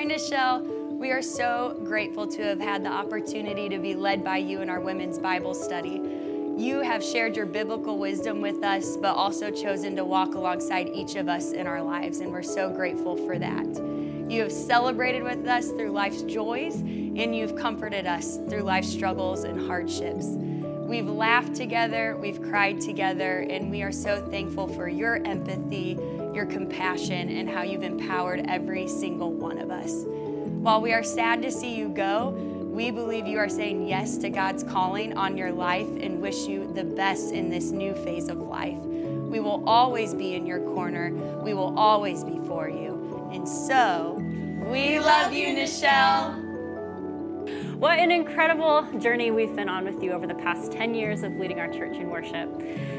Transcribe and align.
Hi, 0.00 0.06
Nichelle. 0.06 0.62
We 0.96 1.10
are 1.10 1.20
so 1.20 1.78
grateful 1.84 2.26
to 2.28 2.42
have 2.42 2.58
had 2.58 2.82
the 2.82 2.88
opportunity 2.88 3.68
to 3.68 3.78
be 3.78 3.94
led 3.94 4.24
by 4.24 4.38
you 4.38 4.62
in 4.62 4.70
our 4.70 4.80
women's 4.80 5.18
Bible 5.18 5.52
study. 5.52 6.00
You 6.56 6.80
have 6.80 7.04
shared 7.04 7.36
your 7.36 7.44
biblical 7.44 7.98
wisdom 7.98 8.40
with 8.40 8.64
us, 8.64 8.96
but 8.96 9.14
also 9.14 9.50
chosen 9.50 9.94
to 9.96 10.04
walk 10.06 10.36
alongside 10.36 10.88
each 10.88 11.16
of 11.16 11.28
us 11.28 11.52
in 11.52 11.66
our 11.66 11.82
lives, 11.82 12.20
and 12.20 12.32
we're 12.32 12.42
so 12.42 12.70
grateful 12.70 13.14
for 13.14 13.38
that. 13.38 13.66
You 14.30 14.40
have 14.40 14.52
celebrated 14.52 15.22
with 15.22 15.46
us 15.46 15.68
through 15.68 15.90
life's 15.90 16.22
joys, 16.22 16.76
and 16.76 17.36
you've 17.36 17.54
comforted 17.54 18.06
us 18.06 18.38
through 18.48 18.62
life's 18.62 18.88
struggles 18.88 19.44
and 19.44 19.66
hardships. 19.66 20.28
We've 20.28 21.10
laughed 21.10 21.54
together, 21.54 22.16
we've 22.18 22.40
cried 22.40 22.80
together, 22.80 23.40
and 23.50 23.70
we 23.70 23.82
are 23.82 23.92
so 23.92 24.26
thankful 24.30 24.66
for 24.66 24.88
your 24.88 25.16
empathy, 25.26 25.98
your 26.34 26.46
compassion, 26.46 27.28
and 27.28 27.48
how 27.48 27.62
you've 27.62 27.82
empowered 27.82 28.44
every 28.48 28.86
single 28.88 29.32
one 29.32 29.58
of 29.58 29.70
us. 29.70 30.04
While 30.60 30.80
we 30.80 30.92
are 30.92 31.02
sad 31.02 31.42
to 31.42 31.50
see 31.50 31.74
you 31.74 31.88
go, 31.88 32.30
we 32.70 32.90
believe 32.90 33.26
you 33.26 33.38
are 33.38 33.48
saying 33.48 33.88
yes 33.88 34.16
to 34.18 34.30
God's 34.30 34.62
calling 34.62 35.16
on 35.16 35.36
your 35.36 35.52
life 35.52 35.88
and 36.00 36.20
wish 36.20 36.46
you 36.46 36.72
the 36.72 36.84
best 36.84 37.32
in 37.32 37.50
this 37.50 37.70
new 37.70 37.94
phase 37.94 38.28
of 38.28 38.38
life. 38.38 38.78
We 38.78 39.40
will 39.40 39.68
always 39.68 40.14
be 40.14 40.34
in 40.34 40.46
your 40.46 40.60
corner, 40.74 41.12
we 41.42 41.54
will 41.54 41.78
always 41.78 42.24
be 42.24 42.38
for 42.46 42.68
you. 42.68 43.28
And 43.32 43.48
so, 43.48 44.18
we 44.70 44.98
love 44.98 45.32
you, 45.32 45.48
Nichelle. 45.48 46.49
What 47.80 47.98
an 47.98 48.10
incredible 48.10 48.86
journey 48.98 49.30
we've 49.30 49.56
been 49.56 49.70
on 49.70 49.86
with 49.86 50.02
you 50.02 50.12
over 50.12 50.26
the 50.26 50.34
past 50.34 50.70
10 50.70 50.94
years 50.94 51.22
of 51.22 51.36
leading 51.36 51.58
our 51.60 51.66
church 51.66 51.96
in 51.96 52.10
worship. 52.10 52.50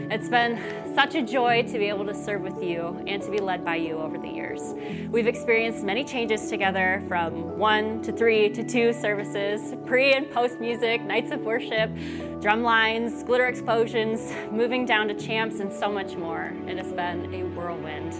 It's 0.10 0.28
been 0.28 0.60
such 0.96 1.14
a 1.14 1.22
joy 1.22 1.62
to 1.68 1.78
be 1.78 1.86
able 1.86 2.04
to 2.08 2.16
serve 2.16 2.42
with 2.42 2.64
you 2.64 3.00
and 3.06 3.22
to 3.22 3.30
be 3.30 3.38
led 3.38 3.64
by 3.64 3.76
you 3.76 4.00
over 4.00 4.18
the 4.18 4.28
years. 4.28 4.74
We've 5.12 5.28
experienced 5.28 5.84
many 5.84 6.04
changes 6.04 6.50
together 6.50 7.04
from 7.08 7.60
one 7.60 8.02
to 8.02 8.12
three 8.12 8.50
to 8.50 8.64
two 8.64 8.92
services, 8.92 9.76
pre 9.86 10.14
and 10.14 10.32
post 10.32 10.60
music, 10.60 11.04
nights 11.04 11.32
of 11.32 11.42
worship, 11.42 11.92
drum 12.42 12.64
lines, 12.64 13.22
glitter 13.22 13.46
explosions, 13.46 14.34
moving 14.52 14.88
down 14.88 15.08
to 15.10 15.14
champs, 15.14 15.60
and 15.60 15.72
so 15.72 15.92
much 15.92 16.16
more. 16.16 16.54
It 16.66 16.80
has 16.80 16.92
been 16.92 17.32
a 17.36 17.44
whirlwind. 17.44 18.14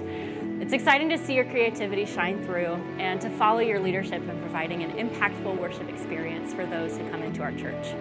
It's 0.62 0.74
exciting 0.74 1.10
to 1.10 1.18
see 1.18 1.34
your 1.34 1.46
creativity 1.46 2.06
shine 2.06 2.46
through 2.46 2.76
and 3.00 3.20
to 3.22 3.32
follow 3.32 3.62
your 3.62 3.80
leadership 3.80 4.22
in 4.22 4.40
providing 4.42 4.84
an 4.84 4.92
impactful 4.92 5.58
worship 5.58 5.90
experience 5.90 6.54
for 6.54 6.68
those 6.68 6.96
who 6.96 7.10
come 7.10 7.24
into 7.24 7.42
our 7.42 7.52
church. 7.54 7.96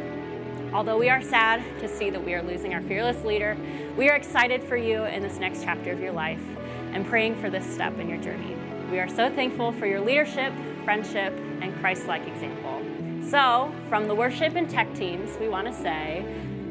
Although 0.75 0.99
we 0.99 1.09
are 1.09 1.23
sad 1.23 1.63
to 1.81 1.89
see 1.89 2.11
that 2.11 2.23
we 2.23 2.35
are 2.35 2.43
losing 2.43 2.75
our 2.75 2.83
fearless 2.83 3.25
leader, 3.25 3.57
we 3.97 4.11
are 4.11 4.15
excited 4.15 4.63
for 4.63 4.77
you 4.77 5.05
in 5.05 5.23
this 5.23 5.39
next 5.39 5.63
chapter 5.63 5.91
of 5.91 6.01
your 6.01 6.13
life 6.13 6.45
and 6.93 7.07
praying 7.07 7.41
for 7.41 7.49
this 7.49 7.65
step 7.65 7.99
in 7.99 8.11
your 8.11 8.19
journey. 8.19 8.55
We 8.91 8.99
are 8.99 9.09
so 9.09 9.35
thankful 9.35 9.73
for 9.73 9.87
your 9.87 10.03
leadership, 10.03 10.53
friendship, 10.85 11.33
and 11.63 11.75
Christ 11.81 12.09
like 12.09 12.29
example. 12.29 12.83
So, 13.27 13.73
from 13.89 14.07
the 14.07 14.15
worship 14.15 14.55
and 14.55 14.69
tech 14.69 14.95
teams, 14.95 15.31
we 15.41 15.49
want 15.49 15.67
to 15.67 15.73
say, 15.73 16.27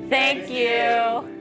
Thank 0.08 0.52
you. 0.52 1.39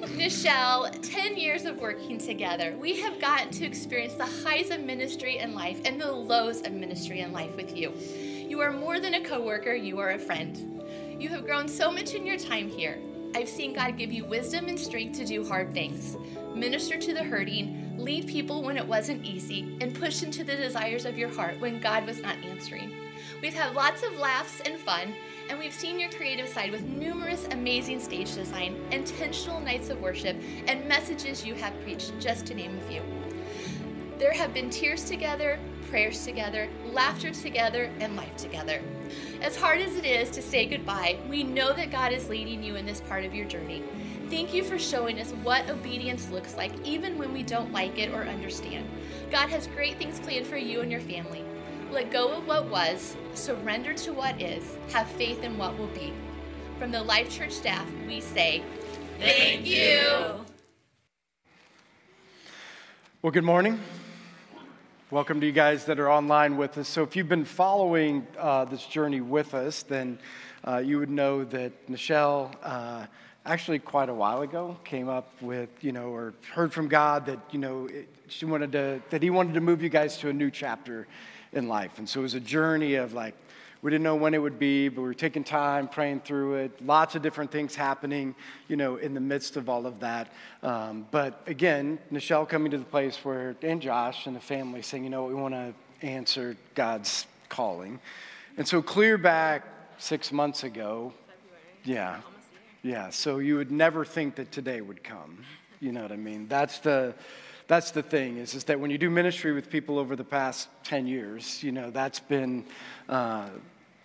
Nichelle, 0.00 0.90
10 1.02 1.36
years 1.36 1.66
of 1.66 1.78
working 1.78 2.16
together, 2.16 2.74
we 2.80 2.98
have 3.00 3.20
gotten 3.20 3.50
to 3.50 3.66
experience 3.66 4.14
the 4.14 4.24
highs 4.24 4.70
of 4.70 4.80
ministry 4.80 5.38
and 5.38 5.54
life 5.54 5.80
and 5.84 6.00
the 6.00 6.10
lows 6.10 6.62
of 6.62 6.72
ministry 6.72 7.20
and 7.20 7.32
life 7.32 7.54
with 7.56 7.76
you. 7.76 7.92
You 8.48 8.60
are 8.60 8.72
more 8.72 9.00
than 9.00 9.14
a 9.14 9.20
coworker, 9.20 9.74
you 9.74 9.98
are 9.98 10.12
a 10.12 10.18
friend. 10.18 10.82
You 11.20 11.28
have 11.28 11.44
grown 11.44 11.68
so 11.68 11.90
much 11.90 12.14
in 12.14 12.24
your 12.24 12.38
time 12.38 12.68
here. 12.68 12.98
I've 13.34 13.48
seen 13.48 13.74
God 13.74 13.98
give 13.98 14.12
you 14.12 14.24
wisdom 14.24 14.68
and 14.68 14.78
strength 14.78 15.18
to 15.18 15.26
do 15.26 15.46
hard 15.46 15.74
things, 15.74 16.16
minister 16.54 16.98
to 16.98 17.14
the 17.14 17.24
hurting, 17.24 17.94
lead 17.98 18.26
people 18.26 18.62
when 18.62 18.76
it 18.76 18.86
wasn't 18.86 19.24
easy, 19.24 19.76
and 19.80 19.94
push 19.94 20.22
into 20.22 20.42
the 20.42 20.56
desires 20.56 21.04
of 21.04 21.18
your 21.18 21.32
heart 21.34 21.60
when 21.60 21.80
God 21.80 22.06
was 22.06 22.20
not 22.20 22.36
answering. 22.44 22.92
We've 23.40 23.54
had 23.54 23.74
lots 23.74 24.02
of 24.02 24.18
laughs 24.18 24.60
and 24.60 24.78
fun, 24.78 25.14
and 25.48 25.58
we've 25.58 25.72
seen 25.72 25.98
your 25.98 26.10
creative 26.10 26.48
side 26.48 26.70
with 26.70 26.82
numerous 26.84 27.46
amazing 27.50 28.00
stage 28.00 28.34
design, 28.34 28.76
intentional 28.90 29.60
nights 29.60 29.88
of 29.88 30.00
worship, 30.00 30.36
and 30.66 30.86
messages 30.86 31.44
you 31.44 31.54
have 31.54 31.78
preached, 31.82 32.12
just 32.20 32.46
to 32.46 32.54
name 32.54 32.76
a 32.76 32.80
few. 32.90 33.02
There 34.18 34.32
have 34.32 34.54
been 34.54 34.70
tears 34.70 35.04
together, 35.04 35.58
prayers 35.90 36.24
together, 36.24 36.68
laughter 36.86 37.30
together, 37.30 37.90
and 38.00 38.16
life 38.16 38.36
together. 38.36 38.80
As 39.40 39.56
hard 39.56 39.80
as 39.80 39.96
it 39.96 40.04
is 40.04 40.30
to 40.30 40.42
say 40.42 40.64
goodbye, 40.64 41.18
we 41.28 41.42
know 41.42 41.72
that 41.72 41.90
God 41.90 42.12
is 42.12 42.28
leading 42.28 42.62
you 42.62 42.76
in 42.76 42.86
this 42.86 43.00
part 43.00 43.24
of 43.24 43.34
your 43.34 43.46
journey. 43.46 43.82
Thank 44.30 44.54
you 44.54 44.64
for 44.64 44.78
showing 44.78 45.20
us 45.20 45.32
what 45.42 45.68
obedience 45.68 46.30
looks 46.30 46.56
like, 46.56 46.72
even 46.86 47.18
when 47.18 47.32
we 47.32 47.42
don't 47.42 47.72
like 47.72 47.98
it 47.98 48.12
or 48.14 48.22
understand. 48.22 48.88
God 49.30 49.48
has 49.50 49.66
great 49.66 49.98
things 49.98 50.18
planned 50.20 50.46
for 50.46 50.56
you 50.56 50.80
and 50.80 50.90
your 50.90 51.00
family. 51.02 51.44
Let 51.92 52.10
go 52.10 52.32
of 52.32 52.46
what 52.46 52.70
was, 52.70 53.18
surrender 53.34 53.92
to 53.92 54.14
what 54.14 54.40
is, 54.40 54.78
have 54.94 55.06
faith 55.08 55.42
in 55.42 55.58
what 55.58 55.76
will 55.76 55.88
be. 55.88 56.14
From 56.78 56.90
the 56.90 57.02
Life 57.02 57.28
Church 57.28 57.52
staff, 57.52 57.86
we 58.06 58.22
say, 58.22 58.62
Thank 59.18 59.66
you. 59.66 60.42
Well, 63.20 63.30
good 63.30 63.44
morning. 63.44 63.78
Welcome 65.10 65.38
to 65.42 65.46
you 65.46 65.52
guys 65.52 65.84
that 65.84 66.00
are 66.00 66.10
online 66.10 66.56
with 66.56 66.78
us. 66.78 66.88
So, 66.88 67.02
if 67.02 67.14
you've 67.14 67.28
been 67.28 67.44
following 67.44 68.26
uh, 68.38 68.64
this 68.64 68.86
journey 68.86 69.20
with 69.20 69.52
us, 69.52 69.82
then 69.82 70.18
uh, 70.66 70.78
you 70.78 70.98
would 70.98 71.10
know 71.10 71.44
that 71.44 71.90
Nichelle. 71.90 72.56
uh, 72.62 73.04
actually 73.44 73.78
quite 73.78 74.08
a 74.08 74.14
while 74.14 74.42
ago, 74.42 74.76
came 74.84 75.08
up 75.08 75.30
with, 75.42 75.68
you 75.80 75.92
know, 75.92 76.10
or 76.10 76.32
heard 76.54 76.72
from 76.72 76.86
God 76.86 77.26
that, 77.26 77.40
you 77.50 77.58
know, 77.58 77.86
it, 77.86 78.08
she 78.28 78.44
wanted 78.44 78.72
to, 78.72 79.02
that 79.10 79.22
He 79.22 79.30
wanted 79.30 79.54
to 79.54 79.60
move 79.60 79.82
you 79.82 79.88
guys 79.88 80.16
to 80.18 80.28
a 80.28 80.32
new 80.32 80.50
chapter 80.50 81.06
in 81.52 81.68
life. 81.68 81.98
And 81.98 82.08
so 82.08 82.20
it 82.20 82.24
was 82.24 82.34
a 82.34 82.40
journey 82.40 82.94
of 82.94 83.12
like, 83.12 83.34
we 83.82 83.90
didn't 83.90 84.04
know 84.04 84.14
when 84.14 84.32
it 84.32 84.38
would 84.38 84.60
be, 84.60 84.88
but 84.88 85.00
we 85.00 85.08
were 85.08 85.14
taking 85.14 85.42
time, 85.42 85.88
praying 85.88 86.20
through 86.20 86.54
it. 86.54 86.86
Lots 86.86 87.16
of 87.16 87.22
different 87.22 87.50
things 87.50 87.74
happening, 87.74 88.36
you 88.68 88.76
know, 88.76 88.96
in 88.96 89.12
the 89.12 89.20
midst 89.20 89.56
of 89.56 89.68
all 89.68 89.86
of 89.86 89.98
that. 90.00 90.32
Um, 90.62 91.06
but 91.10 91.42
again, 91.46 91.98
Nichelle 92.12 92.48
coming 92.48 92.70
to 92.70 92.78
the 92.78 92.84
place 92.84 93.16
where, 93.24 93.56
and 93.60 93.82
Josh 93.82 94.26
and 94.26 94.36
the 94.36 94.40
family 94.40 94.82
saying, 94.82 95.02
you 95.02 95.10
know, 95.10 95.24
we 95.24 95.34
want 95.34 95.54
to 95.54 95.74
answer 96.06 96.56
God's 96.76 97.26
calling. 97.48 97.98
And 98.56 98.68
so 98.68 98.82
clear 98.82 99.18
back 99.18 99.64
six 99.98 100.30
months 100.30 100.62
ago, 100.62 101.12
yeah, 101.84 102.20
yeah. 102.82 103.10
So 103.10 103.38
you 103.38 103.56
would 103.56 103.72
never 103.72 104.04
think 104.04 104.36
that 104.36 104.52
today 104.52 104.80
would 104.80 105.02
come. 105.02 105.44
You 105.80 105.90
know 105.90 106.02
what 106.02 106.12
I 106.12 106.16
mean? 106.16 106.46
That's 106.46 106.78
the 106.78 107.14
that's 107.68 107.90
the 107.90 108.02
thing 108.02 108.38
is, 108.38 108.54
is 108.54 108.64
that 108.64 108.78
when 108.78 108.90
you 108.90 108.98
do 108.98 109.10
ministry 109.10 109.52
with 109.52 109.70
people 109.70 109.98
over 109.98 110.16
the 110.16 110.24
past 110.24 110.68
10 110.84 111.06
years, 111.06 111.62
you 111.62 111.72
know, 111.72 111.90
that's 111.90 112.20
been 112.20 112.64
uh, 113.08 113.48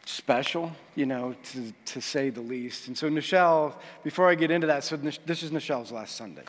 special, 0.06 0.72
you 0.96 1.06
know, 1.06 1.36
to, 1.52 1.74
to 1.86 2.02
say 2.02 2.30
the 2.30 2.42
least. 2.42 2.88
And 2.88 2.98
so, 2.98 3.10
Nichelle, 3.10 3.76
before 4.04 4.30
I 4.30 4.36
get 4.36 4.52
into 4.52 4.68
that, 4.68 4.84
so 4.84 4.96
this 4.98 5.44
is 5.44 5.52
Nichelle's 5.52 5.92
last 5.92 6.16
Sunday, 6.16 6.44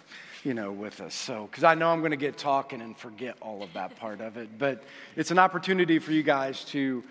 you 0.44 0.54
know, 0.54 0.70
with 0.70 1.00
us. 1.00 1.14
So, 1.14 1.48
because 1.50 1.64
I 1.64 1.74
know 1.74 1.90
I'm 1.90 2.00
going 2.00 2.12
to 2.12 2.16
get 2.16 2.38
talking 2.38 2.80
and 2.80 2.96
forget 2.96 3.36
all 3.40 3.62
of 3.62 3.72
that 3.72 3.96
part 3.96 4.20
of 4.20 4.36
it. 4.36 4.58
But 4.58 4.84
it's 5.16 5.30
an 5.30 5.38
opportunity 5.38 5.98
for 5.98 6.12
you 6.12 6.22
guys 6.22 6.64
to 6.66 7.02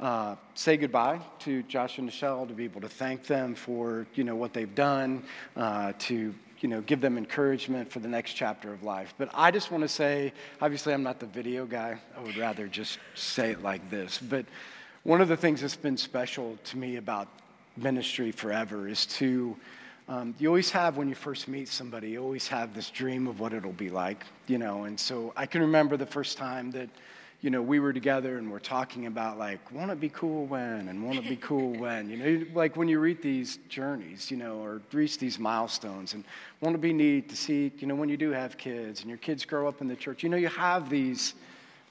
uh, 0.00 0.36
say 0.54 0.78
goodbye 0.78 1.20
to 1.40 1.62
Josh 1.64 1.98
and 1.98 2.08
Nichelle, 2.08 2.48
to 2.48 2.54
be 2.54 2.64
able 2.64 2.80
to 2.80 2.88
thank 2.88 3.26
them 3.26 3.54
for, 3.54 4.06
you 4.14 4.24
know, 4.24 4.34
what 4.34 4.54
they've 4.54 4.74
done, 4.74 5.22
uh, 5.56 5.92
to 5.98 6.34
you 6.60 6.68
know, 6.68 6.80
give 6.82 7.00
them 7.00 7.16
encouragement 7.16 7.90
for 7.90 8.00
the 8.00 8.08
next 8.08 8.34
chapter 8.34 8.72
of 8.72 8.82
life. 8.82 9.14
But 9.16 9.30
I 9.34 9.50
just 9.50 9.70
want 9.70 9.82
to 9.82 9.88
say, 9.88 10.32
obviously, 10.60 10.92
I'm 10.92 11.02
not 11.02 11.18
the 11.18 11.26
video 11.26 11.66
guy. 11.66 11.98
I 12.16 12.22
would 12.22 12.36
rather 12.36 12.68
just 12.68 12.98
say 13.14 13.50
it 13.50 13.62
like 13.62 13.88
this. 13.90 14.18
But 14.18 14.44
one 15.02 15.20
of 15.20 15.28
the 15.28 15.36
things 15.36 15.62
that's 15.62 15.76
been 15.76 15.96
special 15.96 16.58
to 16.64 16.76
me 16.76 16.96
about 16.96 17.28
ministry 17.76 18.30
forever 18.30 18.88
is 18.88 19.06
to, 19.06 19.56
um, 20.08 20.34
you 20.38 20.48
always 20.48 20.70
have, 20.70 20.96
when 20.96 21.08
you 21.08 21.14
first 21.14 21.48
meet 21.48 21.68
somebody, 21.68 22.10
you 22.10 22.22
always 22.22 22.48
have 22.48 22.74
this 22.74 22.90
dream 22.90 23.26
of 23.26 23.40
what 23.40 23.54
it'll 23.54 23.72
be 23.72 23.88
like, 23.88 24.24
you 24.46 24.58
know. 24.58 24.84
And 24.84 25.00
so 25.00 25.32
I 25.36 25.46
can 25.46 25.62
remember 25.62 25.96
the 25.96 26.06
first 26.06 26.36
time 26.36 26.70
that, 26.72 26.90
you 27.40 27.48
know, 27.48 27.62
we 27.62 27.80
were 27.80 27.92
together 27.92 28.36
and 28.36 28.50
we're 28.50 28.58
talking 28.58 29.06
about 29.06 29.38
like, 29.38 29.72
want 29.72 29.90
to 29.90 29.96
be 29.96 30.10
cool 30.10 30.44
when? 30.46 30.88
and 30.88 31.02
want 31.02 31.22
to 31.22 31.28
be 31.28 31.36
cool 31.36 31.72
when, 31.78 32.10
you 32.10 32.16
know, 32.16 32.46
like 32.54 32.76
when 32.76 32.88
you 32.88 32.98
read 32.98 33.22
these 33.22 33.58
journeys, 33.68 34.30
you 34.30 34.36
know, 34.36 34.58
or 34.58 34.82
reach 34.92 35.18
these 35.18 35.38
milestones 35.38 36.12
and 36.12 36.24
want 36.60 36.74
to 36.74 36.78
be 36.78 36.92
neat 36.92 37.28
to 37.30 37.36
see, 37.36 37.72
you 37.78 37.86
know, 37.86 37.94
when 37.94 38.08
you 38.08 38.16
do 38.16 38.30
have 38.30 38.58
kids 38.58 39.00
and 39.00 39.08
your 39.08 39.18
kids 39.18 39.44
grow 39.44 39.66
up 39.66 39.80
in 39.80 39.88
the 39.88 39.96
church, 39.96 40.22
you 40.22 40.28
know, 40.28 40.36
you 40.36 40.48
have 40.48 40.90
these 40.90 41.34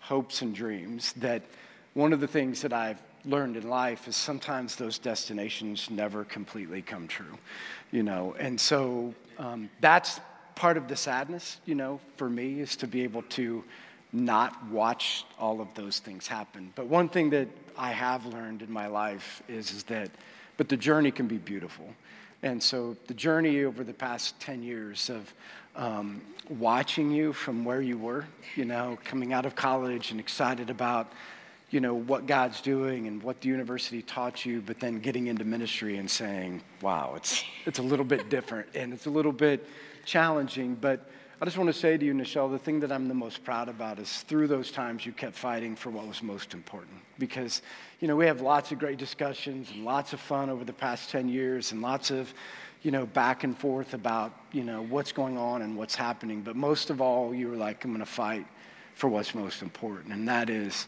hopes 0.01 0.41
and 0.41 0.53
dreams 0.53 1.13
that 1.13 1.41
one 1.93 2.13
of 2.13 2.19
the 2.19 2.27
things 2.27 2.61
that 2.61 2.73
I've 2.73 3.01
learned 3.25 3.57
in 3.57 3.67
life 3.67 4.07
is 4.07 4.15
sometimes 4.15 4.75
those 4.75 4.97
destinations 4.97 5.89
never 5.89 6.23
completely 6.23 6.81
come 6.81 7.07
true, 7.07 7.37
you 7.91 8.03
know, 8.03 8.35
and 8.39 8.59
so 8.59 9.13
um, 9.37 9.69
that's 9.81 10.19
part 10.55 10.77
of 10.77 10.87
the 10.87 10.95
sadness, 10.95 11.59
you 11.65 11.75
know, 11.75 11.99
for 12.17 12.29
me 12.29 12.59
is 12.59 12.75
to 12.77 12.87
be 12.87 13.03
able 13.03 13.23
to 13.23 13.63
not 14.11 14.65
watch 14.67 15.25
all 15.39 15.61
of 15.61 15.73
those 15.75 15.99
things 15.99 16.27
happen. 16.27 16.71
But 16.75 16.87
one 16.87 17.09
thing 17.09 17.29
that 17.31 17.47
I 17.77 17.91
have 17.91 18.25
learned 18.25 18.61
in 18.61 18.71
my 18.71 18.87
life 18.87 19.43
is, 19.47 19.71
is 19.71 19.83
that, 19.83 20.09
but 20.57 20.67
the 20.67 20.77
journey 20.77 21.11
can 21.11 21.27
be 21.27 21.37
beautiful. 21.37 21.87
And 22.41 22.61
so 22.61 22.95
the 23.07 23.13
journey 23.13 23.65
over 23.65 23.83
the 23.83 23.93
past 23.93 24.39
10 24.39 24.63
years 24.63 25.09
of 25.09 25.33
um, 25.75 26.21
watching 26.49 27.11
you 27.11 27.33
from 27.33 27.63
where 27.63 27.81
you 27.81 27.97
were, 27.97 28.25
you 28.55 28.65
know, 28.65 28.97
coming 29.03 29.33
out 29.33 29.45
of 29.45 29.55
college 29.55 30.11
and 30.11 30.19
excited 30.19 30.69
about, 30.69 31.11
you 31.69 31.79
know, 31.79 31.93
what 31.93 32.25
God's 32.25 32.61
doing 32.61 33.07
and 33.07 33.21
what 33.21 33.41
the 33.41 33.49
university 33.49 34.01
taught 34.01 34.45
you, 34.45 34.61
but 34.61 34.79
then 34.79 34.99
getting 34.99 35.27
into 35.27 35.45
ministry 35.45 35.97
and 35.97 36.09
saying, 36.09 36.61
wow, 36.81 37.13
it's, 37.15 37.43
it's 37.65 37.79
a 37.79 37.83
little 37.83 38.05
bit 38.05 38.29
different 38.29 38.67
and 38.73 38.93
it's 38.93 39.05
a 39.05 39.09
little 39.09 39.31
bit 39.31 39.67
challenging. 40.05 40.75
But 40.75 41.09
I 41.41 41.45
just 41.45 41.57
want 41.57 41.69
to 41.69 41.79
say 41.79 41.97
to 41.97 42.05
you, 42.05 42.13
Nichelle, 42.13 42.51
the 42.51 42.59
thing 42.59 42.81
that 42.81 42.91
I'm 42.91 43.07
the 43.07 43.13
most 43.13 43.45
proud 43.45 43.69
about 43.69 43.97
is 43.97 44.23
through 44.23 44.47
those 44.47 44.71
times 44.71 45.05
you 45.05 45.13
kept 45.13 45.37
fighting 45.37 45.73
for 45.73 45.89
what 45.89 46.05
was 46.05 46.21
most 46.21 46.53
important. 46.53 46.97
Because, 47.17 47.61
you 48.01 48.09
know, 48.09 48.17
we 48.17 48.25
have 48.25 48.41
lots 48.41 48.73
of 48.73 48.79
great 48.79 48.97
discussions 48.97 49.71
and 49.71 49.85
lots 49.85 50.11
of 50.11 50.19
fun 50.19 50.49
over 50.49 50.65
the 50.65 50.73
past 50.73 51.09
10 51.11 51.29
years 51.29 51.71
and 51.71 51.81
lots 51.81 52.11
of, 52.11 52.33
you 52.81 52.91
know, 52.91 53.05
back 53.05 53.45
and 53.45 53.57
forth 53.57 53.93
about, 53.93 54.33
you 54.51 54.65
know, 54.65 54.81
what's 54.81 55.13
going 55.13 55.37
on 55.37 55.61
and 55.61 55.77
what's 55.77 55.95
happening. 55.95 56.41
But 56.41 56.57
most 56.57 56.89
of 56.89 56.99
all, 56.99 57.33
you 57.33 57.47
were 57.47 57.55
like, 57.55 57.85
I'm 57.85 57.91
going 57.91 57.99
to 58.01 58.05
fight 58.05 58.45
for 58.95 59.07
what's 59.07 59.33
most 59.33 59.61
important. 59.61 60.13
And 60.13 60.27
that 60.27 60.49
is 60.49 60.87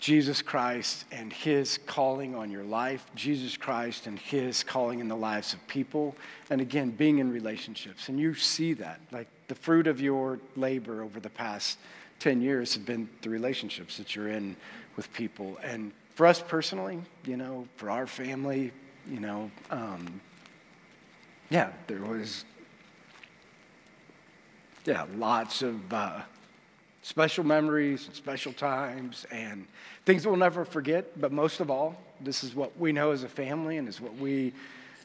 Jesus 0.00 0.40
Christ 0.40 1.04
and 1.12 1.30
his 1.30 1.78
calling 1.84 2.34
on 2.34 2.50
your 2.50 2.64
life, 2.64 3.04
Jesus 3.14 3.58
Christ 3.58 4.06
and 4.06 4.18
his 4.18 4.62
calling 4.62 5.00
in 5.00 5.08
the 5.08 5.16
lives 5.16 5.52
of 5.52 5.66
people. 5.68 6.16
And 6.48 6.62
again, 6.62 6.90
being 6.90 7.18
in 7.18 7.30
relationships. 7.30 8.08
And 8.08 8.18
you 8.18 8.34
see 8.34 8.72
that. 8.74 9.00
Like 9.12 9.28
the 9.48 9.54
fruit 9.54 9.86
of 9.86 10.00
your 10.00 10.38
labor 10.56 11.02
over 11.02 11.20
the 11.20 11.30
past 11.30 11.78
10 12.20 12.40
years 12.40 12.74
have 12.74 12.86
been 12.86 13.08
the 13.22 13.30
relationships 13.30 13.96
that 13.98 14.14
you're 14.14 14.28
in 14.28 14.56
with 14.96 15.12
people. 15.12 15.58
And 15.62 15.92
for 16.14 16.26
us 16.26 16.40
personally, 16.40 17.00
you 17.26 17.36
know, 17.36 17.66
for 17.76 17.90
our 17.90 18.06
family, 18.06 18.72
you 19.08 19.20
know, 19.20 19.50
um, 19.70 20.20
yeah, 21.50 21.70
there 21.86 22.02
was, 22.02 22.44
yeah, 24.84 25.06
lots 25.16 25.62
of 25.62 25.92
uh, 25.92 26.20
special 27.02 27.44
memories 27.44 28.06
and 28.06 28.14
special 28.14 28.52
times 28.52 29.26
and 29.30 29.66
things 30.06 30.26
we'll 30.26 30.36
never 30.36 30.64
forget. 30.64 31.20
But 31.20 31.32
most 31.32 31.60
of 31.60 31.70
all, 31.70 31.96
this 32.20 32.42
is 32.42 32.54
what 32.54 32.78
we 32.78 32.92
know 32.92 33.10
as 33.10 33.24
a 33.24 33.28
family 33.28 33.76
and 33.76 33.88
is 33.88 34.00
what 34.00 34.14
we 34.16 34.52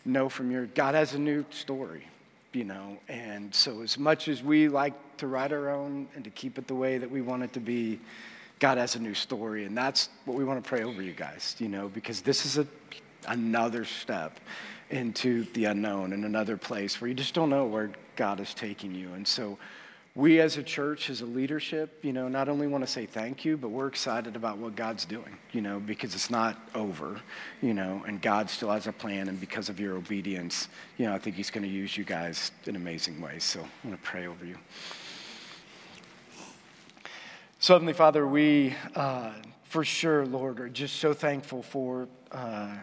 know 0.06 0.30
from 0.30 0.51
your 0.51 0.68
God 0.68 0.95
has 0.95 1.13
a 1.13 1.19
new 1.19 1.45
story, 1.50 2.07
you 2.54 2.63
know. 2.63 2.98
And 3.07 3.54
so, 3.54 3.81
as 3.81 3.98
much 3.98 4.28
as 4.28 4.44
we 4.44 4.68
like 4.68 4.94
to 5.18 5.28
write 5.28 5.51
our 5.51 5.69
own 5.69 6.07
and 6.16 6.24
to 6.24 6.30
keep 6.30 6.57
it 6.57 6.68
the 6.68 6.75
way 6.75 6.98
that 6.98 7.10
we 7.10 7.22
want 7.22 7.44
it 7.44 7.54
to 7.54 7.60
be, 7.60 8.00
God 8.60 8.78
has 8.78 8.96
a 8.96 9.00
new 9.00 9.13
story. 9.13 9.66
And 9.66 9.78
that's 9.78 10.10
what 10.25 10.38
we 10.38 10.44
want 10.44 10.63
to 10.63 10.68
pray 10.68 10.84
over 10.84 11.01
you 11.01 11.13
guys, 11.13 11.56
you 11.60 11.69
know, 11.69 11.88
because 11.88 12.22
this 12.22 12.46
is 12.46 12.57
a, 12.57 12.68
another 13.28 13.86
step 13.86 14.40
into 14.90 15.44
the 15.54 15.66
unknown 15.66 16.13
and 16.13 16.25
another 16.25 16.57
place 16.57 17.00
where 17.00 17.07
you 17.07 17.13
just 17.13 17.34
don't 17.34 17.50
know 17.50 17.66
where 17.66 17.92
God 18.16 18.40
is 18.40 18.54
taking 18.54 18.94
you. 18.94 19.13
And 19.13 19.28
so 19.28 19.57
we 20.19 20.42
as 20.42 20.57
a 20.57 20.63
church, 20.63 21.10
as 21.10 21.21
a 21.21 21.25
leadership, 21.25 22.04
you 22.04 22.12
know, 22.12 22.27
not 22.27 22.50
only 22.50 22.68
want 22.68 22.83
to 22.83 22.92
say 22.92 23.06
thank 23.06 23.45
you, 23.45 23.56
but 23.56 23.69
we're 23.69 23.88
excited 23.88 24.36
about 24.36 24.57
what 24.57 24.75
God's 24.75 25.06
doing, 25.06 25.38
you 25.54 25.62
know, 25.62 25.80
because 25.80 26.13
it's 26.13 26.30
not 26.30 26.60
over, 26.75 27.21
you 27.62 27.74
know, 27.74 28.04
and 28.06 28.21
God 28.21 28.50
still 28.50 28.69
has 28.69 28.86
a 28.86 28.92
plan. 28.92 29.30
And 29.30 29.39
because 29.39 29.69
of 29.69 29.80
your 29.80 29.95
obedience, 29.95 30.68
you 30.98 31.06
know, 31.06 31.13
I 31.13 31.19
think 31.19 31.38
He's 31.38 31.50
going 31.50 31.63
to 31.63 31.69
use 31.69 31.98
you 31.98 32.04
guys 32.04 32.51
in 32.66 32.75
amazing 32.75 33.21
ways. 33.21 33.45
So 33.45 33.62
I 33.62 33.88
want 33.88 34.04
to 34.04 34.10
pray 34.10 34.27
over 34.27 34.45
you. 34.45 34.57
So, 37.60 37.74
Heavenly 37.74 37.94
Father, 37.94 38.27
we 38.27 38.75
uh, 38.95 39.31
for 39.63 39.86
sure, 39.86 40.25
Lord, 40.25 40.60
are 40.60 40.69
just 40.69 40.98
so 40.98 41.13
thankful 41.13 41.63
for. 41.63 42.10
Uh, 42.30 42.75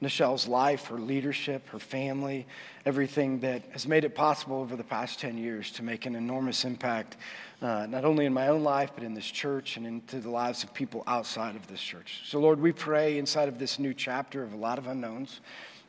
Nichelle's 0.00 0.48
life, 0.48 0.86
her 0.86 0.98
leadership, 0.98 1.68
her 1.68 1.78
family, 1.78 2.46
everything 2.86 3.40
that 3.40 3.62
has 3.72 3.86
made 3.86 4.04
it 4.04 4.14
possible 4.14 4.60
over 4.60 4.74
the 4.74 4.84
past 4.84 5.20
10 5.20 5.36
years 5.36 5.70
to 5.72 5.82
make 5.82 6.06
an 6.06 6.14
enormous 6.14 6.64
impact, 6.64 7.18
uh, 7.60 7.86
not 7.86 8.04
only 8.06 8.24
in 8.24 8.32
my 8.32 8.48
own 8.48 8.62
life, 8.62 8.92
but 8.94 9.04
in 9.04 9.12
this 9.12 9.26
church 9.26 9.76
and 9.76 9.86
into 9.86 10.20
the 10.20 10.30
lives 10.30 10.64
of 10.64 10.72
people 10.72 11.02
outside 11.06 11.54
of 11.54 11.66
this 11.66 11.80
church. 11.80 12.22
So, 12.24 12.40
Lord, 12.40 12.60
we 12.60 12.72
pray 12.72 13.18
inside 13.18 13.48
of 13.48 13.58
this 13.58 13.78
new 13.78 13.92
chapter 13.92 14.42
of 14.42 14.54
a 14.54 14.56
lot 14.56 14.78
of 14.78 14.86
unknowns, 14.86 15.40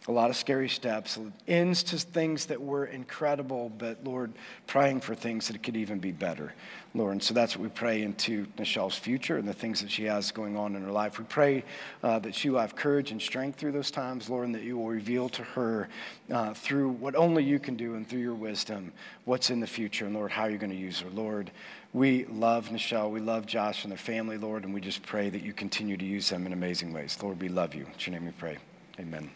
a 0.08 0.12
lot 0.12 0.30
of 0.30 0.36
scary 0.36 0.68
steps, 0.68 1.18
ends 1.48 1.84
to 1.84 1.98
things 1.98 2.48
that 2.48 2.62
were 2.62 2.86
incredible, 2.86 3.70
but 3.70 4.04
Lord, 4.04 4.34
praying 4.68 5.02
for 5.02 5.16
things 5.16 5.48
that 5.48 5.62
could 5.64 5.78
even 5.78 6.00
be 6.00 6.12
better. 6.12 6.54
Lord. 6.94 7.14
And 7.14 7.24
so 7.24 7.34
that's 7.34 7.56
what 7.56 7.64
we 7.64 7.70
pray 7.70 8.02
into 8.02 8.46
Nichelle's 8.58 8.98
future 8.98 9.38
and 9.38 9.48
the 9.48 9.54
things 9.54 9.82
that 9.82 9.90
she 9.90 10.04
has 10.06 10.32
going 10.32 10.58
on 10.58 10.76
in 10.76 10.84
her 10.84 10.92
life. 10.92 11.20
We 11.20 11.26
pray 11.26 11.64
uh, 12.04 12.20
that 12.20 12.36
she 12.36 12.50
will 12.50 12.60
have 12.60 12.76
courage 12.76 13.12
and 13.12 13.22
strength 13.22 13.58
through 13.58 13.72
those 13.72 13.92
times, 13.92 14.30
Lord, 14.30 14.46
and 14.46 14.56
that 14.56 14.64
you 14.64 14.78
will 14.78 14.88
reveal 14.88 15.30
to 15.30 15.44
her 15.44 15.88
uh, 16.32 16.54
through 16.54 16.90
what 16.90 17.16
only 17.16 17.44
you 17.44 17.60
can 17.60 17.76
do 17.76 17.96
and 17.96 18.08
through 18.08 18.20
your 18.20 18.36
wisdom 18.36 18.92
what's 19.26 19.50
in 19.50 19.60
the 19.60 19.68
future, 19.68 20.06
and 20.06 20.16
Lord, 20.16 20.32
how 20.32 20.46
you're 20.46 20.58
going 20.58 20.72
to 20.72 20.76
use 20.76 21.00
her. 21.00 21.10
Lord, 21.10 21.52
we 21.94 22.26
love 22.26 22.70
Nichelle. 22.70 23.12
We 23.12 23.20
love 23.20 23.46
Josh 23.46 23.84
and 23.84 23.92
their 23.92 23.98
family, 23.98 24.38
Lord, 24.38 24.64
and 24.66 24.74
we 24.74 24.82
just 24.82 25.04
pray 25.04 25.30
that 25.30 25.42
you 25.42 25.54
continue 25.54 25.98
to 25.98 26.06
use 26.06 26.30
them 26.30 26.46
in 26.46 26.54
amazing 26.54 26.92
ways. 26.92 27.18
Lord, 27.22 27.42
we 27.42 27.50
love 27.50 27.76
you. 27.76 27.84
In 27.84 27.92
your 28.00 28.12
name 28.14 28.26
we 28.26 28.32
pray. 28.32 28.58
Amen. 29.00 29.30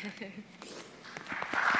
Amen. 0.00 0.32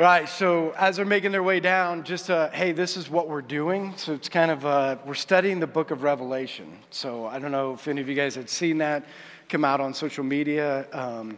Right, 0.00 0.30
so 0.30 0.70
as 0.78 0.96
they're 0.96 1.04
making 1.04 1.32
their 1.32 1.42
way 1.42 1.60
down, 1.60 2.04
just 2.04 2.30
uh, 2.30 2.48
hey, 2.52 2.72
this 2.72 2.96
is 2.96 3.10
what 3.10 3.28
we're 3.28 3.42
doing. 3.42 3.92
So 3.98 4.14
it's 4.14 4.30
kind 4.30 4.50
of, 4.50 4.64
uh, 4.64 4.96
we're 5.04 5.12
studying 5.12 5.60
the 5.60 5.66
book 5.66 5.90
of 5.90 6.02
Revelation. 6.02 6.78
So 6.88 7.26
I 7.26 7.38
don't 7.38 7.52
know 7.52 7.74
if 7.74 7.86
any 7.86 8.00
of 8.00 8.08
you 8.08 8.14
guys 8.14 8.34
had 8.34 8.48
seen 8.48 8.78
that 8.78 9.04
come 9.50 9.62
out 9.62 9.78
on 9.78 9.92
social 9.92 10.24
media. 10.24 10.86
Um, 10.94 11.36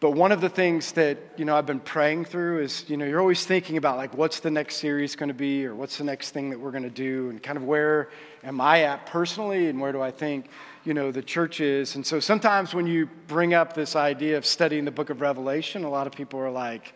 but 0.00 0.10
one 0.10 0.32
of 0.32 0.40
the 0.40 0.48
things 0.48 0.90
that, 0.92 1.18
you 1.36 1.44
know, 1.44 1.54
I've 1.54 1.66
been 1.66 1.78
praying 1.78 2.24
through 2.24 2.64
is, 2.64 2.84
you 2.90 2.96
know, 2.96 3.04
you're 3.04 3.20
always 3.20 3.46
thinking 3.46 3.76
about 3.76 3.96
like, 3.96 4.12
what's 4.16 4.40
the 4.40 4.50
next 4.50 4.78
series 4.78 5.14
going 5.14 5.28
to 5.28 5.32
be 5.32 5.64
or 5.64 5.76
what's 5.76 5.96
the 5.96 6.02
next 6.02 6.30
thing 6.32 6.50
that 6.50 6.58
we're 6.58 6.72
going 6.72 6.82
to 6.82 6.90
do 6.90 7.30
and 7.30 7.40
kind 7.40 7.56
of 7.56 7.62
where 7.62 8.08
am 8.42 8.60
I 8.60 8.82
at 8.82 9.06
personally 9.06 9.68
and 9.68 9.80
where 9.80 9.92
do 9.92 10.02
I 10.02 10.10
think, 10.10 10.46
you 10.84 10.94
know, 10.94 11.12
the 11.12 11.22
church 11.22 11.60
is. 11.60 11.94
And 11.94 12.04
so 12.04 12.18
sometimes 12.18 12.74
when 12.74 12.88
you 12.88 13.08
bring 13.28 13.54
up 13.54 13.72
this 13.72 13.94
idea 13.94 14.36
of 14.36 14.44
studying 14.44 14.84
the 14.84 14.90
book 14.90 15.10
of 15.10 15.20
Revelation, 15.20 15.84
a 15.84 15.88
lot 15.88 16.08
of 16.08 16.12
people 16.12 16.40
are 16.40 16.50
like, 16.50 16.92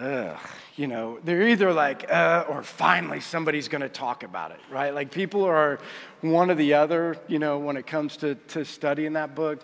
ugh, 0.00 0.38
you 0.76 0.86
know, 0.86 1.18
they're 1.24 1.48
either 1.48 1.72
like, 1.72 2.10
uh, 2.10 2.44
or 2.48 2.62
finally 2.62 3.20
somebody's 3.20 3.68
going 3.68 3.82
to 3.82 3.88
talk 3.88 4.22
about 4.22 4.50
it, 4.50 4.60
right? 4.70 4.94
Like 4.94 5.10
people 5.10 5.44
are 5.44 5.78
one 6.20 6.50
or 6.50 6.54
the 6.54 6.74
other, 6.74 7.16
you 7.28 7.38
know, 7.38 7.58
when 7.58 7.76
it 7.76 7.86
comes 7.86 8.16
to, 8.18 8.34
to 8.34 8.64
studying 8.64 9.12
that 9.14 9.34
book. 9.34 9.60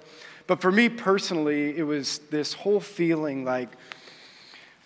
But 0.47 0.61
for 0.61 0.71
me 0.71 0.88
personally, 0.88 1.77
it 1.77 1.82
was 1.82 2.19
this 2.31 2.53
whole 2.53 2.81
feeling 2.81 3.44
like 3.44 3.69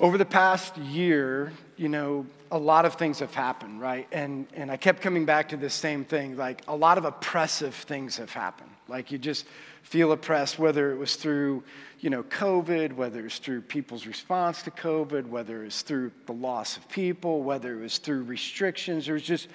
over 0.00 0.19
the 0.19 0.25
past 0.25 0.76
year, 0.79 1.52
you 1.76 1.88
know, 1.88 2.26
a 2.50 2.59
lot 2.59 2.85
of 2.85 2.95
things 2.95 3.18
have 3.18 3.35
happened, 3.35 3.80
right? 3.80 4.07
And, 4.12 4.47
and 4.54 4.71
I 4.71 4.76
kept 4.76 5.00
coming 5.00 5.25
back 5.25 5.49
to 5.50 5.57
this 5.57 5.75
same 5.75 6.04
thing 6.04 6.37
like 6.37 6.62
a 6.68 6.76
lot 6.76 6.99
of 6.99 7.04
oppressive 7.04 7.75
things 7.75 8.16
have 8.16 8.30
happened. 8.33 8.71
Like 8.88 9.11
you 9.11 9.18
just 9.18 9.47
feel 9.85 10.12
oppressed, 10.12 10.59
whether 10.59 10.91
it 10.91 10.97
was 10.97 11.14
through, 11.14 11.62
you 12.00 12.11
know, 12.11 12.23
COVID, 12.25 12.95
whether 12.95 13.25
it's 13.26 13.38
through 13.38 13.61
people's 13.61 14.07
response 14.07 14.62
to 14.62 14.71
COVID, 14.71 15.26
whether 15.29 15.62
it's 15.62 15.83
through 15.83 16.11
the 16.26 16.33
loss 16.33 16.76
of 16.76 16.88
people, 16.88 17.43
whether 17.43 17.79
it 17.79 17.83
was 17.83 17.99
through 17.99 18.25
restrictions. 18.25 19.05
There 19.05 19.14
was 19.14 19.23
just 19.23 19.49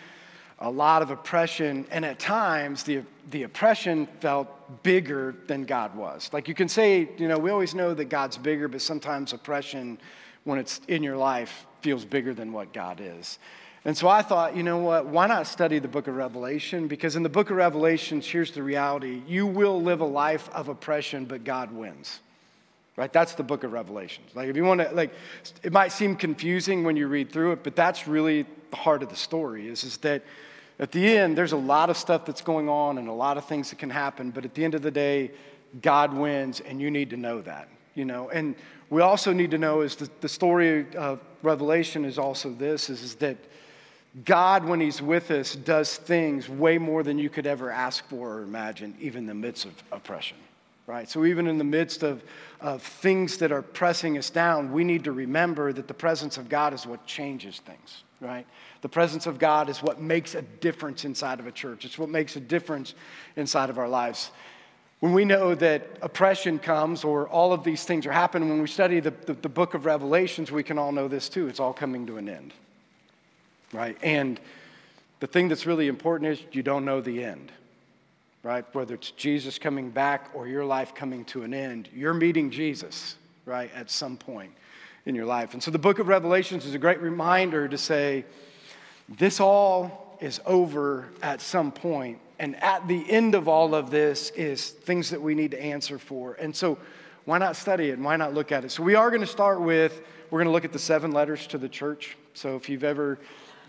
a 0.59 0.69
lot 0.69 1.01
of 1.01 1.09
oppression, 1.09 1.85
and 1.89 2.05
at 2.05 2.19
times 2.19 2.83
the, 2.83 3.01
the 3.31 3.43
oppression 3.43 4.07
felt 4.19 4.83
bigger 4.83 5.35
than 5.47 5.63
God 5.63 5.95
was. 5.95 6.29
Like 6.31 6.47
you 6.47 6.53
can 6.53 6.69
say, 6.69 7.09
you 7.17 7.27
know, 7.27 7.39
we 7.39 7.49
always 7.49 7.73
know 7.73 7.93
that 7.95 8.05
God's 8.05 8.37
bigger, 8.37 8.67
but 8.67 8.81
sometimes 8.81 9.33
oppression, 9.33 9.97
when 10.43 10.59
it's 10.59 10.79
in 10.87 11.01
your 11.01 11.17
life, 11.17 11.65
feels 11.81 12.05
bigger 12.05 12.33
than 12.33 12.53
what 12.53 12.71
God 12.71 13.01
is. 13.01 13.39
And 13.85 13.97
so 13.97 14.09
I 14.09 14.21
thought, 14.21 14.55
you 14.55 14.63
know 14.63 14.77
what, 14.79 15.05
why 15.05 15.27
not 15.27 15.47
study 15.47 15.79
the 15.79 15.87
book 15.87 16.07
of 16.07 16.15
Revelation? 16.15 16.87
Because 16.87 17.15
in 17.15 17.23
the 17.23 17.29
book 17.29 17.49
of 17.49 17.55
Revelations, 17.57 18.27
here's 18.27 18.51
the 18.51 18.61
reality 18.61 19.21
you 19.27 19.47
will 19.47 19.81
live 19.81 20.01
a 20.01 20.05
life 20.05 20.49
of 20.49 20.67
oppression, 20.67 21.25
but 21.25 21.43
God 21.43 21.71
wins. 21.71 22.19
Right? 22.97 23.11
That's 23.11 23.33
the 23.35 23.43
book 23.43 23.63
of 23.63 23.71
Revelations. 23.71 24.35
Like, 24.35 24.49
if 24.49 24.57
you 24.57 24.65
want 24.65 24.81
to, 24.81 24.89
like, 24.91 25.13
it 25.63 25.71
might 25.71 25.93
seem 25.93 26.17
confusing 26.17 26.83
when 26.83 26.97
you 26.97 27.07
read 27.07 27.31
through 27.31 27.53
it, 27.53 27.63
but 27.63 27.73
that's 27.73 28.07
really 28.07 28.45
the 28.71 28.75
heart 28.75 29.01
of 29.01 29.07
the 29.07 29.15
story 29.15 29.69
is, 29.69 29.85
is 29.85 29.95
that 29.97 30.21
at 30.79 30.91
the 30.91 31.17
end, 31.17 31.37
there's 31.37 31.53
a 31.53 31.57
lot 31.57 31.89
of 31.89 31.95
stuff 31.95 32.25
that's 32.25 32.41
going 32.41 32.67
on 32.67 32.97
and 32.97 33.07
a 33.07 33.13
lot 33.13 33.37
of 33.37 33.45
things 33.45 33.69
that 33.69 33.79
can 33.79 33.89
happen, 33.89 34.31
but 34.31 34.43
at 34.43 34.53
the 34.53 34.65
end 34.65 34.75
of 34.75 34.81
the 34.81 34.91
day, 34.91 35.31
God 35.81 36.13
wins, 36.13 36.59
and 36.59 36.81
you 36.81 36.91
need 36.91 37.09
to 37.11 37.17
know 37.17 37.41
that, 37.41 37.69
you 37.95 38.05
know? 38.05 38.29
And 38.29 38.55
we 38.89 39.01
also 39.01 39.31
need 39.31 39.51
to 39.51 39.57
know 39.57 39.81
is 39.81 39.95
that 39.97 40.21
the 40.21 40.29
story 40.29 40.85
of 40.95 41.19
Revelation 41.41 42.05
is 42.05 42.17
also 42.17 42.51
this, 42.51 42.89
is, 42.89 43.01
is 43.01 43.15
that 43.15 43.37
God, 44.25 44.65
when 44.65 44.79
He's 44.79 45.01
with 45.01 45.29
us, 45.31 45.55
does 45.55 45.95
things 45.95 46.49
way 46.49 46.77
more 46.77 47.03
than 47.03 47.19
you 47.19 47.29
could 47.29 47.45
ever 47.45 47.69
ask 47.71 48.03
for 48.07 48.37
or 48.37 48.41
imagine, 48.43 48.95
even 48.99 49.19
in 49.23 49.27
the 49.27 49.33
midst 49.35 49.65
of 49.65 49.73
oppression. 49.91 50.37
right? 50.89 51.07
So 51.07 51.23
even 51.23 51.45
in 51.45 51.59
the 51.59 51.63
midst 51.63 52.01
of, 52.01 52.23
of 52.59 52.81
things 52.81 53.37
that 53.37 53.51
are 53.51 53.61
pressing 53.61 54.17
us 54.17 54.31
down, 54.31 54.71
we 54.71 54.83
need 54.83 55.03
to 55.03 55.11
remember 55.11 55.71
that 55.71 55.87
the 55.87 55.93
presence 55.93 56.37
of 56.37 56.49
God 56.49 56.73
is 56.73 56.87
what 56.87 57.05
changes 57.05 57.59
things, 57.59 58.03
right? 58.19 58.47
The 58.81 58.89
presence 58.89 59.27
of 59.27 59.37
God 59.37 59.69
is 59.69 59.83
what 59.83 60.01
makes 60.01 60.33
a 60.33 60.41
difference 60.41 61.05
inside 61.05 61.39
of 61.39 61.45
a 61.45 61.51
church. 61.51 61.85
It's 61.85 61.99
what 61.99 62.09
makes 62.09 62.35
a 62.35 62.39
difference 62.39 62.95
inside 63.35 63.69
of 63.69 63.77
our 63.77 63.87
lives. 63.87 64.31
When 64.99 65.13
we 65.13 65.25
know 65.25 65.53
that 65.53 65.87
oppression 66.01 66.57
comes 66.57 67.03
or 67.03 67.29
all 67.29 67.53
of 67.53 67.63
these 67.63 67.83
things 67.83 68.07
are 68.07 68.11
happening, 68.11 68.49
when 68.49 68.59
we 68.59 68.67
study 68.67 68.99
the, 68.99 69.11
the, 69.11 69.33
the 69.33 69.47
book 69.47 69.75
of 69.75 69.85
Revelations, 69.85 70.51
we 70.51 70.63
can 70.63 70.79
all 70.79 70.91
know 70.91 71.07
this 71.07 71.29
too. 71.29 71.47
It's 71.47 71.59
all 71.59 71.71
coming 71.71 72.07
to 72.07 72.17
an 72.17 72.27
end, 72.27 72.51
right? 73.73 73.97
And 74.01 74.39
the 75.19 75.27
thing 75.27 75.47
that's 75.47 75.65
really 75.65 75.87
important 75.87 76.31
is 76.31 76.43
you 76.51 76.63
don't 76.63 76.85
know 76.85 77.01
the 77.01 77.23
end, 77.23 77.51
right? 78.43 78.65
Whether 78.73 78.95
it's 78.95 79.11
Jesus 79.11 79.59
coming 79.59 79.89
back 79.89 80.29
or 80.33 80.47
your 80.47 80.65
life 80.65 80.95
coming 80.95 81.25
to 81.25 81.43
an 81.43 81.53
end, 81.53 81.89
you're 81.93 82.13
meeting 82.13 82.51
Jesus, 82.51 83.15
right, 83.45 83.71
at 83.75 83.89
some 83.89 84.17
point 84.17 84.51
in 85.05 85.15
your 85.15 85.25
life. 85.25 85.53
And 85.53 85.61
so 85.61 85.71
the 85.71 85.79
book 85.79 85.99
of 85.99 86.07
Revelations 86.07 86.65
is 86.65 86.73
a 86.73 86.79
great 86.79 87.01
reminder 87.01 87.67
to 87.67 87.77
say, 87.77 88.25
this 89.07 89.39
all 89.39 90.17
is 90.21 90.39
over 90.45 91.07
at 91.21 91.41
some 91.41 91.71
point 91.71 92.19
and 92.39 92.55
at 92.63 92.87
the 92.87 93.09
end 93.09 93.35
of 93.35 93.47
all 93.49 93.75
of 93.75 93.91
this 93.91 94.29
is 94.31 94.69
things 94.69 95.09
that 95.09 95.21
we 95.21 95.35
need 95.35 95.51
to 95.51 95.61
answer 95.61 95.99
for. 95.99 96.33
And 96.35 96.55
so, 96.55 96.77
why 97.25 97.37
not 97.37 97.57
study 97.57 97.89
it 97.89 97.93
and 97.93 98.03
why 98.03 98.15
not 98.15 98.33
look 98.33 98.51
at 98.51 98.63
it? 98.63 98.71
So, 98.71 98.81
we 98.81 98.95
are 98.95 99.09
going 99.09 99.21
to 99.21 99.27
start 99.27 99.59
with, 99.59 100.01
we're 100.31 100.39
going 100.39 100.47
to 100.47 100.53
look 100.53 100.65
at 100.65 100.71
the 100.71 100.79
seven 100.79 101.11
letters 101.11 101.45
to 101.47 101.57
the 101.57 101.67
church. 101.67 102.17
So, 102.33 102.55
if 102.55 102.69
you've 102.69 102.85
ever 102.85 103.19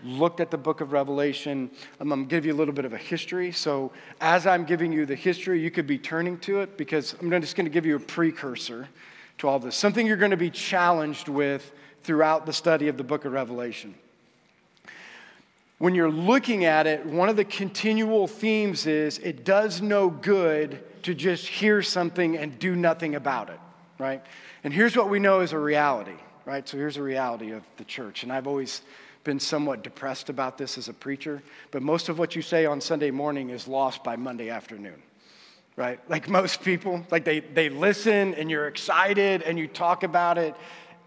looked 0.03 0.39
at 0.39 0.51
the 0.51 0.57
book 0.57 0.81
of 0.81 0.91
Revelation, 0.91 1.69
I'm 1.99 2.09
going 2.09 2.23
to 2.23 2.29
give 2.29 2.45
you 2.45 2.53
a 2.53 2.55
little 2.55 2.73
bit 2.73 2.85
of 2.85 2.93
a 2.93 2.97
history. 2.97 3.51
So, 3.51 3.91
as 4.19 4.47
I'm 4.47 4.65
giving 4.65 4.91
you 4.91 5.05
the 5.05 5.15
history, 5.15 5.59
you 5.59 5.71
could 5.71 5.87
be 5.87 5.97
turning 5.97 6.37
to 6.39 6.61
it 6.61 6.77
because 6.77 7.15
I'm 7.21 7.29
just 7.41 7.55
going 7.55 7.65
to 7.65 7.71
give 7.71 7.85
you 7.85 7.95
a 7.95 7.99
precursor 7.99 8.87
to 9.39 9.47
all 9.47 9.59
this, 9.59 9.75
something 9.75 10.05
you're 10.05 10.17
going 10.17 10.31
to 10.31 10.37
be 10.37 10.51
challenged 10.51 11.27
with 11.27 11.71
throughout 12.03 12.45
the 12.45 12.53
study 12.53 12.87
of 12.87 12.97
the 12.97 13.03
book 13.03 13.25
of 13.25 13.33
Revelation 13.33 13.95
when 15.81 15.95
you're 15.95 16.11
looking 16.11 16.63
at 16.63 16.85
it, 16.85 17.03
one 17.07 17.27
of 17.27 17.35
the 17.35 17.43
continual 17.43 18.27
themes 18.27 18.85
is 18.85 19.17
it 19.17 19.43
does 19.43 19.81
no 19.81 20.11
good 20.11 20.79
to 21.01 21.15
just 21.15 21.47
hear 21.47 21.81
something 21.81 22.37
and 22.37 22.59
do 22.59 22.75
nothing 22.75 23.15
about 23.15 23.49
it, 23.49 23.59
right? 23.97 24.21
And 24.63 24.71
here's 24.71 24.95
what 24.95 25.09
we 25.09 25.17
know 25.17 25.39
is 25.39 25.53
a 25.53 25.57
reality, 25.57 26.17
right? 26.45 26.69
So 26.69 26.77
here's 26.77 26.97
a 26.97 27.01
reality 27.01 27.49
of 27.49 27.63
the 27.77 27.83
church. 27.83 28.21
And 28.21 28.31
I've 28.31 28.45
always 28.45 28.83
been 29.23 29.39
somewhat 29.39 29.83
depressed 29.83 30.29
about 30.29 30.57
this 30.57 30.77
as 30.77 30.89
a 30.89 30.93
preacher, 30.93 31.41
but 31.71 31.81
most 31.81 32.09
of 32.09 32.17
what 32.17 32.35
you 32.35 32.41
say 32.41 32.65
on 32.65 32.81
Sunday 32.81 33.11
morning 33.11 33.49
is 33.49 33.67
lost 33.67 34.03
by 34.03 34.15
Monday 34.15 34.49
afternoon. 34.49 35.01
Right? 35.75 35.99
Like 36.09 36.27
most 36.27 36.63
people, 36.63 37.05
like 37.11 37.23
they, 37.23 37.39
they 37.39 37.69
listen 37.69 38.33
and 38.33 38.51
you're 38.51 38.67
excited 38.67 39.41
and 39.41 39.57
you 39.57 39.67
talk 39.67 40.03
about 40.03 40.37
it, 40.37 40.55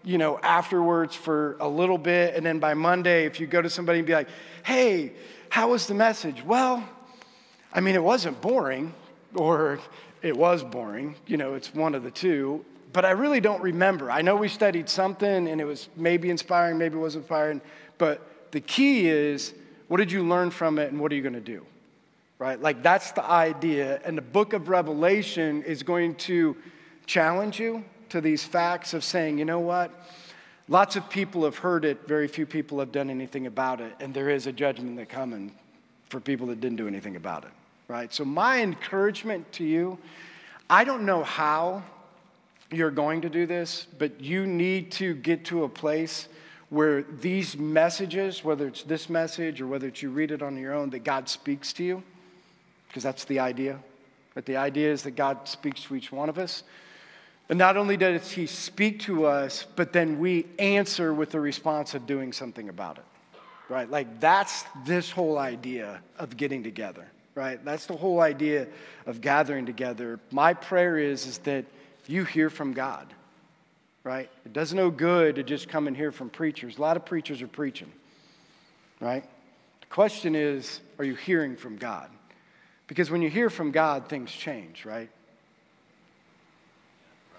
you 0.03 0.17
know, 0.17 0.39
afterwards 0.39 1.15
for 1.15 1.55
a 1.59 1.67
little 1.67 1.97
bit. 1.97 2.35
And 2.35 2.45
then 2.45 2.59
by 2.59 2.73
Monday, 2.73 3.25
if 3.25 3.39
you 3.39 3.47
go 3.47 3.61
to 3.61 3.69
somebody 3.69 3.99
and 3.99 4.07
be 4.07 4.13
like, 4.13 4.29
hey, 4.63 5.13
how 5.49 5.69
was 5.69 5.87
the 5.87 5.93
message? 5.93 6.43
Well, 6.43 6.83
I 7.73 7.79
mean, 7.79 7.95
it 7.95 8.03
wasn't 8.03 8.41
boring, 8.41 8.93
or 9.35 9.79
it 10.21 10.35
was 10.35 10.63
boring. 10.63 11.15
You 11.27 11.37
know, 11.37 11.53
it's 11.53 11.73
one 11.73 11.93
of 11.93 12.03
the 12.03 12.11
two. 12.11 12.65
But 12.91 13.03
I 13.03 13.11
really 13.11 13.41
don't 13.41 13.61
remember. 13.61 14.09
I 14.09 14.21
know 14.21 14.37
we 14.37 14.47
studied 14.47 14.87
something 14.87 15.49
and 15.49 15.59
it 15.59 15.65
was 15.65 15.89
maybe 15.97 16.29
inspiring, 16.29 16.77
maybe 16.77 16.95
it 16.95 17.01
was 17.01 17.17
inspiring. 17.17 17.59
But 17.97 18.51
the 18.51 18.61
key 18.61 19.07
is 19.07 19.53
what 19.87 19.97
did 19.97 20.11
you 20.11 20.23
learn 20.23 20.51
from 20.51 20.79
it 20.79 20.91
and 20.91 20.99
what 20.99 21.11
are 21.11 21.15
you 21.15 21.21
going 21.21 21.33
to 21.33 21.39
do? 21.39 21.65
Right? 22.37 22.59
Like, 22.59 22.83
that's 22.83 23.11
the 23.11 23.23
idea. 23.23 24.01
And 24.03 24.17
the 24.17 24.21
book 24.21 24.53
of 24.53 24.67
Revelation 24.67 25.63
is 25.63 25.83
going 25.83 26.15
to 26.15 26.57
challenge 27.05 27.59
you 27.59 27.85
to 28.09 28.19
these 28.19 28.43
facts 28.43 28.93
of 28.93 29.03
saying, 29.03 29.37
you 29.37 29.45
know 29.45 29.59
what? 29.59 29.91
Lots 30.67 30.95
of 30.95 31.09
people 31.09 31.43
have 31.45 31.57
heard 31.57 31.85
it, 31.85 32.07
very 32.07 32.27
few 32.27 32.45
people 32.45 32.79
have 32.79 32.91
done 32.91 33.09
anything 33.09 33.45
about 33.45 33.81
it, 33.81 33.93
and 33.99 34.13
there 34.13 34.29
is 34.29 34.47
a 34.47 34.51
judgment 34.51 34.97
that 34.97 35.09
coming 35.09 35.53
for 36.09 36.19
people 36.19 36.47
that 36.47 36.59
didn't 36.59 36.77
do 36.77 36.87
anything 36.87 37.15
about 37.15 37.43
it, 37.43 37.51
right? 37.87 38.11
So, 38.11 38.25
my 38.25 38.61
encouragement 38.61 39.51
to 39.53 39.63
you 39.63 39.99
I 40.69 40.83
don't 40.83 41.05
know 41.05 41.23
how 41.23 41.83
you're 42.71 42.91
going 42.91 43.21
to 43.21 43.29
do 43.29 43.45
this, 43.45 43.85
but 43.99 44.19
you 44.19 44.47
need 44.47 44.91
to 44.93 45.13
get 45.13 45.45
to 45.45 45.63
a 45.63 45.69
place 45.69 46.27
where 46.69 47.03
these 47.03 47.57
messages, 47.57 48.43
whether 48.43 48.67
it's 48.67 48.83
this 48.83 49.09
message 49.09 49.61
or 49.61 49.67
whether 49.67 49.87
it's 49.87 50.01
you 50.01 50.09
read 50.09 50.31
it 50.31 50.41
on 50.41 50.57
your 50.57 50.73
own, 50.73 50.89
that 50.91 51.03
God 51.03 51.29
speaks 51.29 51.73
to 51.73 51.83
you, 51.83 52.03
because 52.87 53.03
that's 53.03 53.25
the 53.25 53.39
idea. 53.39 53.79
But 54.33 54.45
the 54.45 54.57
idea 54.57 54.91
is 54.91 55.03
that 55.03 55.11
God 55.11 55.47
speaks 55.47 55.83
to 55.83 55.95
each 55.95 56.11
one 56.11 56.29
of 56.29 56.37
us. 56.37 56.63
And 57.47 57.59
not 57.59 57.77
only 57.77 57.95
does 57.95 58.31
he 58.31 58.47
speak 58.47 59.01
to 59.01 59.25
us, 59.25 59.65
but 59.75 59.93
then 59.93 60.19
we 60.19 60.47
answer 60.57 61.13
with 61.13 61.29
the 61.31 61.39
response 61.39 61.93
of 61.93 62.07
doing 62.07 62.33
something 62.33 62.69
about 62.69 62.97
it. 62.97 63.03
Right? 63.69 63.89
Like 63.89 64.19
that's 64.19 64.65
this 64.85 65.11
whole 65.11 65.37
idea 65.37 66.01
of 66.17 66.35
getting 66.37 66.63
together. 66.63 67.05
Right? 67.35 67.63
That's 67.63 67.85
the 67.85 67.95
whole 67.95 68.21
idea 68.21 68.67
of 69.05 69.21
gathering 69.21 69.65
together. 69.65 70.19
My 70.31 70.53
prayer 70.53 70.97
is, 70.97 71.27
is 71.27 71.37
that 71.39 71.65
you 72.07 72.23
hear 72.23 72.49
from 72.49 72.73
God. 72.73 73.07
Right? 74.05 74.29
It 74.45 74.53
does 74.53 74.71
no 74.71 74.91
good 74.91 75.35
to 75.37 75.43
just 75.43 75.67
come 75.67 75.87
and 75.87 75.97
hear 75.97 76.11
from 76.11 76.29
preachers. 76.29 76.77
A 76.77 76.81
lot 76.81 76.95
of 76.95 77.05
preachers 77.05 77.41
are 77.41 77.47
preaching. 77.47 77.91
Right? 79.01 79.23
The 79.81 79.87
question 79.87 80.35
is, 80.35 80.79
are 80.99 81.03
you 81.03 81.15
hearing 81.15 81.55
from 81.55 81.77
God? 81.77 82.09
Because 82.85 83.09
when 83.09 83.23
you 83.23 83.31
hear 83.31 83.49
from 83.49 83.71
God, 83.71 84.07
things 84.07 84.31
change, 84.31 84.85
right? 84.85 85.09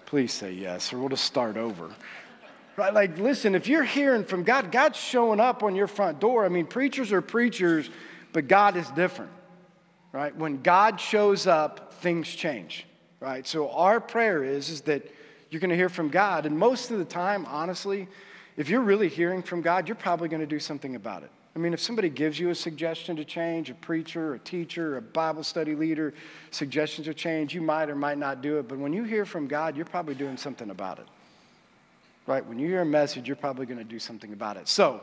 Please 0.07 0.33
say 0.33 0.51
yes, 0.51 0.91
or 0.91 0.99
we'll 0.99 1.07
just 1.07 1.23
start 1.23 1.55
over. 1.55 1.89
Right? 2.75 2.93
Like, 2.93 3.17
listen, 3.17 3.55
if 3.55 3.67
you're 3.67 3.85
hearing 3.85 4.25
from 4.25 4.43
God, 4.43 4.69
God's 4.69 4.99
showing 4.99 5.39
up 5.39 5.63
on 5.63 5.73
your 5.73 5.87
front 5.87 6.19
door. 6.19 6.45
I 6.45 6.49
mean, 6.49 6.65
preachers 6.65 7.13
are 7.13 7.21
preachers, 7.21 7.89
but 8.33 8.49
God 8.49 8.75
is 8.75 8.89
different. 8.91 9.31
Right? 10.11 10.35
When 10.35 10.61
God 10.61 10.99
shows 10.99 11.47
up, 11.47 11.93
things 12.01 12.27
change. 12.27 12.85
Right? 13.21 13.47
So 13.47 13.69
our 13.69 14.01
prayer 14.01 14.43
is, 14.43 14.69
is 14.69 14.81
that 14.81 15.09
you're 15.49 15.61
going 15.61 15.69
to 15.69 15.75
hear 15.75 15.89
from 15.89 16.09
God. 16.09 16.45
And 16.45 16.57
most 16.57 16.91
of 16.91 16.97
the 16.97 17.05
time, 17.05 17.45
honestly, 17.47 18.07
if 18.57 18.69
you're 18.69 18.81
really 18.81 19.07
hearing 19.07 19.41
from 19.41 19.61
God, 19.61 19.87
you're 19.87 19.95
probably 19.95 20.29
going 20.29 20.41
to 20.41 20.47
do 20.47 20.59
something 20.59 20.95
about 20.95 21.23
it. 21.23 21.29
I 21.57 21.59
mean, 21.59 21.73
if 21.73 21.79
somebody 21.79 22.09
gives 22.09 22.39
you 22.39 22.51
a 22.51 22.55
suggestion 22.55 23.15
to 23.15 23.25
change, 23.25 23.71
a 23.71 23.73
preacher, 23.73 24.35
a 24.35 24.39
teacher, 24.39 24.97
a 24.97 25.01
Bible 25.01 25.43
study 25.43 25.73
leader, 25.73 26.13
suggestions 26.51 27.07
to 27.07 27.15
change, 27.15 27.55
you 27.55 27.61
might 27.61 27.89
or 27.89 27.95
might 27.95 28.19
not 28.19 28.43
do 28.43 28.59
it. 28.59 28.67
But 28.67 28.77
when 28.77 28.93
you 28.93 29.03
hear 29.03 29.25
from 29.25 29.47
God, 29.47 29.75
you're 29.75 29.85
probably 29.85 30.13
doing 30.13 30.37
something 30.37 30.69
about 30.69 30.99
it. 30.99 31.07
Right? 32.27 32.45
When 32.45 32.59
you 32.59 32.67
hear 32.67 32.81
a 32.81 32.85
message, 32.85 33.27
you're 33.27 33.37
probably 33.37 33.65
going 33.65 33.79
to 33.79 33.83
do 33.83 33.97
something 33.97 34.33
about 34.33 34.57
it. 34.57 34.67
So, 34.67 35.01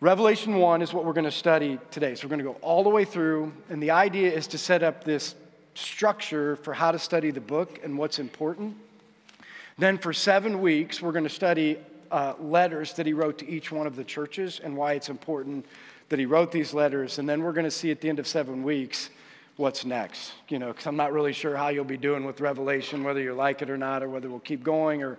Revelation 0.00 0.56
1 0.56 0.82
is 0.82 0.92
what 0.92 1.06
we're 1.06 1.14
going 1.14 1.24
to 1.24 1.30
study 1.30 1.78
today. 1.90 2.16
So, 2.16 2.26
we're 2.26 2.36
going 2.36 2.44
to 2.44 2.52
go 2.52 2.58
all 2.60 2.82
the 2.82 2.90
way 2.90 3.06
through. 3.06 3.50
And 3.70 3.82
the 3.82 3.92
idea 3.92 4.30
is 4.30 4.46
to 4.48 4.58
set 4.58 4.82
up 4.82 5.04
this 5.04 5.34
structure 5.74 6.56
for 6.56 6.74
how 6.74 6.92
to 6.92 6.98
study 6.98 7.30
the 7.30 7.40
book 7.40 7.80
and 7.82 7.96
what's 7.96 8.18
important. 8.18 8.76
Then, 9.78 9.98
for 9.98 10.12
seven 10.12 10.60
weeks, 10.60 11.00
we're 11.00 11.12
going 11.12 11.24
to 11.24 11.30
study 11.30 11.78
uh, 12.10 12.34
letters 12.38 12.92
that 12.94 13.06
he 13.06 13.12
wrote 13.12 13.38
to 13.38 13.48
each 13.48 13.72
one 13.72 13.86
of 13.86 13.96
the 13.96 14.04
churches 14.04 14.60
and 14.62 14.76
why 14.76 14.92
it's 14.92 15.08
important 15.08 15.64
that 16.10 16.18
he 16.18 16.26
wrote 16.26 16.52
these 16.52 16.74
letters. 16.74 17.18
And 17.18 17.28
then 17.28 17.42
we're 17.42 17.52
going 17.52 17.64
to 17.64 17.70
see 17.70 17.90
at 17.90 18.00
the 18.00 18.08
end 18.08 18.18
of 18.18 18.26
seven 18.26 18.62
weeks 18.62 19.08
what's 19.56 19.84
next. 19.84 20.32
You 20.48 20.58
know, 20.58 20.68
because 20.68 20.86
I'm 20.86 20.96
not 20.96 21.12
really 21.12 21.32
sure 21.32 21.56
how 21.56 21.68
you'll 21.68 21.84
be 21.84 21.96
doing 21.96 22.24
with 22.24 22.40
Revelation, 22.40 23.02
whether 23.02 23.20
you 23.20 23.32
like 23.32 23.62
it 23.62 23.70
or 23.70 23.78
not, 23.78 24.02
or 24.02 24.08
whether 24.08 24.28
we'll 24.28 24.40
keep 24.40 24.62
going, 24.62 25.02
or 25.02 25.18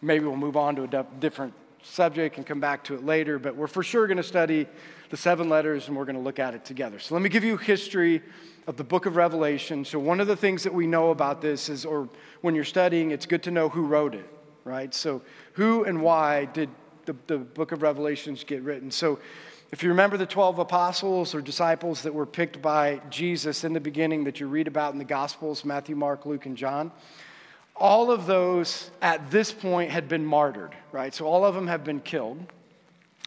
maybe 0.00 0.24
we'll 0.24 0.36
move 0.36 0.56
on 0.56 0.74
to 0.76 0.82
a 0.82 1.06
different 1.20 1.54
subject 1.82 2.36
and 2.36 2.46
come 2.46 2.60
back 2.60 2.84
to 2.84 2.94
it 2.94 3.04
later. 3.04 3.38
But 3.38 3.56
we're 3.56 3.66
for 3.66 3.82
sure 3.82 4.06
going 4.06 4.16
to 4.16 4.22
study 4.22 4.66
the 5.10 5.16
seven 5.16 5.48
letters 5.48 5.88
and 5.88 5.96
we're 5.96 6.04
going 6.04 6.16
to 6.16 6.22
look 6.22 6.38
at 6.38 6.54
it 6.54 6.64
together. 6.64 6.98
So 6.98 7.14
let 7.14 7.22
me 7.22 7.28
give 7.28 7.44
you 7.44 7.56
history 7.56 8.22
of 8.66 8.76
the 8.76 8.84
book 8.84 9.06
of 9.06 9.16
Revelation. 9.16 9.84
So 9.84 9.98
one 9.98 10.20
of 10.20 10.26
the 10.26 10.36
things 10.36 10.62
that 10.62 10.72
we 10.72 10.86
know 10.86 11.10
about 11.10 11.40
this 11.40 11.68
is, 11.68 11.84
or 11.84 12.08
when 12.40 12.54
you're 12.54 12.64
studying, 12.64 13.10
it's 13.10 13.26
good 13.26 13.42
to 13.44 13.50
know 13.50 13.68
who 13.68 13.86
wrote 13.86 14.14
it 14.14 14.28
right? 14.64 14.94
So, 14.94 15.22
who 15.54 15.84
and 15.84 16.02
why 16.02 16.46
did 16.46 16.70
the, 17.04 17.16
the 17.26 17.38
book 17.38 17.72
of 17.72 17.82
Revelations 17.82 18.44
get 18.44 18.62
written? 18.62 18.90
So, 18.90 19.18
if 19.70 19.82
you 19.82 19.88
remember 19.88 20.16
the 20.16 20.26
12 20.26 20.58
apostles 20.58 21.34
or 21.34 21.40
disciples 21.40 22.02
that 22.02 22.12
were 22.12 22.26
picked 22.26 22.60
by 22.60 23.00
Jesus 23.08 23.64
in 23.64 23.72
the 23.72 23.80
beginning 23.80 24.24
that 24.24 24.38
you 24.38 24.46
read 24.46 24.68
about 24.68 24.92
in 24.92 24.98
the 24.98 25.04
Gospels 25.04 25.64
Matthew, 25.64 25.96
Mark, 25.96 26.26
Luke, 26.26 26.44
and 26.44 26.56
John 26.56 26.92
all 27.82 28.10
of 28.10 28.24
those 28.24 28.90
at 29.02 29.30
this 29.30 29.52
point 29.52 29.90
had 29.90 30.08
been 30.08 30.24
martyred, 30.24 30.74
right? 30.90 31.14
So, 31.14 31.26
all 31.26 31.44
of 31.44 31.54
them 31.54 31.66
have 31.66 31.84
been 31.84 32.00
killed. 32.00 32.38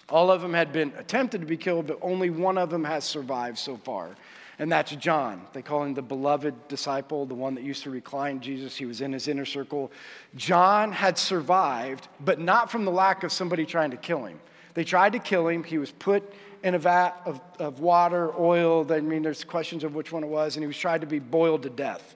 All 0.10 0.32
of 0.32 0.42
them 0.42 0.54
had 0.54 0.72
been 0.72 0.94
attempted 0.98 1.42
to 1.42 1.48
be 1.48 1.58
killed, 1.58 1.88
but 1.88 2.00
only 2.02 2.32
one 2.32 2.58
of 2.58 2.72
them 2.72 2.84
has 2.84 3.04
survived 3.04 3.58
so 3.58 3.78
far 3.78 4.16
and 4.60 4.72
that's 4.72 4.96
John. 4.96 5.42
They 5.54 5.62
call 5.62 5.84
him 5.84 5.94
the 5.94 6.02
beloved 6.02 6.68
disciple, 6.68 7.26
the 7.26 7.36
one 7.36 7.56
that 7.56 7.64
used 7.64 7.84
to 7.84 7.90
recline 7.90 8.40
Jesus. 8.40 8.76
He 8.76 8.86
was 8.86 9.02
in 9.02 9.12
his 9.12 9.28
inner 9.28 9.46
circle. 9.46 9.92
John 10.36 10.92
had 10.92 11.18
survived, 11.18 12.08
but 12.22 12.40
not 12.40 12.72
from 12.72 12.86
the 12.86 12.92
lack 12.92 13.24
of 13.24 13.32
somebody 13.32 13.66
trying 13.66 13.92
to 13.92 13.98
kill 13.98 14.26
him. 14.26 14.40
They 14.74 14.84
tried 14.84 15.14
to 15.14 15.20
kill 15.20 15.48
him. 15.48 15.64
He 15.64 15.78
was 15.78 15.92
put 15.92 16.34
in 16.64 16.76
a 16.76 16.80
vat 16.80 17.22
of, 17.26 17.42
of 17.60 17.80
water, 17.80 18.34
oil. 18.40 18.92
I 18.92 19.02
mean, 19.02 19.24
there's 19.24 19.44
questions 19.44 19.84
of 19.84 19.94
which 19.94 20.12
one 20.12 20.24
it 20.24 20.30
was, 20.30 20.56
and 20.56 20.64
he 20.64 20.68
was 20.68 20.78
tried 20.78 21.02
to 21.02 21.08
be 21.08 21.20
boiled 21.20 21.64
to 21.64 21.70
death. 21.70 22.16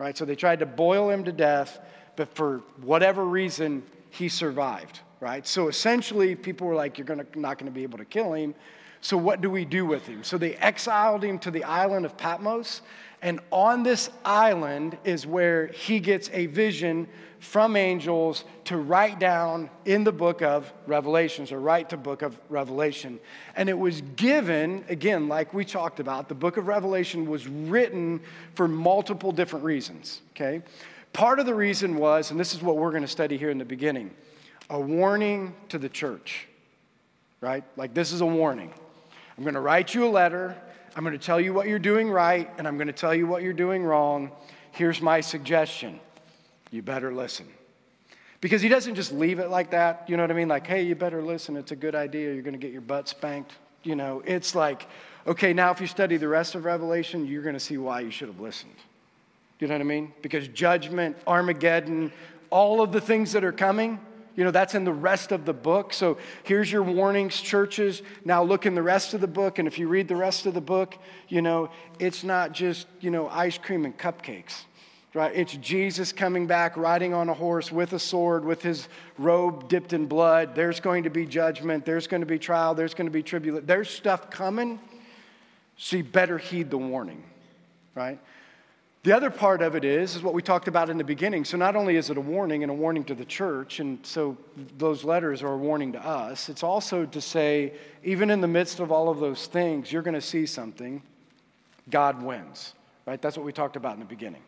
Right? 0.00 0.16
So 0.16 0.24
they 0.24 0.34
tried 0.34 0.60
to 0.60 0.66
boil 0.66 1.10
him 1.10 1.24
to 1.24 1.32
death, 1.32 1.78
but 2.16 2.34
for 2.34 2.62
whatever 2.80 3.22
reason, 3.22 3.82
he 4.08 4.30
survived, 4.30 5.00
right? 5.20 5.46
So 5.46 5.68
essentially, 5.68 6.34
people 6.34 6.66
were 6.66 6.74
like, 6.74 6.96
You're 6.96 7.04
gonna, 7.04 7.26
not 7.36 7.58
going 7.58 7.70
to 7.70 7.74
be 7.74 7.82
able 7.82 7.98
to 7.98 8.06
kill 8.06 8.32
him. 8.32 8.54
So 9.02 9.16
what 9.18 9.42
do 9.42 9.50
we 9.50 9.64
do 9.64 9.84
with 9.84 10.06
him? 10.06 10.24
So 10.24 10.38
they 10.38 10.54
exiled 10.56 11.22
him 11.22 11.38
to 11.40 11.50
the 11.50 11.64
island 11.64 12.06
of 12.06 12.16
Patmos. 12.16 12.80
And 13.22 13.40
on 13.50 13.82
this 13.82 14.10
island 14.24 14.96
is 15.04 15.26
where 15.26 15.66
he 15.68 16.00
gets 16.00 16.30
a 16.32 16.46
vision 16.46 17.06
from 17.38 17.74
angels 17.74 18.44
to 18.64 18.76
write 18.76 19.18
down 19.18 19.70
in 19.84 20.04
the 20.04 20.12
book 20.12 20.42
of 20.42 20.72
Revelations 20.86 21.52
or 21.52 21.60
write 21.60 21.88
the 21.88 21.96
book 21.96 22.22
of 22.22 22.38
Revelation. 22.48 23.18
And 23.56 23.68
it 23.68 23.78
was 23.78 24.02
given, 24.16 24.84
again, 24.88 25.28
like 25.28 25.52
we 25.54 25.64
talked 25.64 26.00
about, 26.00 26.28
the 26.28 26.34
book 26.34 26.56
of 26.56 26.66
Revelation 26.66 27.28
was 27.28 27.48
written 27.48 28.20
for 28.54 28.68
multiple 28.68 29.32
different 29.32 29.64
reasons, 29.64 30.20
okay? 30.36 30.62
Part 31.12 31.40
of 31.40 31.46
the 31.46 31.54
reason 31.54 31.96
was, 31.96 32.30
and 32.30 32.38
this 32.38 32.54
is 32.54 32.62
what 32.62 32.76
we're 32.76 32.90
going 32.90 33.02
to 33.02 33.08
study 33.08 33.36
here 33.36 33.50
in 33.50 33.58
the 33.58 33.64
beginning, 33.64 34.10
a 34.68 34.78
warning 34.78 35.54
to 35.70 35.78
the 35.78 35.88
church, 35.88 36.46
right? 37.40 37.64
Like 37.76 37.94
this 37.94 38.12
is 38.12 38.20
a 38.20 38.26
warning. 38.26 38.72
I'm 39.36 39.44
going 39.44 39.54
to 39.54 39.60
write 39.60 39.94
you 39.94 40.04
a 40.04 40.10
letter. 40.10 40.56
I'm 40.96 41.04
going 41.04 41.18
to 41.18 41.24
tell 41.24 41.40
you 41.40 41.54
what 41.54 41.68
you're 41.68 41.78
doing 41.78 42.10
right, 42.10 42.50
and 42.58 42.66
I'm 42.66 42.76
going 42.76 42.88
to 42.88 42.92
tell 42.92 43.14
you 43.14 43.26
what 43.26 43.42
you're 43.42 43.52
doing 43.52 43.84
wrong. 43.84 44.30
Here's 44.72 45.00
my 45.00 45.20
suggestion 45.20 46.00
you 46.70 46.82
better 46.82 47.12
listen. 47.12 47.46
Because 48.40 48.62
he 48.62 48.68
doesn't 48.68 48.94
just 48.94 49.12
leave 49.12 49.38
it 49.38 49.50
like 49.50 49.70
that. 49.70 50.04
You 50.08 50.16
know 50.16 50.22
what 50.22 50.30
I 50.30 50.34
mean? 50.34 50.48
Like, 50.48 50.66
hey, 50.66 50.82
you 50.82 50.94
better 50.94 51.22
listen. 51.22 51.56
It's 51.56 51.72
a 51.72 51.76
good 51.76 51.94
idea. 51.94 52.32
You're 52.32 52.42
going 52.42 52.54
to 52.54 52.58
get 52.58 52.72
your 52.72 52.80
butt 52.80 53.08
spanked. 53.08 53.52
You 53.82 53.96
know, 53.96 54.22
it's 54.24 54.54
like, 54.54 54.86
okay, 55.26 55.52
now 55.52 55.70
if 55.70 55.80
you 55.80 55.86
study 55.86 56.16
the 56.16 56.28
rest 56.28 56.54
of 56.54 56.64
Revelation, 56.64 57.26
you're 57.26 57.42
going 57.42 57.54
to 57.54 57.60
see 57.60 57.76
why 57.76 58.00
you 58.00 58.10
should 58.10 58.28
have 58.28 58.40
listened. 58.40 58.74
You 59.58 59.68
know 59.68 59.74
what 59.74 59.82
I 59.82 59.84
mean? 59.84 60.12
Because 60.22 60.48
judgment, 60.48 61.16
Armageddon, 61.26 62.12
all 62.48 62.80
of 62.80 62.92
the 62.92 63.00
things 63.00 63.32
that 63.32 63.44
are 63.44 63.52
coming, 63.52 64.00
you 64.40 64.44
know, 64.44 64.50
that's 64.50 64.74
in 64.74 64.84
the 64.84 64.92
rest 64.94 65.32
of 65.32 65.44
the 65.44 65.52
book. 65.52 65.92
So 65.92 66.16
here's 66.44 66.72
your 66.72 66.82
warnings, 66.82 67.38
churches. 67.42 68.00
Now 68.24 68.42
look 68.42 68.64
in 68.64 68.74
the 68.74 68.82
rest 68.82 69.12
of 69.12 69.20
the 69.20 69.26
book. 69.26 69.58
And 69.58 69.68
if 69.68 69.78
you 69.78 69.86
read 69.86 70.08
the 70.08 70.16
rest 70.16 70.46
of 70.46 70.54
the 70.54 70.62
book, 70.62 70.96
you 71.28 71.42
know, 71.42 71.68
it's 71.98 72.24
not 72.24 72.52
just, 72.52 72.86
you 73.00 73.10
know, 73.10 73.28
ice 73.28 73.58
cream 73.58 73.84
and 73.84 73.98
cupcakes 73.98 74.62
right? 75.12 75.34
It's 75.34 75.56
Jesus 75.56 76.12
coming 76.12 76.46
back 76.46 76.76
riding 76.76 77.12
on 77.12 77.28
a 77.28 77.34
horse 77.34 77.72
with 77.72 77.92
a 77.94 77.98
sword, 77.98 78.44
with 78.44 78.62
his 78.62 78.88
robe 79.18 79.68
dipped 79.68 79.92
in 79.92 80.06
blood. 80.06 80.54
There's 80.54 80.78
going 80.78 81.02
to 81.02 81.10
be 81.10 81.26
judgment. 81.26 81.84
There's 81.84 82.06
going 82.06 82.20
to 82.20 82.26
be 82.28 82.38
trial. 82.38 82.76
There's 82.76 82.94
going 82.94 83.08
to 83.08 83.12
be 83.12 83.24
tribulation. 83.24 83.66
There's 83.66 83.90
stuff 83.90 84.30
coming. 84.30 84.78
So 85.76 85.96
you 85.96 86.04
better 86.04 86.38
heed 86.38 86.70
the 86.70 86.78
warning, 86.78 87.24
right? 87.96 88.20
The 89.02 89.16
other 89.16 89.30
part 89.30 89.62
of 89.62 89.74
it 89.76 89.84
is, 89.84 90.14
is 90.14 90.22
what 90.22 90.34
we 90.34 90.42
talked 90.42 90.68
about 90.68 90.90
in 90.90 90.98
the 90.98 91.04
beginning. 91.04 91.46
So 91.46 91.56
not 91.56 91.74
only 91.74 91.96
is 91.96 92.10
it 92.10 92.18
a 92.18 92.20
warning 92.20 92.62
and 92.62 92.70
a 92.70 92.74
warning 92.74 93.02
to 93.04 93.14
the 93.14 93.24
church, 93.24 93.80
and 93.80 93.98
so 94.04 94.36
those 94.76 95.04
letters 95.04 95.42
are 95.42 95.54
a 95.54 95.56
warning 95.56 95.92
to 95.92 96.06
us, 96.06 96.50
it's 96.50 96.62
also 96.62 97.06
to 97.06 97.20
say, 97.20 97.72
even 98.04 98.28
in 98.28 98.42
the 98.42 98.48
midst 98.48 98.78
of 98.78 98.92
all 98.92 99.08
of 99.08 99.18
those 99.18 99.46
things, 99.46 99.90
you're 99.90 100.02
going 100.02 100.14
to 100.14 100.20
see 100.20 100.44
something. 100.44 101.02
God 101.88 102.22
wins, 102.22 102.74
right? 103.06 103.20
That's 103.22 103.38
what 103.38 103.46
we 103.46 103.54
talked 103.54 103.76
about 103.76 103.94
in 103.94 104.00
the 104.00 104.04
beginning. 104.04 104.42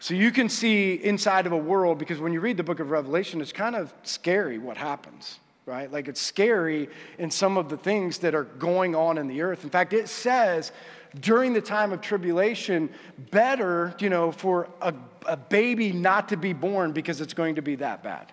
So 0.00 0.14
you 0.14 0.30
can 0.30 0.48
see 0.48 0.94
inside 0.94 1.44
of 1.44 1.52
a 1.52 1.58
world 1.58 1.98
because 1.98 2.18
when 2.18 2.32
you 2.32 2.40
read 2.40 2.56
the 2.56 2.62
book 2.62 2.80
of 2.80 2.90
Revelation, 2.90 3.42
it's 3.42 3.52
kind 3.52 3.76
of 3.76 3.92
scary 4.04 4.56
what 4.56 4.78
happens, 4.78 5.38
right? 5.66 5.92
Like 5.92 6.08
it's 6.08 6.20
scary 6.20 6.88
in 7.18 7.30
some 7.30 7.58
of 7.58 7.68
the 7.68 7.76
things 7.76 8.18
that 8.18 8.34
are 8.34 8.44
going 8.44 8.94
on 8.94 9.18
in 9.18 9.28
the 9.28 9.42
earth. 9.42 9.64
In 9.64 9.70
fact, 9.70 9.92
it 9.92 10.08
says 10.08 10.72
during 11.20 11.52
the 11.52 11.60
time 11.60 11.92
of 11.92 12.00
tribulation, 12.00 12.90
better, 13.30 13.94
you 13.98 14.10
know, 14.10 14.32
for 14.32 14.68
a, 14.80 14.94
a 15.26 15.36
baby 15.36 15.92
not 15.92 16.28
to 16.28 16.36
be 16.36 16.52
born 16.52 16.92
because 16.92 17.20
it's 17.20 17.34
going 17.34 17.54
to 17.56 17.62
be 17.62 17.76
that 17.76 18.02
bad 18.02 18.32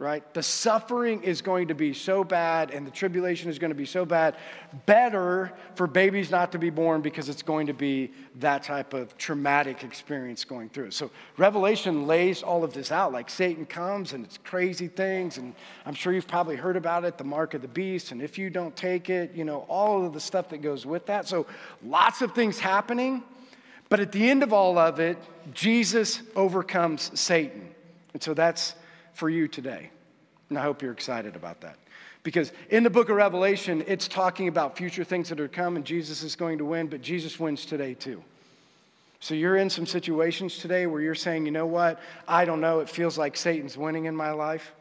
right? 0.00 0.32
The 0.32 0.42
suffering 0.42 1.22
is 1.24 1.42
going 1.42 1.68
to 1.68 1.74
be 1.74 1.92
so 1.92 2.24
bad 2.24 2.70
and 2.70 2.86
the 2.86 2.90
tribulation 2.90 3.50
is 3.50 3.58
going 3.58 3.70
to 3.70 3.76
be 3.76 3.84
so 3.84 4.06
bad. 4.06 4.34
Better 4.86 5.52
for 5.74 5.86
babies 5.86 6.30
not 6.30 6.52
to 6.52 6.58
be 6.58 6.70
born 6.70 7.02
because 7.02 7.28
it's 7.28 7.42
going 7.42 7.66
to 7.66 7.74
be 7.74 8.10
that 8.36 8.62
type 8.62 8.94
of 8.94 9.16
traumatic 9.18 9.84
experience 9.84 10.42
going 10.42 10.70
through. 10.70 10.92
So 10.92 11.10
Revelation 11.36 12.06
lays 12.06 12.42
all 12.42 12.64
of 12.64 12.72
this 12.72 12.90
out 12.90 13.12
like 13.12 13.28
Satan 13.28 13.66
comes 13.66 14.14
and 14.14 14.24
it's 14.24 14.38
crazy 14.38 14.88
things. 14.88 15.36
And 15.36 15.54
I'm 15.84 15.94
sure 15.94 16.14
you've 16.14 16.26
probably 16.26 16.56
heard 16.56 16.78
about 16.78 17.04
it 17.04 17.18
the 17.18 17.24
mark 17.24 17.52
of 17.52 17.60
the 17.60 17.68
beast. 17.68 18.10
And 18.10 18.22
if 18.22 18.38
you 18.38 18.48
don't 18.48 18.74
take 18.74 19.10
it, 19.10 19.34
you 19.34 19.44
know, 19.44 19.66
all 19.68 20.06
of 20.06 20.14
the 20.14 20.20
stuff 20.20 20.48
that 20.48 20.62
goes 20.62 20.86
with 20.86 21.04
that. 21.06 21.28
So 21.28 21.44
lots 21.84 22.22
of 22.22 22.34
things 22.34 22.58
happening. 22.58 23.22
But 23.90 24.00
at 24.00 24.12
the 24.12 24.30
end 24.30 24.42
of 24.42 24.54
all 24.54 24.78
of 24.78 24.98
it, 24.98 25.18
Jesus 25.52 26.22
overcomes 26.36 27.10
Satan. 27.20 27.68
And 28.14 28.22
so 28.22 28.32
that's 28.32 28.76
for 29.12 29.28
you 29.28 29.48
today. 29.48 29.90
And 30.48 30.58
I 30.58 30.62
hope 30.62 30.82
you're 30.82 30.92
excited 30.92 31.36
about 31.36 31.60
that. 31.60 31.76
Because 32.22 32.52
in 32.68 32.82
the 32.82 32.90
book 32.90 33.08
of 33.08 33.16
Revelation, 33.16 33.82
it's 33.86 34.06
talking 34.06 34.48
about 34.48 34.76
future 34.76 35.04
things 35.04 35.28
that 35.30 35.40
are 35.40 35.48
come, 35.48 35.76
and 35.76 35.84
Jesus 35.84 36.22
is 36.22 36.36
going 36.36 36.58
to 36.58 36.64
win, 36.64 36.86
but 36.86 37.00
Jesus 37.00 37.40
wins 37.40 37.64
today 37.64 37.94
too. 37.94 38.22
So 39.20 39.34
you're 39.34 39.56
in 39.56 39.70
some 39.70 39.86
situations 39.86 40.58
today 40.58 40.86
where 40.86 41.00
you're 41.00 41.14
saying, 41.14 41.46
you 41.46 41.52
know 41.52 41.66
what? 41.66 42.00
I 42.26 42.44
don't 42.44 42.60
know. 42.60 42.80
It 42.80 42.88
feels 42.88 43.18
like 43.18 43.36
Satan's 43.36 43.76
winning 43.76 44.06
in 44.06 44.16
my 44.16 44.32
life. 44.32 44.72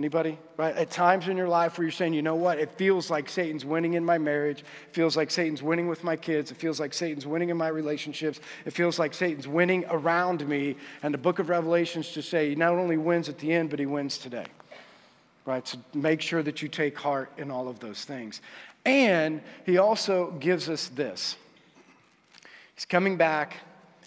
Anybody? 0.00 0.38
Right? 0.56 0.74
At 0.74 0.90
times 0.90 1.28
in 1.28 1.36
your 1.36 1.46
life 1.46 1.76
where 1.76 1.84
you're 1.84 1.92
saying, 1.92 2.14
you 2.14 2.22
know 2.22 2.34
what? 2.34 2.58
It 2.58 2.72
feels 2.72 3.10
like 3.10 3.28
Satan's 3.28 3.66
winning 3.66 3.92
in 3.92 4.02
my 4.02 4.16
marriage. 4.16 4.60
It 4.60 4.94
feels 4.94 5.14
like 5.14 5.30
Satan's 5.30 5.62
winning 5.62 5.88
with 5.88 6.02
my 6.02 6.16
kids. 6.16 6.50
It 6.50 6.56
feels 6.56 6.80
like 6.80 6.94
Satan's 6.94 7.26
winning 7.26 7.50
in 7.50 7.58
my 7.58 7.68
relationships. 7.68 8.40
It 8.64 8.70
feels 8.70 8.98
like 8.98 9.12
Satan's 9.12 9.46
winning 9.46 9.84
around 9.90 10.48
me. 10.48 10.76
And 11.02 11.12
the 11.12 11.18
book 11.18 11.38
of 11.38 11.50
Revelations 11.50 12.12
to 12.12 12.22
say 12.22 12.48
he 12.48 12.54
not 12.54 12.72
only 12.72 12.96
wins 12.96 13.28
at 13.28 13.36
the 13.40 13.52
end, 13.52 13.68
but 13.68 13.78
he 13.78 13.84
wins 13.84 14.16
today. 14.16 14.46
Right? 15.44 15.68
So 15.68 15.76
make 15.92 16.22
sure 16.22 16.42
that 16.44 16.62
you 16.62 16.68
take 16.68 16.96
heart 16.96 17.30
in 17.36 17.50
all 17.50 17.68
of 17.68 17.80
those 17.80 18.02
things. 18.02 18.40
And 18.86 19.42
he 19.66 19.76
also 19.76 20.30
gives 20.40 20.70
us 20.70 20.88
this. 20.88 21.36
He's 22.74 22.86
coming 22.86 23.18
back, 23.18 23.58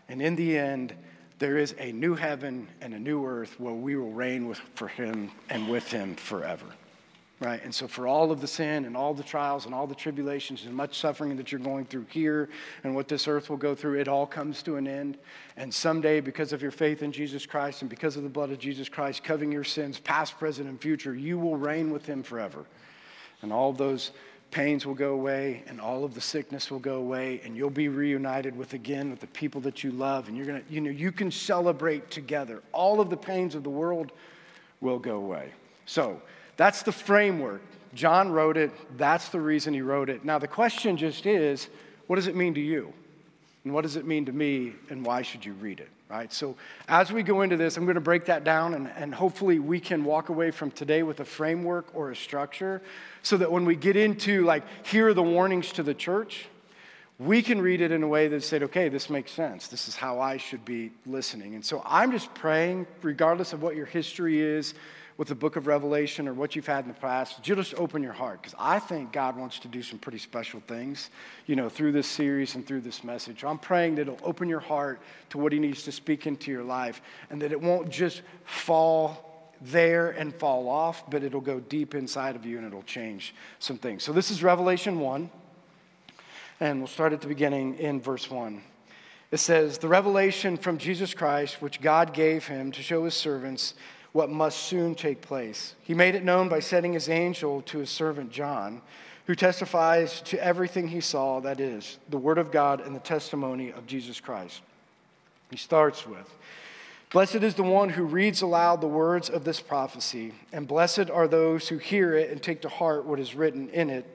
and 0.09 0.23
in 0.23 0.35
the 0.35 0.57
end, 0.57 0.95
there 1.43 1.57
is 1.57 1.75
a 1.77 1.91
new 1.91 2.15
heaven 2.15 2.69
and 2.79 2.93
a 2.93 2.99
new 2.99 3.25
earth 3.25 3.59
where 3.59 3.73
we 3.73 3.97
will 3.97 4.13
reign 4.13 4.47
with, 4.47 4.59
for 4.75 4.87
him 4.87 5.29
and 5.49 5.69
with 5.69 5.91
him 5.91 6.15
forever. 6.15 6.65
Right? 7.41 7.61
And 7.65 7.75
so, 7.75 7.85
for 7.85 8.07
all 8.07 8.31
of 8.31 8.39
the 8.39 8.47
sin 8.47 8.85
and 8.85 8.95
all 8.95 9.13
the 9.13 9.23
trials 9.23 9.65
and 9.65 9.75
all 9.75 9.85
the 9.85 9.93
tribulations 9.93 10.63
and 10.63 10.73
much 10.73 10.97
suffering 10.97 11.35
that 11.35 11.51
you're 11.51 11.59
going 11.59 11.83
through 11.83 12.05
here 12.09 12.47
and 12.85 12.95
what 12.95 13.09
this 13.09 13.27
earth 13.27 13.49
will 13.49 13.57
go 13.57 13.75
through, 13.75 13.99
it 13.99 14.07
all 14.07 14.25
comes 14.25 14.63
to 14.63 14.77
an 14.77 14.87
end. 14.87 15.17
And 15.57 15.73
someday, 15.73 16.21
because 16.21 16.53
of 16.53 16.61
your 16.61 16.71
faith 16.71 17.03
in 17.03 17.11
Jesus 17.11 17.45
Christ 17.45 17.81
and 17.81 17.89
because 17.89 18.15
of 18.15 18.23
the 18.23 18.29
blood 18.29 18.51
of 18.51 18.57
Jesus 18.57 18.87
Christ 18.87 19.25
covering 19.25 19.51
your 19.51 19.65
sins, 19.65 19.99
past, 19.99 20.39
present, 20.39 20.69
and 20.69 20.79
future, 20.79 21.13
you 21.13 21.37
will 21.37 21.57
reign 21.57 21.91
with 21.91 22.05
him 22.05 22.23
forever. 22.23 22.63
And 23.41 23.51
all 23.51 23.73
those 23.73 24.11
pains 24.53 24.85
will 24.85 24.93
go 24.93 25.13
away 25.13 25.63
and 25.67 25.81
all 25.81 26.05
of 26.05 26.13
the 26.13 26.21
sickness 26.21 26.69
will 26.69 26.79
go 26.79 26.97
away 26.97 27.41
and 27.43 27.57
you'll 27.57 27.71
be 27.71 27.87
reunited 27.87 28.55
with 28.55 28.73
again 28.73 29.09
with 29.09 29.19
the 29.19 29.27
people 29.27 29.59
that 29.59 29.83
you 29.83 29.91
love 29.91 30.27
and 30.27 30.37
you're 30.37 30.45
going 30.45 30.63
to 30.63 30.73
you 30.73 30.79
know 30.79 30.91
you 30.91 31.11
can 31.11 31.31
celebrate 31.31 32.11
together. 32.11 32.61
All 32.71 33.01
of 33.01 33.09
the 33.09 33.17
pains 33.17 33.55
of 33.55 33.63
the 33.63 33.71
world 33.71 34.11
will 34.79 34.99
go 34.99 35.15
away. 35.15 35.51
So 35.87 36.21
that's 36.55 36.83
the 36.83 36.91
framework. 36.91 37.61
John 37.95 38.31
wrote 38.31 38.55
it. 38.55 38.71
That's 38.95 39.29
the 39.29 39.41
reason 39.41 39.73
he 39.73 39.81
wrote 39.81 40.09
it. 40.09 40.23
Now 40.23 40.37
the 40.37 40.47
question 40.47 40.97
just 40.97 41.25
is 41.25 41.67
what 42.05 42.17
does 42.17 42.27
it 42.27 42.35
mean 42.35 42.53
to 42.53 42.61
you? 42.61 42.93
And 43.63 43.73
what 43.73 43.81
does 43.81 43.95
it 43.95 44.05
mean 44.05 44.25
to 44.25 44.31
me? 44.31 44.73
And 44.91 45.03
why 45.03 45.23
should 45.23 45.43
you 45.43 45.53
read 45.53 45.79
it 45.79 45.89
right? 46.13 46.31
So 46.31 46.55
as 46.87 47.11
we 47.11 47.23
go 47.23 47.41
into 47.41 47.57
this, 47.57 47.75
I'm 47.75 47.85
going 47.85 47.95
to 47.95 48.01
break 48.01 48.25
that 48.25 48.43
down 48.43 48.75
and, 48.75 48.87
and 48.95 49.15
hopefully 49.15 49.57
we 49.57 49.79
can 49.79 50.03
walk 50.03 50.29
away 50.29 50.51
from 50.51 50.69
today 50.69 51.01
with 51.01 51.19
a 51.21 51.25
framework 51.25 51.87
or 51.95 52.11
a 52.11 52.15
structure 52.15 52.83
so 53.23 53.35
that 53.37 53.51
when 53.51 53.65
we 53.65 53.75
get 53.75 53.95
into 53.95 54.45
like, 54.45 54.63
here 54.85 55.07
are 55.07 55.13
the 55.15 55.23
warnings 55.23 55.71
to 55.71 55.81
the 55.81 55.95
church, 55.95 56.45
we 57.17 57.41
can 57.41 57.59
read 57.59 57.81
it 57.81 57.91
in 57.91 58.03
a 58.03 58.07
way 58.07 58.27
that 58.27 58.43
said, 58.43 58.61
okay, 58.61 58.89
this 58.89 59.09
makes 59.09 59.31
sense. 59.31 59.67
This 59.67 59.87
is 59.87 59.95
how 59.95 60.19
I 60.19 60.37
should 60.37 60.63
be 60.65 60.91
listening. 61.07 61.55
And 61.55 61.65
so 61.65 61.81
I'm 61.83 62.11
just 62.11 62.31
praying, 62.35 62.85
regardless 63.01 63.51
of 63.51 63.63
what 63.63 63.75
your 63.75 63.87
history 63.87 64.39
is, 64.39 64.75
with 65.17 65.27
the 65.27 65.35
book 65.35 65.55
of 65.55 65.67
Revelation 65.67 66.27
or 66.27 66.33
what 66.33 66.55
you've 66.55 66.65
had 66.65 66.85
in 66.85 66.87
the 66.87 66.99
past, 66.99 67.47
you 67.47 67.55
just 67.55 67.75
open 67.75 68.01
your 68.01 68.13
heart 68.13 68.41
because 68.41 68.55
I 68.59 68.79
think 68.79 69.11
God 69.11 69.37
wants 69.37 69.59
to 69.59 69.67
do 69.67 69.83
some 69.83 69.99
pretty 69.99 70.17
special 70.17 70.59
things, 70.61 71.09
you 71.45 71.55
know, 71.55 71.69
through 71.69 71.91
this 71.91 72.07
series 72.07 72.55
and 72.55 72.65
through 72.65 72.81
this 72.81 73.03
message. 73.03 73.43
I'm 73.43 73.59
praying 73.59 73.95
that 73.95 74.03
it'll 74.03 74.19
open 74.23 74.49
your 74.49 74.59
heart 74.59 75.01
to 75.29 75.37
what 75.37 75.51
He 75.51 75.59
needs 75.59 75.83
to 75.83 75.91
speak 75.91 76.25
into 76.25 76.51
your 76.51 76.63
life 76.63 77.01
and 77.29 77.41
that 77.41 77.51
it 77.51 77.61
won't 77.61 77.89
just 77.89 78.21
fall 78.43 79.29
there 79.61 80.09
and 80.11 80.33
fall 80.35 80.67
off, 80.67 81.09
but 81.09 81.23
it'll 81.23 81.41
go 81.41 81.59
deep 81.59 81.95
inside 81.95 82.35
of 82.35 82.45
you 82.45 82.57
and 82.57 82.67
it'll 82.67 82.83
change 82.83 83.33
some 83.59 83.77
things. 83.77 84.03
So 84.03 84.11
this 84.11 84.31
is 84.31 84.43
Revelation 84.43 84.99
1, 84.99 85.29
and 86.59 86.79
we'll 86.79 86.87
start 86.87 87.13
at 87.13 87.21
the 87.21 87.27
beginning 87.27 87.75
in 87.75 88.01
verse 88.01 88.29
1. 88.29 88.61
It 89.31 89.37
says, 89.37 89.77
The 89.77 89.87
revelation 89.87 90.57
from 90.57 90.77
Jesus 90.77 91.13
Christ, 91.13 91.61
which 91.61 91.81
God 91.81 92.13
gave 92.13 92.45
him 92.45 92.71
to 92.73 92.83
show 92.83 93.05
his 93.05 93.15
servants 93.15 93.73
what 94.13 94.29
must 94.29 94.59
soon 94.59 94.95
take 94.95 95.21
place. 95.21 95.75
He 95.81 95.93
made 95.93 96.15
it 96.15 96.23
known 96.23 96.47
by 96.47 96.59
sending 96.59 96.93
his 96.93 97.09
angel 97.09 97.61
to 97.63 97.79
his 97.79 97.89
servant 97.89 98.31
John, 98.31 98.81
who 99.25 99.35
testifies 99.35 100.21
to 100.21 100.43
everything 100.43 100.87
he 100.87 101.01
saw, 101.01 101.39
that 101.41 101.59
is, 101.59 101.97
the 102.09 102.17
word 102.17 102.37
of 102.37 102.51
God 102.51 102.81
and 102.81 102.95
the 102.95 102.99
testimony 102.99 103.71
of 103.71 103.87
Jesus 103.87 104.19
Christ. 104.19 104.61
He 105.49 105.57
starts 105.57 106.07
with 106.07 106.29
Blessed 107.11 107.35
is 107.35 107.53
the 107.53 107.61
one 107.61 107.89
who 107.89 108.05
reads 108.05 108.41
aloud 108.41 108.81
the 108.81 108.87
words 108.87 109.29
of 109.29 109.43
this 109.43 109.59
prophecy, 109.59 110.33
and 110.51 110.67
blessed 110.67 111.11
are 111.11 111.27
those 111.27 111.67
who 111.67 111.77
hear 111.77 112.15
it 112.15 112.31
and 112.31 112.41
take 112.41 112.61
to 112.63 112.69
heart 112.69 113.05
what 113.05 113.19
is 113.19 113.35
written 113.35 113.69
in 113.69 113.91
it. 113.91 114.05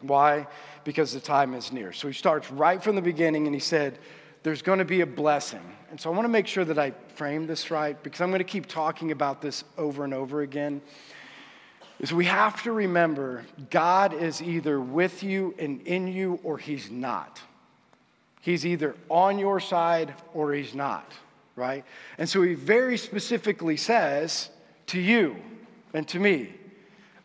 Why? 0.00 0.46
Because 0.84 1.12
the 1.12 1.18
time 1.18 1.54
is 1.54 1.72
near. 1.72 1.92
So 1.92 2.06
he 2.06 2.14
starts 2.14 2.48
right 2.52 2.80
from 2.80 2.94
the 2.94 3.02
beginning 3.02 3.46
and 3.46 3.54
he 3.54 3.60
said, 3.60 3.98
There's 4.42 4.62
going 4.62 4.78
to 4.78 4.84
be 4.84 5.00
a 5.02 5.06
blessing. 5.06 5.62
And 5.90 6.00
so 6.00 6.10
I 6.10 6.14
want 6.14 6.24
to 6.24 6.30
make 6.30 6.46
sure 6.46 6.64
that 6.64 6.78
I 6.78 6.92
frame 7.14 7.46
this 7.46 7.70
right 7.70 8.00
because 8.02 8.20
I'm 8.20 8.30
going 8.30 8.38
to 8.38 8.44
keep 8.44 8.66
talking 8.66 9.10
about 9.12 9.42
this 9.42 9.64
over 9.76 10.04
and 10.04 10.14
over 10.14 10.42
again. 10.42 10.80
Is 11.98 12.12
we 12.12 12.24
have 12.24 12.62
to 12.62 12.72
remember 12.72 13.44
God 13.68 14.14
is 14.14 14.40
either 14.40 14.80
with 14.80 15.22
you 15.22 15.54
and 15.58 15.82
in 15.82 16.08
you 16.08 16.40
or 16.42 16.56
he's 16.56 16.90
not. 16.90 17.40
He's 18.40 18.64
either 18.64 18.96
on 19.10 19.38
your 19.38 19.60
side 19.60 20.14
or 20.32 20.54
he's 20.54 20.74
not 20.74 21.12
right? 21.60 21.84
And 22.18 22.28
so 22.28 22.42
he 22.42 22.54
very 22.54 22.96
specifically 22.96 23.76
says 23.76 24.50
to 24.86 24.98
you 24.98 25.36
and 25.92 26.08
to 26.08 26.18
me, 26.18 26.54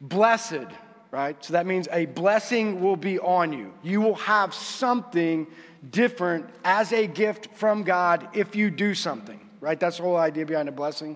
blessed, 0.01 0.67
right? 1.15 1.41
So 1.45 1.53
that 1.53 1.65
means 1.65 1.87
a 1.93 2.07
blessing 2.07 2.81
will 2.81 2.97
be 2.97 3.19
on 3.19 3.53
you. 3.53 3.73
You 3.81 4.01
will 4.01 4.15
have 4.15 4.53
something 4.53 5.47
different 5.89 6.45
as 6.65 6.91
a 6.91 7.07
gift 7.07 7.47
from 7.55 7.83
God 7.83 8.27
if 8.33 8.53
you 8.53 8.69
do 8.69 8.93
something, 8.93 9.39
right? 9.61 9.79
That's 9.79 9.95
the 9.95 10.03
whole 10.03 10.17
idea 10.17 10.45
behind 10.45 10.67
a 10.67 10.73
blessing. 10.73 11.15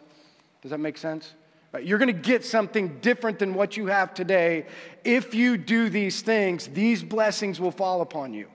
Does 0.61 0.71
that 0.71 0.77
make 0.77 0.97
sense? 0.97 1.33
Right? 1.73 1.83
You're 1.83 1.97
going 1.97 2.15
to 2.15 2.21
get 2.21 2.45
something 2.45 2.99
different 2.99 3.39
than 3.39 3.53
what 3.53 3.75
you 3.75 3.87
have 3.87 4.13
today. 4.13 4.67
If 5.03 5.35
you 5.35 5.57
do 5.57 5.89
these 5.89 6.21
things, 6.21 6.67
these 6.67 7.03
blessings 7.03 7.59
will 7.59 7.71
fall 7.71 7.99
upon 7.99 8.33
you 8.33 8.47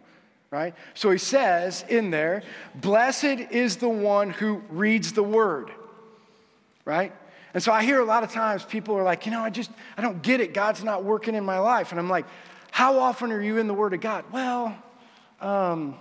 right? 0.51 0.73
So 0.95 1.11
he 1.11 1.19
says 1.19 1.85
in 1.89 2.13
there, 2.13 2.45
Blessed 2.77 3.25
is 3.25 3.79
the 3.79 3.89
one 3.89 4.31
who 4.31 4.63
reads 4.69 5.13
the 5.13 5.23
word, 5.25 5.73
right? 6.85 7.13
And 7.55 7.63
so 7.63 7.73
I 7.73 7.85
hear 7.85 8.01
a 8.01 8.05
lot 8.05 8.25
of 8.25 8.33
times 8.33 8.65
people 8.65 8.97
are 8.97 9.05
like, 9.05 9.27
you 9.27 9.33
know, 9.33 9.41
I 9.41 9.49
just, 9.49 9.71
I 9.97 10.03
don't 10.03 10.23
get 10.23 10.41
it. 10.41 10.53
God's 10.53 10.83
not 10.83 11.05
working 11.05 11.37
in 11.37 11.45
my 11.45 11.61
life. 11.61 11.93
And 11.93 12.01
I'm 12.01 12.11
like, 12.11 12.27
how 12.73 12.99
often 12.99 13.31
are 13.31 13.41
you 13.41 13.59
in 13.59 13.69
the 13.69 13.75
Word 13.75 13.95
of 13.95 14.01
God? 14.01 14.25
Well, 14.33 14.77
um, 15.41 15.95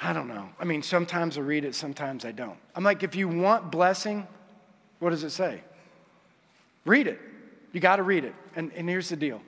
I 0.00 0.14
don't 0.14 0.28
know. 0.28 0.48
I 0.58 0.64
mean, 0.64 0.82
sometimes 0.82 1.36
I 1.36 1.42
read 1.42 1.64
it, 1.64 1.74
sometimes 1.74 2.24
I 2.24 2.32
don't. 2.32 2.56
I'm 2.74 2.82
like, 2.82 3.02
if 3.02 3.14
you 3.14 3.28
want 3.28 3.70
blessing, 3.70 4.26
what 4.98 5.10
does 5.10 5.22
it 5.22 5.30
say? 5.30 5.60
Read 6.86 7.06
it. 7.06 7.20
You 7.72 7.80
got 7.80 7.96
to 7.96 8.02
read 8.02 8.24
it. 8.24 8.34
And, 8.54 8.72
and 8.74 8.88
here's 8.88 9.10
the 9.10 9.16
deal 9.16 9.42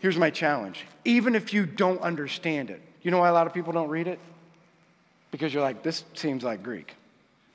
Here's 0.00 0.16
my 0.16 0.30
challenge. 0.30 0.84
Even 1.04 1.34
if 1.34 1.52
you 1.52 1.66
don't 1.66 2.00
understand 2.00 2.70
it, 2.70 2.80
you 3.02 3.10
know 3.10 3.18
why 3.18 3.28
a 3.28 3.32
lot 3.32 3.46
of 3.46 3.54
people 3.54 3.72
don't 3.72 3.88
read 3.88 4.06
it? 4.06 4.18
Because 5.30 5.52
you're 5.52 5.62
like, 5.62 5.82
this 5.82 6.04
seems 6.14 6.44
like 6.44 6.62
Greek. 6.62 6.94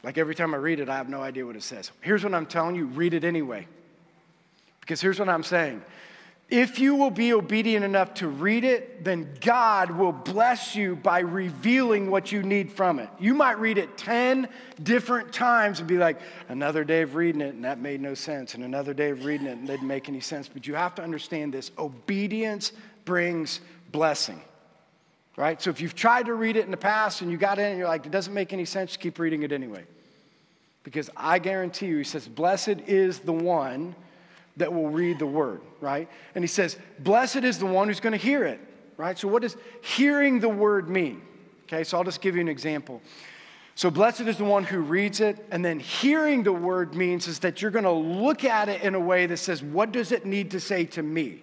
Like 0.03 0.17
every 0.17 0.35
time 0.35 0.53
I 0.53 0.57
read 0.57 0.79
it, 0.79 0.89
I 0.89 0.97
have 0.97 1.09
no 1.09 1.21
idea 1.21 1.45
what 1.45 1.55
it 1.55 1.63
says. 1.63 1.91
Here's 2.01 2.23
what 2.23 2.33
I'm 2.33 2.45
telling 2.45 2.75
you 2.75 2.85
read 2.85 3.13
it 3.13 3.23
anyway. 3.23 3.67
Because 4.79 4.99
here's 4.99 5.19
what 5.19 5.29
I'm 5.29 5.43
saying 5.43 5.83
if 6.51 6.79
you 6.79 6.95
will 6.95 7.11
be 7.11 7.31
obedient 7.31 7.85
enough 7.85 8.15
to 8.15 8.27
read 8.27 8.65
it, 8.65 9.05
then 9.05 9.33
God 9.39 9.89
will 9.89 10.11
bless 10.11 10.75
you 10.75 10.97
by 10.97 11.19
revealing 11.19 12.11
what 12.11 12.33
you 12.33 12.43
need 12.43 12.73
from 12.73 12.99
it. 12.99 13.07
You 13.21 13.33
might 13.33 13.57
read 13.57 13.77
it 13.77 13.97
10 13.97 14.49
different 14.83 15.31
times 15.31 15.79
and 15.79 15.87
be 15.87 15.97
like, 15.97 16.19
another 16.49 16.83
day 16.83 17.03
of 17.03 17.15
reading 17.15 17.39
it, 17.39 17.53
and 17.53 17.63
that 17.63 17.79
made 17.79 18.01
no 18.01 18.15
sense, 18.15 18.53
and 18.53 18.65
another 18.65 18.93
day 18.93 19.11
of 19.11 19.23
reading 19.23 19.47
it, 19.47 19.51
and 19.51 19.63
it 19.63 19.71
didn't 19.71 19.87
make 19.87 20.09
any 20.09 20.19
sense. 20.19 20.49
But 20.49 20.67
you 20.67 20.75
have 20.75 20.93
to 20.95 21.01
understand 21.01 21.53
this 21.53 21.71
obedience 21.77 22.73
brings 23.05 23.61
blessing. 23.93 24.41
Right? 25.37 25.61
So 25.61 25.69
if 25.69 25.81
you've 25.81 25.95
tried 25.95 26.25
to 26.25 26.33
read 26.33 26.57
it 26.57 26.65
in 26.65 26.71
the 26.71 26.77
past 26.77 27.21
and 27.21 27.31
you 27.31 27.37
got 27.37 27.57
in 27.57 27.65
and 27.65 27.77
you're 27.77 27.87
like, 27.87 28.05
it 28.05 28.11
doesn't 28.11 28.33
make 28.33 28.53
any 28.53 28.65
sense, 28.65 28.97
keep 28.97 29.17
reading 29.17 29.43
it 29.43 29.51
anyway. 29.51 29.85
Because 30.83 31.09
I 31.15 31.39
guarantee 31.39 31.87
you, 31.87 31.97
he 31.97 32.03
says, 32.03 32.27
blessed 32.27 32.81
is 32.87 33.19
the 33.19 33.33
one 33.33 33.95
that 34.57 34.73
will 34.73 34.89
read 34.89 35.19
the 35.19 35.25
word, 35.25 35.61
right? 35.79 36.09
And 36.35 36.43
he 36.43 36.47
says, 36.47 36.77
Blessed 36.99 37.37
is 37.37 37.57
the 37.59 37.65
one 37.65 37.87
who's 37.87 37.99
going 37.99 38.11
to 38.11 38.17
hear 38.17 38.43
it, 38.43 38.59
right? 38.97 39.17
So, 39.17 39.27
what 39.27 39.41
does 39.41 39.55
hearing 39.81 40.39
the 40.39 40.49
word 40.49 40.89
mean? 40.89 41.21
Okay, 41.63 41.83
so 41.83 41.97
I'll 41.97 42.03
just 42.03 42.21
give 42.21 42.35
you 42.35 42.41
an 42.41 42.49
example. 42.49 43.01
So, 43.75 43.89
blessed 43.89 44.21
is 44.21 44.37
the 44.37 44.43
one 44.43 44.63
who 44.63 44.79
reads 44.79 45.21
it, 45.21 45.45
and 45.51 45.63
then 45.63 45.79
hearing 45.79 46.43
the 46.43 46.51
word 46.51 46.95
means 46.95 47.27
is 47.27 47.39
that 47.39 47.61
you're 47.61 47.71
going 47.71 47.85
to 47.85 47.91
look 47.91 48.43
at 48.43 48.67
it 48.67 48.81
in 48.81 48.93
a 48.93 48.99
way 48.99 49.25
that 49.25 49.37
says, 49.37 49.63
What 49.63 49.91
does 49.91 50.11
it 50.11 50.25
need 50.25 50.51
to 50.51 50.59
say 50.59 50.85
to 50.85 51.03
me? 51.03 51.41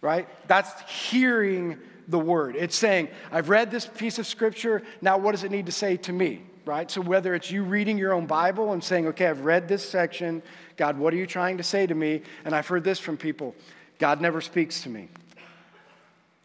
Right? 0.00 0.28
That's 0.48 0.80
hearing 0.90 1.78
the 2.08 2.18
word. 2.18 2.56
It's 2.56 2.76
saying, 2.76 3.08
I've 3.32 3.48
read 3.48 3.70
this 3.70 3.86
piece 3.86 4.18
of 4.18 4.26
scripture, 4.26 4.82
now 5.00 5.18
what 5.18 5.32
does 5.32 5.44
it 5.44 5.50
need 5.50 5.66
to 5.66 5.72
say 5.72 5.96
to 5.98 6.12
me? 6.12 6.42
Right? 6.64 6.90
So, 6.90 7.00
whether 7.00 7.34
it's 7.34 7.50
you 7.50 7.62
reading 7.62 7.96
your 7.96 8.12
own 8.12 8.26
Bible 8.26 8.72
and 8.72 8.82
saying, 8.82 9.06
Okay, 9.08 9.26
I've 9.26 9.44
read 9.44 9.68
this 9.68 9.88
section, 9.88 10.42
God, 10.76 10.98
what 10.98 11.14
are 11.14 11.16
you 11.16 11.26
trying 11.26 11.58
to 11.58 11.62
say 11.62 11.86
to 11.86 11.94
me? 11.94 12.22
And 12.44 12.54
I've 12.54 12.66
heard 12.66 12.82
this 12.82 12.98
from 12.98 13.16
people 13.16 13.54
God 13.98 14.20
never 14.20 14.40
speaks 14.40 14.82
to 14.82 14.88
me. 14.88 15.08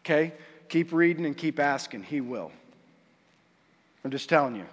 Okay? 0.04 0.32
Keep 0.68 0.92
reading 0.92 1.26
and 1.26 1.36
keep 1.36 1.58
asking. 1.58 2.04
He 2.04 2.20
will. 2.20 2.50
I'm 4.04 4.10
just 4.10 4.28
telling 4.28 4.56
you. 4.56 4.66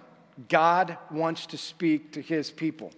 God 0.48 0.96
wants 1.10 1.46
to 1.46 1.58
speak 1.58 2.12
to 2.12 2.22
his 2.22 2.50
people, 2.50 2.92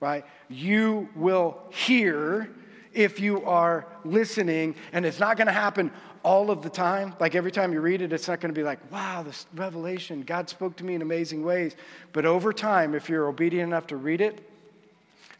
right? 0.00 0.24
You 0.48 1.08
will 1.14 1.58
hear 1.70 2.48
if 2.96 3.20
you 3.20 3.44
are 3.44 3.86
listening, 4.04 4.74
and 4.92 5.04
it's 5.04 5.20
not 5.20 5.36
going 5.36 5.46
to 5.46 5.52
happen 5.52 5.90
all 6.22 6.50
of 6.50 6.62
the 6.62 6.70
time. 6.70 7.14
Like 7.20 7.34
every 7.36 7.52
time 7.52 7.72
you 7.72 7.80
read 7.80 8.02
it, 8.02 8.12
it's 8.12 8.26
not 8.26 8.40
going 8.40 8.52
to 8.52 8.58
be 8.58 8.64
like, 8.64 8.90
wow, 8.90 9.22
this 9.22 9.46
revelation, 9.54 10.22
God 10.22 10.48
spoke 10.48 10.76
to 10.76 10.84
me 10.84 10.94
in 10.94 11.02
amazing 11.02 11.44
ways. 11.44 11.76
But 12.12 12.26
over 12.26 12.52
time, 12.52 12.94
if 12.94 13.08
you're 13.08 13.28
obedient 13.28 13.68
enough 13.68 13.86
to 13.88 13.96
read 13.96 14.20
it, 14.20 14.50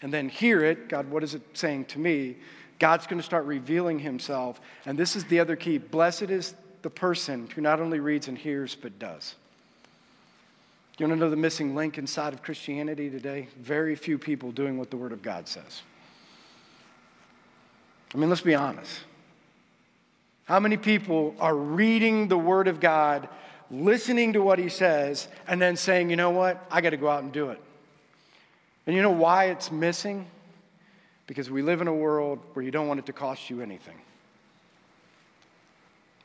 and 0.03 0.12
then 0.12 0.29
hear 0.29 0.62
it 0.62 0.88
God, 0.88 1.11
what 1.11 1.25
is 1.25 1.35
it 1.35 1.42
saying 1.55 1.87
to 1.87 1.99
me? 1.99 2.37
God's 2.79 3.07
going 3.07 3.19
to 3.19 3.25
start 3.25 3.47
revealing 3.47 3.99
himself. 3.99 4.61
And 4.85 4.99
this 4.99 5.16
is 5.16 5.25
the 5.25 5.40
other 5.40 5.57
key 5.57 5.79
blessed 5.79 6.25
is 6.25 6.55
the 6.83 6.90
person 6.90 7.49
who 7.55 7.62
not 7.62 7.81
only 7.81 7.99
reads 7.99 8.29
and 8.29 8.37
hears, 8.37 8.75
but 8.75 8.99
does. 8.99 9.35
You 10.99 11.07
want 11.07 11.19
to 11.19 11.25
know 11.25 11.31
the 11.31 11.37
missing 11.37 11.75
link 11.75 11.99
inside 11.99 12.33
of 12.33 12.42
Christianity 12.42 13.11
today? 13.11 13.49
Very 13.59 13.97
few 13.97 14.19
people 14.19 14.53
doing 14.53 14.79
what 14.79 14.90
the 14.90 14.97
Word 14.97 15.12
of 15.12 15.23
God 15.23 15.49
says. 15.49 15.83
I 18.14 18.19
mean, 18.19 18.29
let's 18.29 18.40
be 18.40 18.55
honest. 18.55 19.01
How 20.45 20.61
many 20.61 20.77
people 20.77 21.35
are 21.40 21.55
reading 21.55 22.29
the 22.29 22.38
Word 22.38 22.69
of 22.69 22.79
God, 22.79 23.29
listening 23.71 24.35
to 24.35 24.42
what 24.42 24.59
He 24.59 24.69
says, 24.69 25.29
and 25.49 25.61
then 25.61 25.77
saying, 25.77 26.11
you 26.11 26.16
know 26.16 26.31
what? 26.31 26.64
I 26.71 26.81
got 26.81 26.90
to 26.90 26.97
go 26.97 27.09
out 27.09 27.23
and 27.23 27.33
do 27.33 27.51
it? 27.51 27.61
And 28.87 28.95
you 28.95 29.03
know 29.03 29.11
why 29.11 29.47
it's 29.47 29.73
missing? 29.73 30.27
Because 31.27 31.51
we 31.51 31.62
live 31.62 31.81
in 31.81 31.88
a 31.88 31.95
world 31.95 32.38
where 32.53 32.64
you 32.64 32.71
don't 32.71 32.87
want 32.87 33.01
it 33.01 33.07
to 33.07 33.12
cost 33.12 33.51
you 33.51 33.61
anything. 33.61 33.99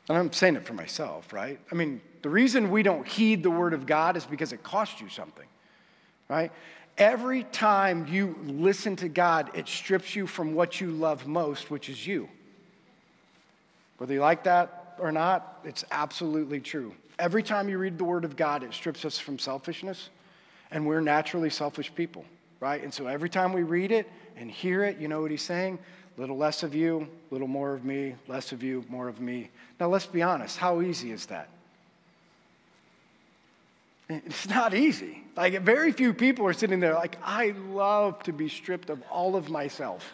And 0.08 0.17
I'm 0.17 0.32
saying 0.32 0.56
it 0.56 0.65
for 0.65 0.74
myself, 0.74 1.34
right? 1.34 1.60
I 1.72 1.76
mean, 1.76 2.02
the 2.22 2.30
reason 2.30 2.70
we 2.70 2.84
don't 2.84 3.08
heed 3.08 3.41
the 3.41 3.50
word 3.50 3.74
of 3.74 3.86
God 3.86 4.17
is 4.17 4.26
because 4.26 4.54
it 4.54 4.62
costs 4.62 5.02
you 5.02 5.10
something, 5.10 5.48
right? 6.30 6.52
Every 6.97 7.43
time 7.45 8.08
you 8.08 8.38
listen 8.43 8.95
to 8.97 9.10
God, 9.10 9.51
it 9.54 9.67
strips 9.67 10.15
you 10.15 10.27
from 10.27 10.54
what 10.54 10.80
you 10.80 10.91
love 10.91 11.25
most, 11.27 11.71
which 11.71 11.89
is 11.89 12.06
you. 12.06 12.30
Whether 13.97 14.13
you 14.13 14.19
like 14.19 14.43
that 14.43 14.95
or 14.99 15.12
not, 15.12 15.60
it's 15.63 15.84
absolutely 15.91 16.60
true. 16.60 16.93
Every 17.17 17.43
time 17.43 17.69
you 17.69 17.77
read 17.77 17.97
the 17.97 18.04
word 18.04 18.25
of 18.25 18.36
God, 18.36 18.63
it 18.63 18.73
strips 18.73 19.06
us 19.06 19.17
from 19.17 19.39
selfishness, 19.39 20.10
and 20.71 20.86
we're 20.86 21.01
naturally 21.01 21.49
selfish 21.49 21.93
people 21.93 22.25
right? 22.62 22.82
And 22.82 22.93
so 22.93 23.08
every 23.08 23.27
time 23.27 23.51
we 23.51 23.63
read 23.63 23.91
it 23.91 24.10
and 24.38 24.49
hear 24.49 24.86
it, 24.86 24.97
you 24.99 25.10
know 25.10 25.21
what 25.21 25.32
he's 25.32 25.41
saying? 25.41 25.80
Little 26.15 26.38
less 26.38 26.63
of 26.63 26.73
you, 26.73 27.10
little 27.32 27.47
more 27.47 27.73
of 27.73 27.84
me, 27.84 28.15
less 28.27 28.54
of 28.54 28.63
you, 28.63 28.86
more 28.88 29.10
of 29.10 29.19
me. 29.19 29.49
Now, 29.80 29.89
let's 29.89 30.06
be 30.06 30.21
honest. 30.21 30.58
How 30.58 30.82
easy 30.82 31.12
is 31.12 31.25
that? 31.25 31.49
It's 34.12 34.47
not 34.50 34.74
easy. 34.74 35.24
Like, 35.36 35.62
very 35.62 35.91
few 35.91 36.13
people 36.13 36.45
are 36.47 36.54
sitting 36.54 36.80
there 36.80 36.93
like, 36.93 37.17
I 37.24 37.54
love 37.69 38.21
to 38.24 38.34
be 38.34 38.50
stripped 38.50 38.89
of 38.89 39.02
all 39.10 39.36
of 39.36 39.50
myself. 39.50 40.12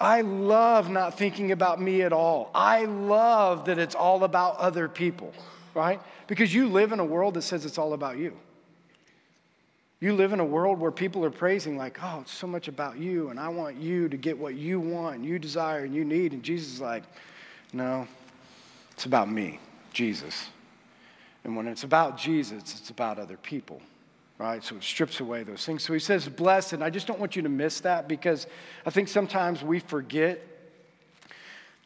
I 0.00 0.22
love 0.22 0.88
not 0.88 1.18
thinking 1.18 1.52
about 1.52 1.80
me 1.80 2.02
at 2.02 2.12
all. 2.12 2.50
I 2.54 2.86
love 2.86 3.66
that 3.66 3.78
it's 3.78 3.94
all 3.94 4.24
about 4.24 4.56
other 4.56 4.88
people, 4.88 5.34
right? 5.74 6.00
Because 6.26 6.54
you 6.54 6.68
live 6.68 6.92
in 6.92 7.00
a 7.00 7.04
world 7.04 7.34
that 7.34 7.42
says 7.42 7.66
it's 7.66 7.76
all 7.76 7.92
about 7.92 8.16
you. 8.16 8.34
You 10.00 10.14
live 10.14 10.32
in 10.32 10.40
a 10.40 10.44
world 10.44 10.80
where 10.80 10.90
people 10.90 11.22
are 11.26 11.30
praising, 11.30 11.76
like, 11.76 11.98
oh, 12.02 12.20
it's 12.22 12.32
so 12.32 12.46
much 12.46 12.68
about 12.68 12.96
you, 12.96 13.28
and 13.28 13.38
I 13.38 13.48
want 13.48 13.76
you 13.76 14.08
to 14.08 14.16
get 14.16 14.38
what 14.38 14.54
you 14.54 14.80
want, 14.80 15.16
and 15.16 15.26
you 15.26 15.38
desire, 15.38 15.84
and 15.84 15.94
you 15.94 16.06
need. 16.06 16.32
And 16.32 16.42
Jesus 16.42 16.74
is 16.74 16.80
like, 16.80 17.02
no, 17.74 18.08
it's 18.92 19.04
about 19.04 19.30
me, 19.30 19.60
Jesus. 19.92 20.48
And 21.44 21.56
when 21.56 21.66
it's 21.66 21.84
about 21.84 22.18
Jesus, 22.18 22.62
it's 22.78 22.90
about 22.90 23.18
other 23.18 23.36
people, 23.36 23.80
right? 24.38 24.62
So 24.62 24.76
it 24.76 24.82
strips 24.82 25.20
away 25.20 25.42
those 25.42 25.64
things. 25.64 25.82
So 25.82 25.92
he 25.92 25.98
says, 25.98 26.28
blessed. 26.28 26.74
And 26.74 26.84
I 26.84 26.90
just 26.90 27.06
don't 27.06 27.18
want 27.18 27.34
you 27.36 27.42
to 27.42 27.48
miss 27.48 27.80
that 27.80 28.08
because 28.08 28.46
I 28.84 28.90
think 28.90 29.08
sometimes 29.08 29.62
we 29.62 29.80
forget 29.80 30.40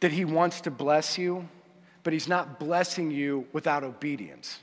that 0.01 0.11
he 0.11 0.25
wants 0.25 0.61
to 0.61 0.71
bless 0.71 1.17
you, 1.17 1.47
but 2.03 2.11
he's 2.11 2.27
not 2.27 2.59
blessing 2.59 3.11
you 3.11 3.47
without 3.53 3.83
obedience. 3.83 4.59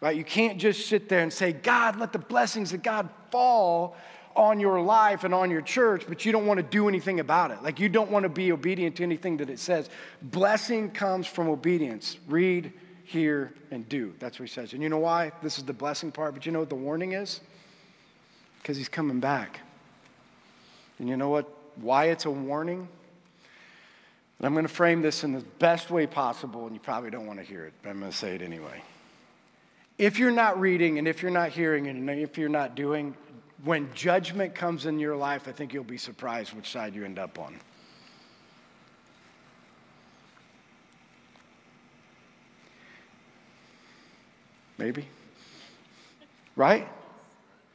right? 0.00 0.16
You 0.16 0.24
can't 0.24 0.58
just 0.58 0.88
sit 0.88 1.08
there 1.08 1.20
and 1.20 1.32
say, 1.32 1.52
God, 1.52 1.96
let 1.96 2.12
the 2.12 2.18
blessings 2.18 2.72
of 2.72 2.82
God 2.82 3.08
fall 3.30 3.96
on 4.34 4.60
your 4.60 4.80
life 4.80 5.24
and 5.24 5.32
on 5.32 5.50
your 5.50 5.62
church, 5.62 6.04
but 6.06 6.24
you 6.24 6.32
don't 6.32 6.46
want 6.46 6.58
to 6.58 6.62
do 6.62 6.88
anything 6.88 7.20
about 7.20 7.50
it. 7.50 7.62
Like 7.62 7.80
you 7.80 7.88
don't 7.88 8.10
want 8.10 8.24
to 8.24 8.28
be 8.28 8.52
obedient 8.52 8.96
to 8.96 9.02
anything 9.02 9.38
that 9.38 9.48
it 9.48 9.58
says. 9.58 9.88
Blessing 10.20 10.90
comes 10.90 11.26
from 11.26 11.48
obedience. 11.48 12.18
Read, 12.28 12.72
hear, 13.06 13.52
and 13.70 13.88
do. 13.88 14.12
That's 14.18 14.38
what 14.38 14.48
he 14.48 14.52
says. 14.52 14.72
And 14.72 14.82
you 14.82 14.88
know 14.88 14.98
why? 14.98 15.30
This 15.40 15.58
is 15.58 15.64
the 15.64 15.72
blessing 15.72 16.10
part, 16.10 16.34
but 16.34 16.44
you 16.44 16.50
know 16.50 16.58
what 16.58 16.68
the 16.68 16.74
warning 16.74 17.12
is? 17.12 17.40
Because 18.60 18.76
he's 18.76 18.88
coming 18.88 19.20
back. 19.20 19.60
And 20.98 21.08
you 21.08 21.16
know 21.16 21.28
what? 21.28 21.48
Why 21.76 22.06
it's 22.06 22.24
a 22.24 22.30
warning? 22.30 22.88
And 24.38 24.46
I'm 24.46 24.54
going 24.54 24.66
to 24.66 24.72
frame 24.72 25.02
this 25.02 25.22
in 25.22 25.32
the 25.32 25.44
best 25.60 25.90
way 25.90 26.06
possible, 26.06 26.66
and 26.66 26.74
you 26.74 26.80
probably 26.80 27.10
don't 27.10 27.26
want 27.26 27.38
to 27.38 27.44
hear 27.44 27.64
it, 27.64 27.74
but 27.82 27.90
I'm 27.90 28.00
going 28.00 28.10
to 28.10 28.16
say 28.16 28.34
it 28.34 28.42
anyway. 28.42 28.82
If 29.98 30.18
you're 30.18 30.32
not 30.32 30.60
reading, 30.60 30.98
and 30.98 31.06
if 31.06 31.22
you're 31.22 31.30
not 31.30 31.50
hearing, 31.50 31.86
and 31.86 32.10
if 32.10 32.36
you're 32.36 32.48
not 32.48 32.74
doing, 32.74 33.14
when 33.64 33.88
judgment 33.94 34.54
comes 34.54 34.84
in 34.84 34.98
your 34.98 35.16
life, 35.16 35.46
I 35.46 35.52
think 35.52 35.72
you'll 35.72 35.84
be 35.84 35.96
surprised 35.96 36.52
which 36.54 36.70
side 36.70 36.94
you 36.94 37.04
end 37.04 37.20
up 37.20 37.38
on. 37.38 37.58
Maybe? 44.78 45.06
Right? 46.54 46.88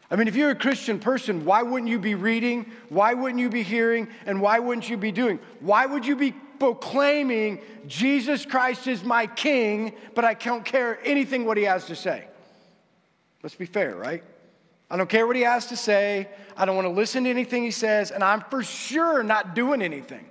I 0.09 0.17
mean, 0.17 0.27
if 0.27 0.35
you're 0.35 0.49
a 0.49 0.55
Christian 0.55 0.99
person, 0.99 1.45
why 1.45 1.63
wouldn't 1.63 1.89
you 1.89 1.97
be 1.97 2.15
reading? 2.15 2.69
Why 2.89 3.13
wouldn't 3.13 3.39
you 3.39 3.49
be 3.49 3.63
hearing? 3.63 4.09
And 4.25 4.41
why 4.41 4.59
wouldn't 4.59 4.89
you 4.89 4.97
be 4.97 5.11
doing? 5.11 5.39
Why 5.61 5.85
would 5.85 6.05
you 6.05 6.17
be 6.17 6.33
proclaiming 6.59 7.59
Jesus 7.87 8.45
Christ 8.45 8.87
is 8.87 9.03
my 9.03 9.25
king, 9.25 9.93
but 10.13 10.25
I 10.25 10.33
don't 10.33 10.65
care 10.65 10.99
anything 11.03 11.45
what 11.45 11.57
he 11.57 11.63
has 11.63 11.85
to 11.85 11.95
say? 11.95 12.25
Let's 13.41 13.55
be 13.55 13.65
fair, 13.65 13.95
right? 13.95 14.23
I 14.89 14.97
don't 14.97 15.09
care 15.09 15.25
what 15.25 15.37
he 15.37 15.43
has 15.43 15.67
to 15.67 15.77
say. 15.77 16.27
I 16.57 16.65
don't 16.65 16.75
want 16.75 16.85
to 16.85 16.93
listen 16.93 17.23
to 17.23 17.29
anything 17.29 17.63
he 17.63 17.71
says, 17.71 18.11
and 18.11 18.23
I'm 18.23 18.41
for 18.41 18.61
sure 18.61 19.23
not 19.23 19.55
doing 19.55 19.81
anything, 19.81 20.25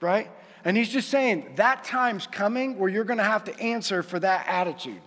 right? 0.00 0.30
And 0.64 0.76
he's 0.76 0.88
just 0.88 1.10
saying 1.10 1.54
that 1.56 1.82
time's 1.82 2.28
coming 2.28 2.78
where 2.78 2.88
you're 2.88 3.04
going 3.04 3.18
to 3.18 3.24
have 3.24 3.44
to 3.44 3.60
answer 3.60 4.04
for 4.04 4.20
that 4.20 4.46
attitude. 4.46 5.00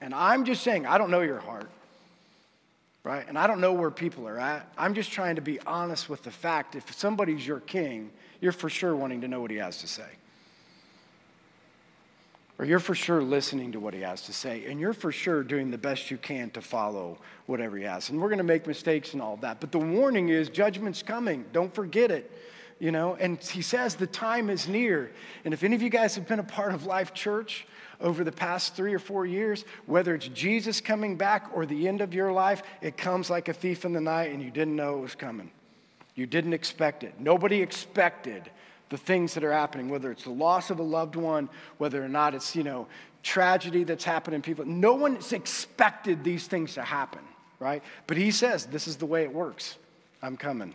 And 0.00 0.14
I'm 0.14 0.44
just 0.44 0.62
saying, 0.62 0.86
I 0.86 0.98
don't 0.98 1.10
know 1.10 1.22
your 1.22 1.40
heart 1.40 1.70
right? 3.06 3.24
And 3.28 3.38
I 3.38 3.46
don't 3.46 3.60
know 3.60 3.72
where 3.72 3.92
people 3.92 4.26
are 4.26 4.38
at. 4.40 4.68
I'm 4.76 4.92
just 4.92 5.12
trying 5.12 5.36
to 5.36 5.40
be 5.40 5.60
honest 5.60 6.10
with 6.10 6.24
the 6.24 6.30
fact 6.32 6.74
if 6.74 6.92
somebody's 6.92 7.46
your 7.46 7.60
king, 7.60 8.10
you're 8.40 8.50
for 8.50 8.68
sure 8.68 8.96
wanting 8.96 9.20
to 9.20 9.28
know 9.28 9.40
what 9.40 9.52
he 9.52 9.58
has 9.58 9.78
to 9.82 9.86
say. 9.86 10.08
Or 12.58 12.64
you're 12.64 12.80
for 12.80 12.96
sure 12.96 13.22
listening 13.22 13.70
to 13.72 13.80
what 13.80 13.94
he 13.94 14.00
has 14.00 14.22
to 14.22 14.32
say, 14.32 14.64
and 14.66 14.80
you're 14.80 14.92
for 14.92 15.12
sure 15.12 15.44
doing 15.44 15.70
the 15.70 15.78
best 15.78 16.10
you 16.10 16.16
can 16.16 16.50
to 16.50 16.60
follow 16.60 17.18
whatever 17.44 17.76
he 17.76 17.84
has. 17.84 18.10
And 18.10 18.20
we're 18.20 18.28
going 18.28 18.38
to 18.38 18.44
make 18.44 18.66
mistakes 18.66 19.12
and 19.12 19.22
all 19.22 19.36
that. 19.36 19.60
But 19.60 19.70
the 19.70 19.78
warning 19.78 20.30
is 20.30 20.48
judgment's 20.48 21.02
coming. 21.02 21.44
Don't 21.52 21.72
forget 21.72 22.10
it. 22.10 22.28
You 22.78 22.92
know, 22.92 23.16
and 23.18 23.38
he 23.38 23.62
says 23.62 23.94
the 23.94 24.06
time 24.06 24.50
is 24.50 24.68
near. 24.68 25.10
And 25.44 25.54
if 25.54 25.64
any 25.64 25.74
of 25.74 25.82
you 25.82 25.88
guys 25.88 26.14
have 26.16 26.28
been 26.28 26.40
a 26.40 26.44
part 26.44 26.74
of 26.74 26.84
Life 26.84 27.14
Church, 27.14 27.66
over 28.00 28.24
the 28.24 28.32
past 28.32 28.74
three 28.74 28.94
or 28.94 28.98
four 28.98 29.26
years, 29.26 29.64
whether 29.86 30.14
it's 30.14 30.28
Jesus 30.28 30.80
coming 30.80 31.16
back 31.16 31.50
or 31.54 31.66
the 31.66 31.88
end 31.88 32.00
of 32.00 32.14
your 32.14 32.32
life, 32.32 32.62
it 32.80 32.96
comes 32.96 33.30
like 33.30 33.48
a 33.48 33.52
thief 33.52 33.84
in 33.84 33.92
the 33.92 34.00
night 34.00 34.32
and 34.32 34.42
you 34.42 34.50
didn't 34.50 34.76
know 34.76 34.98
it 34.98 35.00
was 35.00 35.14
coming. 35.14 35.50
You 36.14 36.26
didn't 36.26 36.52
expect 36.52 37.04
it. 37.04 37.14
Nobody 37.18 37.62
expected 37.62 38.50
the 38.88 38.96
things 38.96 39.34
that 39.34 39.44
are 39.44 39.52
happening, 39.52 39.88
whether 39.88 40.10
it's 40.10 40.24
the 40.24 40.30
loss 40.30 40.70
of 40.70 40.78
a 40.78 40.82
loved 40.82 41.16
one, 41.16 41.48
whether 41.78 42.02
or 42.02 42.08
not 42.08 42.34
it's, 42.34 42.54
you 42.54 42.62
know, 42.62 42.86
tragedy 43.22 43.84
that's 43.84 44.04
happening 44.04 44.40
people. 44.40 44.64
No 44.64 44.94
one's 44.94 45.32
expected 45.32 46.22
these 46.22 46.46
things 46.46 46.74
to 46.74 46.82
happen, 46.82 47.22
right? 47.58 47.82
But 48.06 48.16
he 48.16 48.30
says, 48.30 48.66
this 48.66 48.86
is 48.86 48.96
the 48.96 49.06
way 49.06 49.24
it 49.24 49.32
works. 49.32 49.76
I'm 50.22 50.36
coming. 50.36 50.74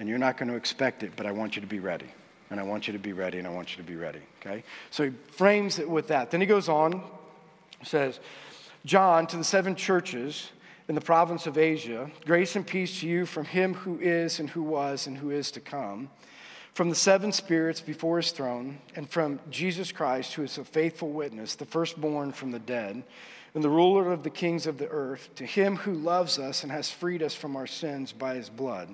And 0.00 0.08
you're 0.08 0.18
not 0.18 0.36
going 0.36 0.48
to 0.48 0.56
expect 0.56 1.04
it, 1.04 1.12
but 1.14 1.26
I 1.26 1.30
want 1.30 1.54
you 1.54 1.60
to 1.60 1.68
be 1.68 1.78
ready 1.78 2.06
and 2.50 2.58
I 2.58 2.64
want 2.64 2.88
you 2.88 2.92
to 2.92 2.98
be 2.98 3.12
ready, 3.12 3.38
and 3.38 3.46
I 3.46 3.50
want 3.50 3.70
you 3.70 3.76
to 3.76 3.88
be 3.88 3.96
ready. 3.96 4.20
Okay? 4.40 4.64
So 4.90 5.04
he 5.04 5.10
frames 5.30 5.78
it 5.78 5.88
with 5.88 6.08
that. 6.08 6.30
Then 6.30 6.40
he 6.40 6.46
goes 6.46 6.68
on, 6.68 7.02
says, 7.84 8.18
John, 8.84 9.26
to 9.28 9.36
the 9.36 9.44
seven 9.44 9.76
churches 9.76 10.50
in 10.88 10.96
the 10.96 11.00
province 11.00 11.46
of 11.46 11.56
Asia, 11.56 12.10
grace 12.26 12.56
and 12.56 12.66
peace 12.66 13.00
to 13.00 13.08
you 13.08 13.24
from 13.24 13.44
him 13.44 13.74
who 13.74 14.00
is, 14.00 14.40
and 14.40 14.50
who 14.50 14.62
was, 14.62 15.06
and 15.06 15.16
who 15.16 15.30
is 15.30 15.52
to 15.52 15.60
come, 15.60 16.10
from 16.74 16.88
the 16.88 16.96
seven 16.96 17.30
spirits 17.30 17.80
before 17.80 18.16
his 18.16 18.32
throne, 18.32 18.78
and 18.96 19.08
from 19.08 19.38
Jesus 19.48 19.92
Christ, 19.92 20.34
who 20.34 20.42
is 20.42 20.58
a 20.58 20.64
faithful 20.64 21.10
witness, 21.10 21.54
the 21.54 21.66
firstborn 21.66 22.32
from 22.32 22.50
the 22.50 22.58
dead, 22.58 23.04
and 23.54 23.62
the 23.62 23.70
ruler 23.70 24.12
of 24.12 24.24
the 24.24 24.30
kings 24.30 24.66
of 24.66 24.78
the 24.78 24.88
earth, 24.88 25.28
to 25.36 25.46
him 25.46 25.76
who 25.76 25.94
loves 25.94 26.38
us 26.38 26.64
and 26.64 26.72
has 26.72 26.90
freed 26.90 27.22
us 27.22 27.34
from 27.34 27.54
our 27.54 27.66
sins 27.66 28.12
by 28.12 28.34
his 28.34 28.48
blood 28.48 28.92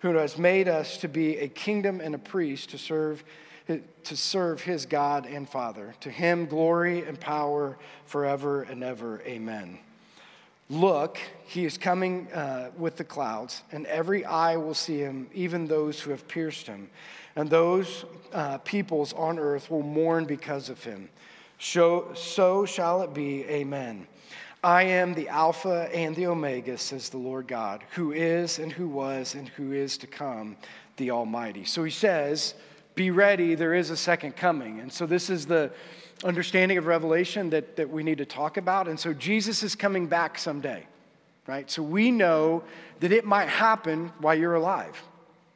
who 0.00 0.14
has 0.14 0.38
made 0.38 0.68
us 0.68 0.96
to 0.98 1.08
be 1.08 1.38
a 1.38 1.48
kingdom 1.48 2.00
and 2.00 2.14
a 2.14 2.18
priest 2.18 2.70
to 2.70 2.78
serve, 2.78 3.22
to 3.66 4.16
serve 4.16 4.60
his 4.62 4.86
God 4.86 5.26
and 5.26 5.48
Father. 5.48 5.94
To 6.00 6.10
him 6.10 6.46
glory 6.46 7.04
and 7.04 7.18
power 7.18 7.78
forever 8.06 8.62
and 8.62 8.82
ever. 8.82 9.22
Amen. 9.26 9.78
Look, 10.70 11.18
he 11.46 11.64
is 11.64 11.76
coming 11.76 12.28
uh, 12.32 12.70
with 12.78 12.96
the 12.96 13.04
clouds, 13.04 13.62
and 13.72 13.86
every 13.86 14.24
eye 14.24 14.56
will 14.56 14.74
see 14.74 14.98
him, 14.98 15.28
even 15.34 15.66
those 15.66 16.00
who 16.00 16.12
have 16.12 16.28
pierced 16.28 16.66
him. 16.66 16.88
And 17.34 17.50
those 17.50 18.04
uh, 18.32 18.58
peoples 18.58 19.12
on 19.12 19.38
earth 19.38 19.70
will 19.70 19.82
mourn 19.82 20.26
because 20.26 20.68
of 20.68 20.82
him. 20.82 21.08
So, 21.58 22.12
so 22.14 22.64
shall 22.64 23.02
it 23.02 23.12
be. 23.12 23.44
Amen. 23.44 24.06
I 24.62 24.82
am 24.82 25.14
the 25.14 25.28
Alpha 25.28 25.88
and 25.94 26.14
the 26.14 26.26
Omega, 26.26 26.76
says 26.76 27.08
the 27.08 27.16
Lord 27.16 27.46
God, 27.46 27.82
who 27.92 28.12
is 28.12 28.58
and 28.58 28.70
who 28.70 28.88
was 28.88 29.34
and 29.34 29.48
who 29.48 29.72
is 29.72 29.96
to 29.98 30.06
come, 30.06 30.56
the 30.98 31.10
Almighty. 31.10 31.64
So 31.64 31.82
he 31.82 31.90
says, 31.90 32.54
Be 32.94 33.10
ready, 33.10 33.54
there 33.54 33.74
is 33.74 33.88
a 33.88 33.96
second 33.96 34.36
coming. 34.36 34.80
And 34.80 34.92
so 34.92 35.06
this 35.06 35.30
is 35.30 35.46
the 35.46 35.70
understanding 36.24 36.76
of 36.76 36.86
Revelation 36.86 37.48
that, 37.50 37.76
that 37.76 37.88
we 37.88 38.02
need 38.02 38.18
to 38.18 38.26
talk 38.26 38.58
about. 38.58 38.86
And 38.86 39.00
so 39.00 39.14
Jesus 39.14 39.62
is 39.62 39.74
coming 39.74 40.06
back 40.06 40.38
someday, 40.38 40.86
right? 41.46 41.70
So 41.70 41.82
we 41.82 42.10
know 42.10 42.62
that 43.00 43.12
it 43.12 43.24
might 43.24 43.48
happen 43.48 44.12
while 44.18 44.34
you're 44.34 44.56
alive, 44.56 45.02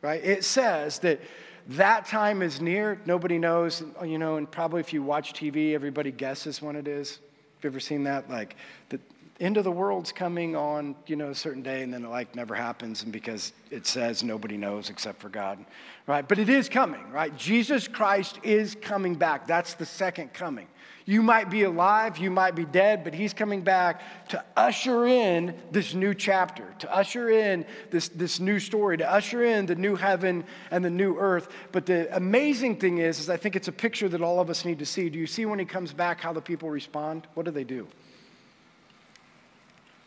right? 0.01 0.25
It 0.25 0.45
says 0.45 1.01
that 1.01 1.21
that 1.69 2.07
time 2.07 2.41
is 2.41 2.59
near. 2.59 2.99
Nobody 3.05 3.37
knows, 3.37 3.83
you 4.03 4.17
know, 4.17 4.37
and 4.37 4.51
probably 4.51 4.81
if 4.81 4.95
you 4.95 5.03
watch 5.03 5.35
TV, 5.35 5.75
everybody 5.75 6.11
guesses 6.11 6.63
when 6.63 6.75
it 6.75 6.89
is 6.89 7.19
you 7.65 7.71
ever 7.71 7.81
seen 7.81 8.05
that? 8.05 8.31
Like 8.31 8.57
the 8.91 9.01
end 9.41 9.57
of 9.57 9.65
the 9.65 9.71
world's 9.71 10.13
coming 10.13 10.55
on, 10.55 10.95
you 11.07 11.17
know, 11.17 11.31
a 11.31 11.35
certain 11.35 11.63
day, 11.63 11.83
and 11.83 11.93
then 11.93 12.05
it 12.05 12.09
like 12.09 12.35
never 12.37 12.55
happens, 12.55 13.03
and 13.03 13.13
because 13.13 13.53
it 13.71 13.87
says 13.87 14.23
nobody 14.23 14.57
knows 14.57 14.91
except 14.91 15.21
for 15.21 15.29
God, 15.29 15.65
right? 16.07 16.27
But 16.27 16.39
it 16.39 16.49
is 16.49 16.69
coming, 16.69 17.11
right? 17.11 17.37
Jesus 17.37 17.89
Christ 17.89 18.39
is 18.43 18.77
coming 18.81 19.17
back. 19.17 19.47
That's 19.47 19.75
the 19.75 19.87
second 19.87 20.33
coming. 20.33 20.69
You 21.07 21.23
might 21.23 21.51
be 21.51 21.65
alive, 21.65 22.17
you 22.17 22.31
might 22.31 22.55
be 22.55 22.65
dead, 22.65 23.05
but 23.05 23.13
he's 23.13 23.35
coming 23.35 23.61
back 23.61 24.01
to 24.29 24.43
usher 24.57 25.07
in 25.07 25.55
this 25.71 25.93
new 25.93 26.15
chapter, 26.15 26.65
to 26.79 26.95
usher 26.95 27.29
in 27.29 27.67
this, 27.91 28.09
this 28.09 28.41
new 28.41 28.59
story, 28.59 28.97
to 28.97 29.11
usher 29.11 29.45
in 29.45 29.67
the 29.67 29.75
new 29.75 29.97
heaven 29.97 30.45
and 30.71 30.83
the 30.83 30.89
new 30.91 31.19
earth. 31.19 31.49
But 31.73 31.85
the 31.85 32.15
amazing 32.17 32.77
thing 32.77 32.99
is, 32.99 33.19
is 33.19 33.29
I 33.29 33.37
think 33.37 33.55
it's 33.55 33.69
a 33.69 33.73
picture 33.73 34.09
that 34.09 34.23
all 34.23 34.41
of 34.41 34.49
us 34.49 34.65
need 34.65 34.79
to 34.79 34.87
see. 34.87 35.11
Do 35.11 35.19
you 35.19 35.27
see 35.27 35.45
when 35.45 35.59
he 35.59 35.67
comes 35.67 35.93
back 35.93 36.23
how 36.23 36.33
the 36.33 36.41
people 36.41 36.71
respond? 36.71 37.27
What 37.35 37.45
do 37.45 37.53
they 37.53 37.65
do? 37.65 37.87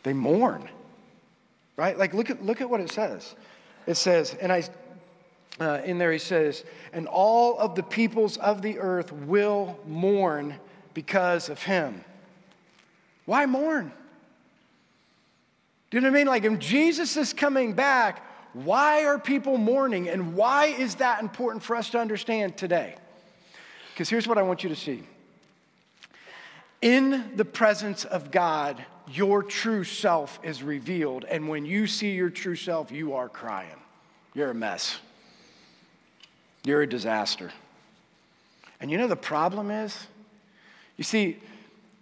They 0.02 0.12
mourn, 0.12 0.68
right? 1.76 1.96
Like 1.96 2.12
look 2.12 2.28
at, 2.28 2.44
look 2.44 2.60
at 2.60 2.68
what 2.68 2.80
it 2.80 2.90
says. 2.90 3.36
It 3.86 3.96
says, 3.96 4.34
and 4.40 4.52
I, 4.52 4.64
uh, 5.60 5.80
in 5.84 5.98
there 5.98 6.10
he 6.10 6.18
says, 6.18 6.64
and 6.92 7.06
all 7.06 7.56
of 7.56 7.76
the 7.76 7.84
peoples 7.84 8.36
of 8.38 8.62
the 8.62 8.80
earth 8.80 9.12
will 9.12 9.78
mourn 9.86 10.56
because 10.98 11.48
of 11.48 11.62
him. 11.62 12.04
Why 13.24 13.46
mourn? 13.46 13.92
Do 15.90 15.96
you 15.96 16.00
know 16.00 16.08
what 16.08 16.16
I 16.16 16.18
mean? 16.18 16.26
Like, 16.26 16.42
if 16.42 16.58
Jesus 16.58 17.16
is 17.16 17.32
coming 17.32 17.72
back, 17.72 18.20
why 18.52 19.04
are 19.04 19.16
people 19.16 19.58
mourning? 19.58 20.08
And 20.08 20.34
why 20.34 20.66
is 20.66 20.96
that 20.96 21.22
important 21.22 21.62
for 21.62 21.76
us 21.76 21.90
to 21.90 22.00
understand 22.00 22.56
today? 22.56 22.96
Because 23.92 24.08
here's 24.08 24.26
what 24.26 24.38
I 24.38 24.42
want 24.42 24.64
you 24.64 24.70
to 24.70 24.74
see 24.74 25.04
in 26.82 27.30
the 27.36 27.44
presence 27.44 28.04
of 28.04 28.32
God, 28.32 28.84
your 29.06 29.44
true 29.44 29.84
self 29.84 30.40
is 30.42 30.64
revealed. 30.64 31.24
And 31.26 31.48
when 31.48 31.64
you 31.64 31.86
see 31.86 32.10
your 32.10 32.28
true 32.28 32.56
self, 32.56 32.90
you 32.90 33.14
are 33.14 33.28
crying. 33.28 33.78
You're 34.34 34.50
a 34.50 34.54
mess. 34.54 34.98
You're 36.64 36.82
a 36.82 36.88
disaster. 36.88 37.52
And 38.80 38.90
you 38.90 38.98
know 38.98 39.06
the 39.06 39.14
problem 39.14 39.70
is? 39.70 39.96
You 40.98 41.04
see, 41.04 41.38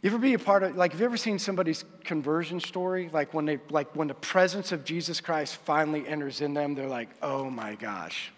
you 0.02 0.10
ever 0.10 0.18
be 0.18 0.34
a 0.34 0.38
part 0.38 0.64
of, 0.64 0.76
like, 0.76 0.90
have 0.92 1.00
you 1.00 1.06
ever 1.06 1.16
seen 1.16 1.38
somebody's 1.38 1.84
conversion 2.02 2.58
story? 2.58 3.08
Like 3.12 3.32
when 3.32 3.44
they, 3.44 3.60
like 3.70 3.94
when 3.94 4.08
the 4.08 4.14
presence 4.14 4.72
of 4.72 4.84
Jesus 4.84 5.20
Christ 5.20 5.56
finally 5.56 6.06
enters 6.08 6.40
in 6.40 6.54
them, 6.54 6.74
they're 6.74 6.88
like, 6.88 7.10
oh 7.22 7.48
my 7.48 7.76
gosh. 7.76 8.32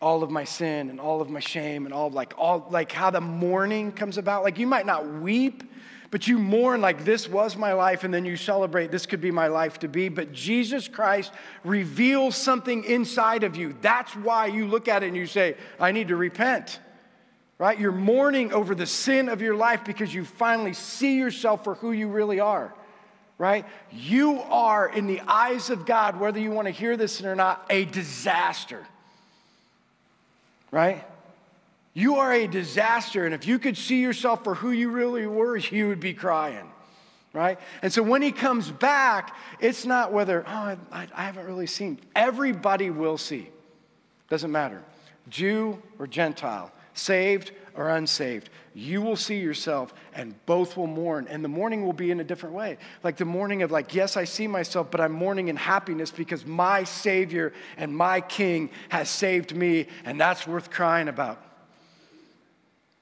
All 0.00 0.22
of 0.22 0.30
my 0.30 0.44
sin 0.44 0.90
and 0.90 1.00
all 1.00 1.20
of 1.20 1.28
my 1.28 1.40
shame 1.40 1.84
and 1.84 1.92
all 1.92 2.08
like 2.10 2.32
all 2.38 2.68
like 2.70 2.92
how 2.92 3.10
the 3.10 3.20
mourning 3.20 3.90
comes 3.90 4.16
about. 4.16 4.44
Like 4.44 4.56
you 4.56 4.66
might 4.66 4.86
not 4.86 5.08
weep, 5.08 5.64
But 6.10 6.26
you 6.26 6.38
mourn 6.38 6.80
like 6.80 7.04
this 7.04 7.28
was 7.28 7.56
my 7.56 7.74
life, 7.74 8.02
and 8.02 8.12
then 8.12 8.24
you 8.24 8.36
celebrate 8.36 8.90
this 8.90 9.04
could 9.04 9.20
be 9.20 9.30
my 9.30 9.48
life 9.48 9.78
to 9.80 9.88
be. 9.88 10.08
But 10.08 10.32
Jesus 10.32 10.88
Christ 10.88 11.32
reveals 11.64 12.34
something 12.34 12.84
inside 12.84 13.44
of 13.44 13.56
you. 13.56 13.76
That's 13.82 14.16
why 14.16 14.46
you 14.46 14.66
look 14.66 14.88
at 14.88 15.02
it 15.02 15.08
and 15.08 15.16
you 15.16 15.26
say, 15.26 15.56
I 15.78 15.92
need 15.92 16.08
to 16.08 16.16
repent. 16.16 16.80
Right? 17.58 17.78
You're 17.78 17.90
mourning 17.90 18.52
over 18.52 18.74
the 18.74 18.86
sin 18.86 19.28
of 19.28 19.42
your 19.42 19.56
life 19.56 19.84
because 19.84 20.14
you 20.14 20.24
finally 20.24 20.72
see 20.72 21.18
yourself 21.18 21.64
for 21.64 21.74
who 21.74 21.90
you 21.90 22.08
really 22.08 22.38
are. 22.38 22.72
Right? 23.36 23.64
You 23.92 24.40
are, 24.42 24.88
in 24.88 25.06
the 25.06 25.20
eyes 25.20 25.70
of 25.70 25.84
God, 25.84 26.18
whether 26.18 26.38
you 26.38 26.50
want 26.50 26.66
to 26.66 26.72
hear 26.72 26.96
this 26.96 27.22
or 27.22 27.34
not, 27.34 27.64
a 27.68 27.84
disaster. 27.84 28.86
Right? 30.70 31.04
You 31.94 32.16
are 32.16 32.32
a 32.32 32.46
disaster. 32.46 33.24
And 33.24 33.34
if 33.34 33.46
you 33.46 33.58
could 33.58 33.76
see 33.76 34.00
yourself 34.00 34.44
for 34.44 34.54
who 34.54 34.70
you 34.70 34.90
really 34.90 35.26
were, 35.26 35.56
you 35.56 35.88
would 35.88 36.00
be 36.00 36.14
crying. 36.14 36.70
Right? 37.32 37.58
And 37.82 37.92
so 37.92 38.02
when 38.02 38.22
he 38.22 38.32
comes 38.32 38.70
back, 38.70 39.36
it's 39.60 39.84
not 39.84 40.12
whether, 40.12 40.44
oh, 40.46 40.76
I, 40.92 41.08
I 41.14 41.22
haven't 41.22 41.46
really 41.46 41.66
seen. 41.66 41.98
Everybody 42.14 42.90
will 42.90 43.18
see. 43.18 43.48
Doesn't 44.30 44.50
matter. 44.50 44.82
Jew 45.28 45.82
or 45.98 46.06
Gentile, 46.06 46.70
saved 46.98 47.52
or 47.74 47.88
unsaved. 47.90 48.50
You 48.74 49.02
will 49.02 49.16
see 49.16 49.38
yourself 49.38 49.94
and 50.14 50.34
both 50.46 50.76
will 50.76 50.86
mourn. 50.86 51.26
And 51.28 51.44
the 51.44 51.48
mourning 51.48 51.84
will 51.84 51.92
be 51.92 52.10
in 52.10 52.20
a 52.20 52.24
different 52.24 52.54
way. 52.54 52.78
Like 53.02 53.16
the 53.16 53.24
mourning 53.24 53.62
of, 53.62 53.70
like, 53.70 53.94
yes, 53.94 54.16
I 54.16 54.24
see 54.24 54.46
myself, 54.46 54.90
but 54.90 55.00
I'm 55.00 55.12
mourning 55.12 55.48
in 55.48 55.56
happiness 55.56 56.10
because 56.10 56.44
my 56.44 56.84
Savior 56.84 57.52
and 57.76 57.96
my 57.96 58.20
King 58.20 58.70
has 58.88 59.08
saved 59.08 59.54
me, 59.54 59.86
and 60.04 60.20
that's 60.20 60.46
worth 60.46 60.70
crying 60.70 61.08
about. 61.08 61.42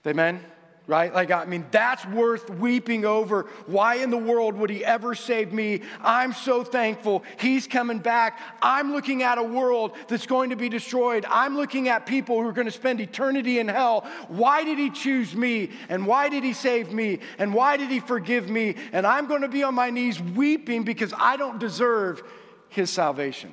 Amen? 0.06 0.40
Right? 0.88 1.12
Like, 1.12 1.33
I 1.33 1.44
mean, 1.46 1.66
that's 1.72 2.07
worth 2.07 2.49
weeping 2.49 3.05
over. 3.05 3.46
Why 3.66 3.96
in 3.96 4.11
the 4.11 4.16
world 4.16 4.55
would 4.55 4.70
he 4.70 4.85
ever 4.85 5.16
save 5.16 5.53
me? 5.53 5.83
I'm 6.01 6.33
so 6.33 6.62
thankful. 6.62 7.25
He's 7.40 7.66
coming 7.66 7.99
back. 7.99 8.38
I'm 8.62 8.92
looking 8.92 9.25
at 9.25 9.37
a 9.37 9.42
world 9.42 9.96
that's 10.07 10.27
going 10.27 10.51
to 10.51 10.57
be 10.57 10.68
destroyed. 10.68 11.27
I'm 11.29 11.57
looking 11.57 11.88
at 11.88 12.07
people 12.07 12.40
who 12.40 12.49
are 12.49 12.53
going 12.53 12.68
to 12.68 12.72
spend 12.72 13.01
eternity 13.01 13.59
in 13.59 13.66
hell. 13.66 14.07
Why 14.29 14.62
did 14.62 14.79
he 14.79 14.90
choose 14.90 15.35
me? 15.35 15.70
And 15.88 16.07
why 16.07 16.29
did 16.29 16.44
he 16.44 16.53
save 16.53 16.92
me? 16.92 17.18
And 17.38 17.53
why 17.53 17.77
did 17.77 17.90
he 17.90 17.99
forgive 17.99 18.49
me? 18.49 18.77
And 18.92 19.05
I'm 19.05 19.27
going 19.27 19.42
to 19.42 19.49
be 19.49 19.64
on 19.64 19.75
my 19.75 19.90
knees 19.90 20.22
weeping 20.22 20.85
because 20.85 21.12
I 21.18 21.37
don't 21.37 21.59
deserve 21.59 22.22
his 22.68 22.90
salvation. 22.90 23.53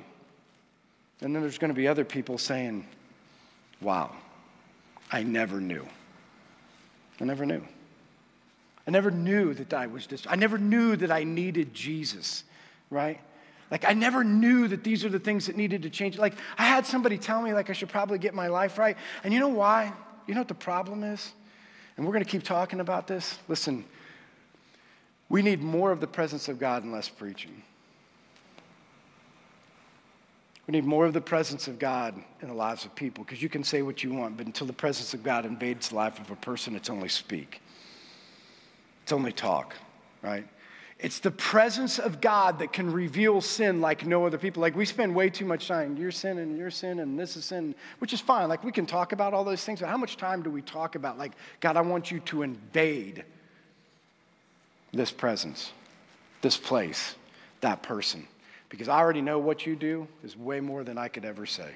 And 1.20 1.34
then 1.34 1.42
there's 1.42 1.58
going 1.58 1.72
to 1.72 1.76
be 1.76 1.88
other 1.88 2.04
people 2.04 2.38
saying, 2.38 2.86
Wow, 3.80 4.12
I 5.10 5.24
never 5.24 5.60
knew. 5.60 5.84
I 7.20 7.24
never 7.24 7.46
knew. 7.46 7.62
I 8.86 8.90
never 8.90 9.10
knew 9.10 9.54
that 9.54 9.72
I 9.72 9.86
was 9.86 10.06
this. 10.06 10.26
I 10.28 10.36
never 10.36 10.58
knew 10.58 10.96
that 10.96 11.10
I 11.10 11.24
needed 11.24 11.72
Jesus, 11.72 12.44
right? 12.90 13.20
Like, 13.70 13.84
I 13.86 13.94
never 13.94 14.22
knew 14.22 14.68
that 14.68 14.84
these 14.84 15.04
are 15.04 15.08
the 15.08 15.18
things 15.18 15.46
that 15.46 15.56
needed 15.56 15.82
to 15.82 15.90
change. 15.90 16.18
Like, 16.18 16.34
I 16.58 16.64
had 16.64 16.84
somebody 16.84 17.16
tell 17.16 17.40
me, 17.40 17.54
like, 17.54 17.70
I 17.70 17.72
should 17.72 17.88
probably 17.88 18.18
get 18.18 18.34
my 18.34 18.48
life 18.48 18.78
right. 18.78 18.96
And 19.24 19.32
you 19.32 19.40
know 19.40 19.48
why? 19.48 19.92
You 20.26 20.34
know 20.34 20.40
what 20.40 20.48
the 20.48 20.54
problem 20.54 21.02
is? 21.02 21.32
And 21.96 22.04
we're 22.04 22.12
going 22.12 22.24
to 22.24 22.30
keep 22.30 22.42
talking 22.42 22.80
about 22.80 23.06
this. 23.06 23.38
Listen, 23.48 23.84
we 25.28 25.40
need 25.40 25.62
more 25.62 25.92
of 25.92 26.00
the 26.00 26.06
presence 26.06 26.48
of 26.48 26.58
God 26.58 26.82
and 26.82 26.92
less 26.92 27.08
preaching. 27.08 27.62
We 30.66 30.72
need 30.72 30.84
more 30.84 31.04
of 31.04 31.12
the 31.12 31.20
presence 31.20 31.68
of 31.68 31.78
God 31.78 32.14
in 32.40 32.48
the 32.48 32.54
lives 32.54 32.84
of 32.84 32.94
people 32.94 33.22
because 33.24 33.42
you 33.42 33.48
can 33.48 33.64
say 33.64 33.82
what 33.82 34.02
you 34.02 34.12
want, 34.14 34.36
but 34.36 34.46
until 34.46 34.66
the 34.66 34.72
presence 34.72 35.12
of 35.12 35.22
God 35.22 35.44
invades 35.44 35.90
the 35.90 35.96
life 35.96 36.18
of 36.18 36.30
a 36.30 36.36
person, 36.36 36.74
it's 36.74 36.88
only 36.88 37.08
speak. 37.08 37.60
It's 39.02 39.12
only 39.12 39.32
talk, 39.32 39.74
right? 40.22 40.46
It's 40.98 41.18
the 41.18 41.30
presence 41.30 41.98
of 41.98 42.22
God 42.22 42.60
that 42.60 42.72
can 42.72 42.90
reveal 42.90 43.42
sin 43.42 43.82
like 43.82 44.06
no 44.06 44.24
other 44.24 44.38
people. 44.38 44.62
Like 44.62 44.74
we 44.74 44.86
spend 44.86 45.14
way 45.14 45.28
too 45.28 45.44
much 45.44 45.68
time, 45.68 45.98
you're 45.98 46.10
sinning, 46.10 46.56
you're 46.56 46.70
sin, 46.70 47.00
and 47.00 47.18
this 47.18 47.36
is 47.36 47.44
sin, 47.44 47.74
which 47.98 48.14
is 48.14 48.20
fine. 48.20 48.48
Like 48.48 48.64
we 48.64 48.72
can 48.72 48.86
talk 48.86 49.12
about 49.12 49.34
all 49.34 49.44
those 49.44 49.62
things, 49.62 49.80
but 49.80 49.90
how 49.90 49.98
much 49.98 50.16
time 50.16 50.42
do 50.42 50.48
we 50.48 50.62
talk 50.62 50.94
about, 50.94 51.18
like, 51.18 51.32
God, 51.60 51.76
I 51.76 51.82
want 51.82 52.10
you 52.10 52.20
to 52.20 52.42
invade 52.42 53.24
this 54.94 55.10
presence, 55.10 55.72
this 56.40 56.56
place, 56.56 57.16
that 57.60 57.82
person? 57.82 58.26
Because 58.74 58.88
I 58.88 58.98
already 58.98 59.20
know 59.20 59.38
what 59.38 59.66
you 59.66 59.76
do 59.76 60.08
is 60.24 60.36
way 60.36 60.58
more 60.58 60.82
than 60.82 60.98
I 60.98 61.06
could 61.06 61.24
ever 61.24 61.46
say. 61.46 61.70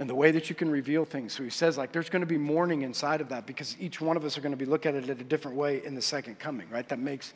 And 0.00 0.10
the 0.10 0.14
way 0.14 0.32
that 0.32 0.50
you 0.50 0.56
can 0.56 0.68
reveal 0.68 1.04
things. 1.04 1.32
So 1.32 1.44
he 1.44 1.50
says, 1.50 1.78
like, 1.78 1.92
there's 1.92 2.10
going 2.10 2.22
to 2.22 2.26
be 2.26 2.36
mourning 2.36 2.82
inside 2.82 3.20
of 3.20 3.28
that 3.28 3.46
because 3.46 3.76
each 3.78 4.00
one 4.00 4.16
of 4.16 4.24
us 4.24 4.36
are 4.36 4.40
going 4.40 4.52
to 4.52 4.58
be 4.58 4.64
looking 4.64 4.96
at 4.96 5.08
it 5.08 5.20
a 5.20 5.24
different 5.24 5.56
way 5.56 5.84
in 5.84 5.94
the 5.94 6.02
second 6.02 6.40
coming, 6.40 6.68
right? 6.70 6.88
That 6.88 6.98
makes 6.98 7.32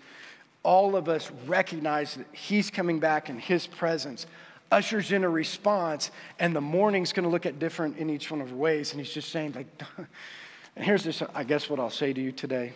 all 0.64 0.96
of 0.96 1.09
us 1.09 1.31
recognize 1.46 2.16
that 2.16 2.26
he's 2.33 2.70
coming 2.70 2.98
back 2.98 3.31
in 3.31 3.38
his 3.38 3.68
presence, 3.68 4.26
ushers 4.72 5.12
in 5.12 5.22
a 5.22 5.31
response, 5.31 6.11
and 6.40 6.54
the 6.54 6.61
mourning's 6.61 7.12
going 7.12 7.22
to 7.22 7.31
look 7.31 7.46
at 7.46 7.61
different 7.61 7.96
in 7.98 8.11
each 8.11 8.33
one 8.33 8.40
of 8.40 8.48
the 8.48 8.57
ways. 8.57 8.90
And 8.90 9.00
he's 9.00 9.14
just 9.14 9.31
saying, 9.31 9.52
like, 9.52 9.66
and 10.76 10.85
here's 10.85 11.04
this, 11.04 11.22
I 11.37 11.44
guess, 11.44 11.70
what 11.70 11.78
I'll 11.78 11.90
say 11.90 12.12
to 12.12 12.20
you 12.20 12.33
today. 12.33 12.72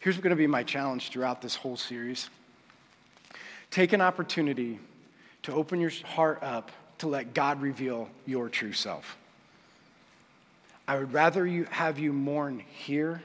Here's 0.00 0.16
going 0.16 0.30
to 0.30 0.36
be 0.36 0.46
my 0.46 0.62
challenge 0.62 1.10
throughout 1.10 1.42
this 1.42 1.54
whole 1.54 1.76
series. 1.76 2.30
Take 3.72 3.94
an 3.94 4.02
opportunity 4.02 4.78
to 5.44 5.52
open 5.54 5.80
your 5.80 5.90
heart 6.04 6.42
up 6.42 6.70
to 6.98 7.08
let 7.08 7.32
God 7.32 7.62
reveal 7.62 8.10
your 8.26 8.50
true 8.50 8.74
self. 8.74 9.16
I 10.86 10.98
would 10.98 11.14
rather 11.14 11.46
you 11.46 11.64
have 11.70 11.98
you 11.98 12.12
mourn 12.12 12.62
here 12.70 13.22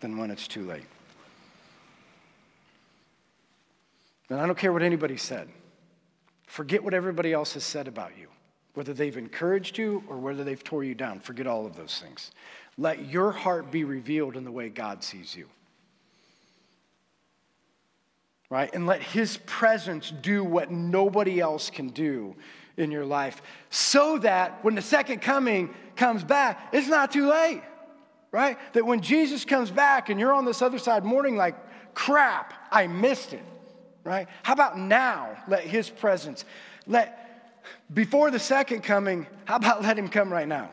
than 0.00 0.18
when 0.18 0.32
it's 0.32 0.48
too 0.48 0.66
late. 0.66 0.82
And 4.28 4.40
I 4.40 4.46
don't 4.46 4.58
care 4.58 4.72
what 4.72 4.82
anybody 4.82 5.16
said. 5.16 5.48
Forget 6.48 6.82
what 6.82 6.92
everybody 6.92 7.32
else 7.32 7.54
has 7.54 7.62
said 7.62 7.86
about 7.86 8.18
you, 8.18 8.26
whether 8.74 8.92
they've 8.92 9.16
encouraged 9.16 9.78
you 9.78 10.02
or 10.08 10.18
whether 10.18 10.42
they've 10.42 10.64
tore 10.64 10.82
you 10.82 10.96
down. 10.96 11.20
Forget 11.20 11.46
all 11.46 11.64
of 11.64 11.76
those 11.76 12.00
things. 12.02 12.32
Let 12.76 13.06
your 13.06 13.30
heart 13.30 13.70
be 13.70 13.84
revealed 13.84 14.36
in 14.36 14.42
the 14.42 14.50
way 14.50 14.68
God 14.68 15.04
sees 15.04 15.36
you 15.36 15.48
right? 18.50 18.74
And 18.74 18.86
let 18.86 19.00
His 19.00 19.38
presence 19.46 20.10
do 20.10 20.44
what 20.44 20.70
nobody 20.70 21.40
else 21.40 21.70
can 21.70 21.88
do 21.88 22.34
in 22.76 22.90
your 22.90 23.06
life 23.06 23.40
so 23.70 24.18
that 24.18 24.62
when 24.64 24.74
the 24.74 24.82
second 24.82 25.22
coming 25.22 25.72
comes 25.96 26.24
back, 26.24 26.68
it's 26.72 26.88
not 26.88 27.12
too 27.12 27.28
late, 27.28 27.62
right? 28.32 28.58
That 28.74 28.84
when 28.84 29.00
Jesus 29.00 29.44
comes 29.44 29.70
back 29.70 30.10
and 30.10 30.18
you're 30.18 30.34
on 30.34 30.44
this 30.44 30.60
other 30.60 30.78
side 30.78 31.04
mourning, 31.04 31.36
like, 31.36 31.54
crap, 31.94 32.52
I 32.72 32.88
missed 32.88 33.32
it, 33.32 33.44
right? 34.02 34.28
How 34.42 34.52
about 34.52 34.78
now 34.78 35.36
let 35.46 35.62
His 35.62 35.88
presence, 35.88 36.44
let, 36.86 37.62
before 37.94 38.32
the 38.32 38.40
second 38.40 38.82
coming, 38.82 39.28
how 39.44 39.56
about 39.56 39.82
let 39.82 39.96
Him 39.96 40.08
come 40.08 40.32
right 40.32 40.48
now? 40.48 40.70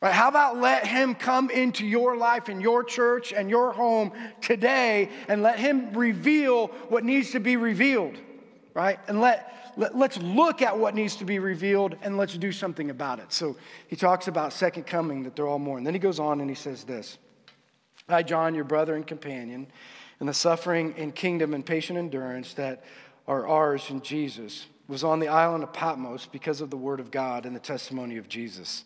Right? 0.00 0.14
How 0.14 0.28
about 0.28 0.58
let 0.58 0.86
him 0.86 1.14
come 1.14 1.50
into 1.50 1.86
your 1.86 2.16
life 2.16 2.48
and 2.48 2.62
your 2.62 2.82
church 2.82 3.34
and 3.34 3.50
your 3.50 3.72
home 3.72 4.12
today 4.40 5.10
and 5.28 5.42
let 5.42 5.58
him 5.58 5.92
reveal 5.92 6.68
what 6.88 7.04
needs 7.04 7.32
to 7.32 7.40
be 7.40 7.56
revealed, 7.56 8.16
right? 8.72 8.98
And 9.08 9.20
let, 9.20 9.74
let, 9.76 9.94
let's 9.94 10.16
look 10.16 10.62
at 10.62 10.78
what 10.78 10.94
needs 10.94 11.16
to 11.16 11.26
be 11.26 11.38
revealed 11.38 11.96
and 12.00 12.16
let's 12.16 12.38
do 12.38 12.50
something 12.50 12.88
about 12.88 13.18
it. 13.18 13.30
So 13.30 13.56
he 13.88 13.96
talks 13.96 14.26
about 14.26 14.54
second 14.54 14.86
coming, 14.86 15.22
that 15.24 15.36
they're 15.36 15.46
all 15.46 15.58
mourning. 15.58 15.84
Then 15.84 15.94
he 15.94 16.00
goes 16.00 16.18
on 16.18 16.40
and 16.40 16.48
he 16.48 16.56
says 16.56 16.84
this 16.84 17.18
I, 18.08 18.22
John, 18.22 18.54
your 18.54 18.64
brother 18.64 18.94
and 18.94 19.06
companion, 19.06 19.66
and 20.18 20.28
the 20.28 20.34
suffering 20.34 20.94
and 20.96 21.14
kingdom 21.14 21.52
and 21.52 21.64
patient 21.64 21.98
endurance 21.98 22.54
that 22.54 22.84
are 23.28 23.46
ours 23.46 23.90
in 23.90 24.00
Jesus, 24.00 24.64
was 24.88 25.04
on 25.04 25.20
the 25.20 25.28
island 25.28 25.62
of 25.62 25.74
Patmos 25.74 26.26
because 26.26 26.62
of 26.62 26.70
the 26.70 26.76
word 26.76 27.00
of 27.00 27.10
God 27.10 27.44
and 27.44 27.54
the 27.54 27.60
testimony 27.60 28.16
of 28.16 28.28
Jesus. 28.28 28.84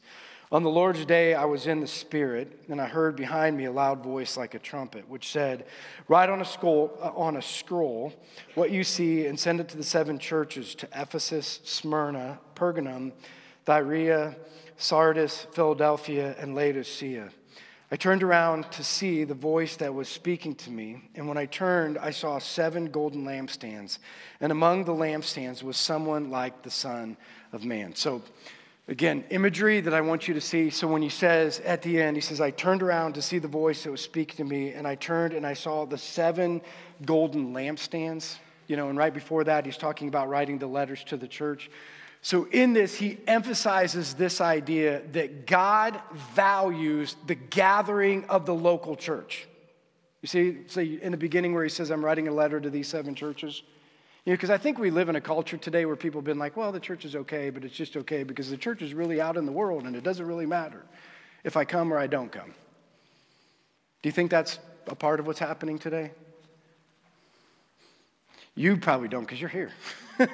On 0.54 0.62
the 0.62 0.70
Lord's 0.70 1.04
day, 1.04 1.34
I 1.34 1.46
was 1.46 1.66
in 1.66 1.80
the 1.80 1.86
Spirit, 1.88 2.60
and 2.68 2.80
I 2.80 2.86
heard 2.86 3.16
behind 3.16 3.56
me 3.56 3.64
a 3.64 3.72
loud 3.72 4.04
voice 4.04 4.36
like 4.36 4.54
a 4.54 4.60
trumpet, 4.60 5.08
which 5.08 5.32
said, 5.32 5.66
Write 6.06 6.30
on 6.30 6.40
a 6.40 6.44
scroll, 6.44 6.96
uh, 7.02 7.10
on 7.16 7.38
a 7.38 7.42
scroll 7.42 8.12
what 8.54 8.70
you 8.70 8.84
see 8.84 9.26
and 9.26 9.36
send 9.36 9.58
it 9.58 9.68
to 9.70 9.76
the 9.76 9.82
seven 9.82 10.16
churches 10.16 10.76
to 10.76 10.88
Ephesus, 10.94 11.58
Smyrna, 11.64 12.38
Pergamum, 12.54 13.10
Thyatira, 13.64 14.36
Sardis, 14.76 15.48
Philadelphia, 15.54 16.36
and 16.38 16.54
Laodicea. 16.54 17.30
I 17.90 17.96
turned 17.96 18.22
around 18.22 18.70
to 18.70 18.84
see 18.84 19.24
the 19.24 19.34
voice 19.34 19.74
that 19.78 19.92
was 19.92 20.08
speaking 20.08 20.54
to 20.54 20.70
me, 20.70 21.02
and 21.16 21.26
when 21.26 21.36
I 21.36 21.46
turned, 21.46 21.98
I 21.98 22.12
saw 22.12 22.38
seven 22.38 22.92
golden 22.92 23.24
lampstands, 23.24 23.98
and 24.40 24.52
among 24.52 24.84
the 24.84 24.94
lampstands 24.94 25.64
was 25.64 25.76
someone 25.76 26.30
like 26.30 26.62
the 26.62 26.70
Son 26.70 27.16
of 27.52 27.64
Man. 27.64 27.96
So, 27.96 28.22
Again, 28.86 29.24
imagery 29.30 29.80
that 29.80 29.94
I 29.94 30.02
want 30.02 30.28
you 30.28 30.34
to 30.34 30.42
see. 30.42 30.68
So 30.68 30.86
when 30.86 31.00
he 31.00 31.08
says 31.08 31.60
at 31.60 31.80
the 31.80 32.00
end, 32.02 32.16
he 32.16 32.20
says, 32.20 32.40
I 32.40 32.50
turned 32.50 32.82
around 32.82 33.14
to 33.14 33.22
see 33.22 33.38
the 33.38 33.48
voice 33.48 33.84
that 33.84 33.90
was 33.90 34.02
speaking 34.02 34.36
to 34.36 34.44
me, 34.44 34.72
and 34.72 34.86
I 34.86 34.94
turned 34.94 35.32
and 35.32 35.46
I 35.46 35.54
saw 35.54 35.86
the 35.86 35.96
seven 35.96 36.60
golden 37.04 37.54
lampstands. 37.54 38.36
You 38.66 38.76
know, 38.76 38.90
and 38.90 38.98
right 38.98 39.12
before 39.12 39.44
that, 39.44 39.64
he's 39.64 39.78
talking 39.78 40.08
about 40.08 40.28
writing 40.28 40.58
the 40.58 40.66
letters 40.66 41.02
to 41.04 41.16
the 41.16 41.28
church. 41.28 41.70
So, 42.20 42.44
in 42.44 42.72
this, 42.72 42.94
he 42.94 43.18
emphasizes 43.26 44.14
this 44.14 44.40
idea 44.40 45.02
that 45.12 45.46
God 45.46 46.00
values 46.34 47.16
the 47.26 47.34
gathering 47.34 48.24
of 48.30 48.46
the 48.46 48.54
local 48.54 48.96
church. 48.96 49.46
You 50.22 50.28
see, 50.28 50.58
see 50.68 50.98
in 51.02 51.12
the 51.12 51.18
beginning 51.18 51.52
where 51.52 51.64
he 51.64 51.68
says, 51.68 51.90
I'm 51.90 52.02
writing 52.02 52.28
a 52.28 52.32
letter 52.32 52.58
to 52.58 52.70
these 52.70 52.88
seven 52.88 53.14
churches. 53.14 53.62
You 54.24 54.32
know, 54.32 54.36
because 54.36 54.50
I 54.50 54.56
think 54.56 54.78
we 54.78 54.90
live 54.90 55.10
in 55.10 55.16
a 55.16 55.20
culture 55.20 55.58
today 55.58 55.84
where 55.84 55.96
people 55.96 56.20
have 56.20 56.24
been 56.24 56.38
like, 56.38 56.56
well, 56.56 56.72
the 56.72 56.80
church 56.80 57.04
is 57.04 57.14
okay, 57.14 57.50
but 57.50 57.62
it's 57.62 57.74
just 57.74 57.96
okay 57.96 58.22
because 58.22 58.48
the 58.48 58.56
church 58.56 58.80
is 58.80 58.94
really 58.94 59.20
out 59.20 59.36
in 59.36 59.44
the 59.44 59.52
world 59.52 59.84
and 59.84 59.94
it 59.94 60.02
doesn't 60.02 60.26
really 60.26 60.46
matter 60.46 60.82
if 61.44 61.58
I 61.58 61.66
come 61.66 61.92
or 61.92 61.98
I 61.98 62.06
don't 62.06 62.32
come. 62.32 62.54
Do 64.02 64.08
you 64.08 64.12
think 64.12 64.30
that's 64.30 64.58
a 64.86 64.94
part 64.94 65.20
of 65.20 65.26
what's 65.26 65.38
happening 65.38 65.78
today? 65.78 66.12
You 68.54 68.78
probably 68.78 69.08
don't 69.08 69.24
because 69.24 69.40
you're 69.40 69.50
here. 69.50 69.72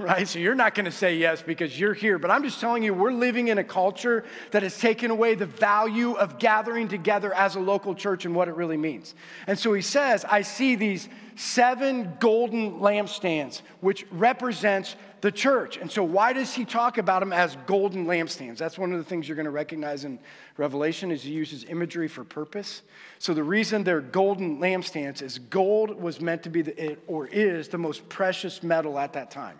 right? 0.00 0.26
So 0.26 0.38
you're 0.38 0.54
not 0.54 0.74
going 0.74 0.86
to 0.86 0.92
say 0.92 1.16
yes 1.16 1.42
because 1.42 1.78
you're 1.78 1.94
here. 1.94 2.18
But 2.18 2.30
I'm 2.30 2.42
just 2.42 2.60
telling 2.60 2.82
you, 2.82 2.94
we're 2.94 3.12
living 3.12 3.48
in 3.48 3.58
a 3.58 3.64
culture 3.64 4.24
that 4.50 4.62
has 4.62 4.78
taken 4.78 5.10
away 5.10 5.34
the 5.34 5.46
value 5.46 6.12
of 6.12 6.38
gathering 6.38 6.88
together 6.88 7.32
as 7.34 7.54
a 7.54 7.60
local 7.60 7.94
church 7.94 8.24
and 8.24 8.34
what 8.34 8.48
it 8.48 8.54
really 8.54 8.76
means. 8.76 9.14
And 9.46 9.58
so 9.58 9.72
he 9.72 9.82
says, 9.82 10.24
I 10.24 10.42
see 10.42 10.74
these 10.74 11.08
seven 11.40 12.16
golden 12.20 12.80
lampstands, 12.80 13.62
which 13.80 14.06
represents 14.10 14.96
the 15.20 15.30
church. 15.30 15.76
And 15.76 15.90
so 15.90 16.02
why 16.02 16.32
does 16.32 16.54
he 16.54 16.64
talk 16.64 16.98
about 16.98 17.20
them 17.20 17.32
as 17.32 17.56
golden 17.66 18.06
lampstands? 18.06 18.58
That's 18.58 18.78
one 18.78 18.92
of 18.92 18.98
the 18.98 19.04
things 19.04 19.28
you're 19.28 19.36
going 19.36 19.44
to 19.44 19.50
recognize 19.50 20.04
in 20.04 20.18
Revelation 20.56 21.10
is 21.10 21.22
he 21.22 21.32
uses 21.32 21.64
imagery 21.64 22.08
for 22.08 22.24
purpose. 22.24 22.82
So 23.18 23.34
the 23.34 23.42
reason 23.42 23.84
they're 23.84 24.00
golden 24.00 24.58
lampstands 24.58 25.22
is 25.22 25.38
gold 25.38 26.00
was 26.00 26.20
meant 26.20 26.42
to 26.44 26.50
be 26.50 26.62
the, 26.62 26.96
or 27.06 27.26
is 27.26 27.68
the 27.68 27.78
most 27.78 28.08
precious 28.08 28.62
metal 28.62 28.98
at 28.98 29.12
that 29.12 29.30
time 29.30 29.58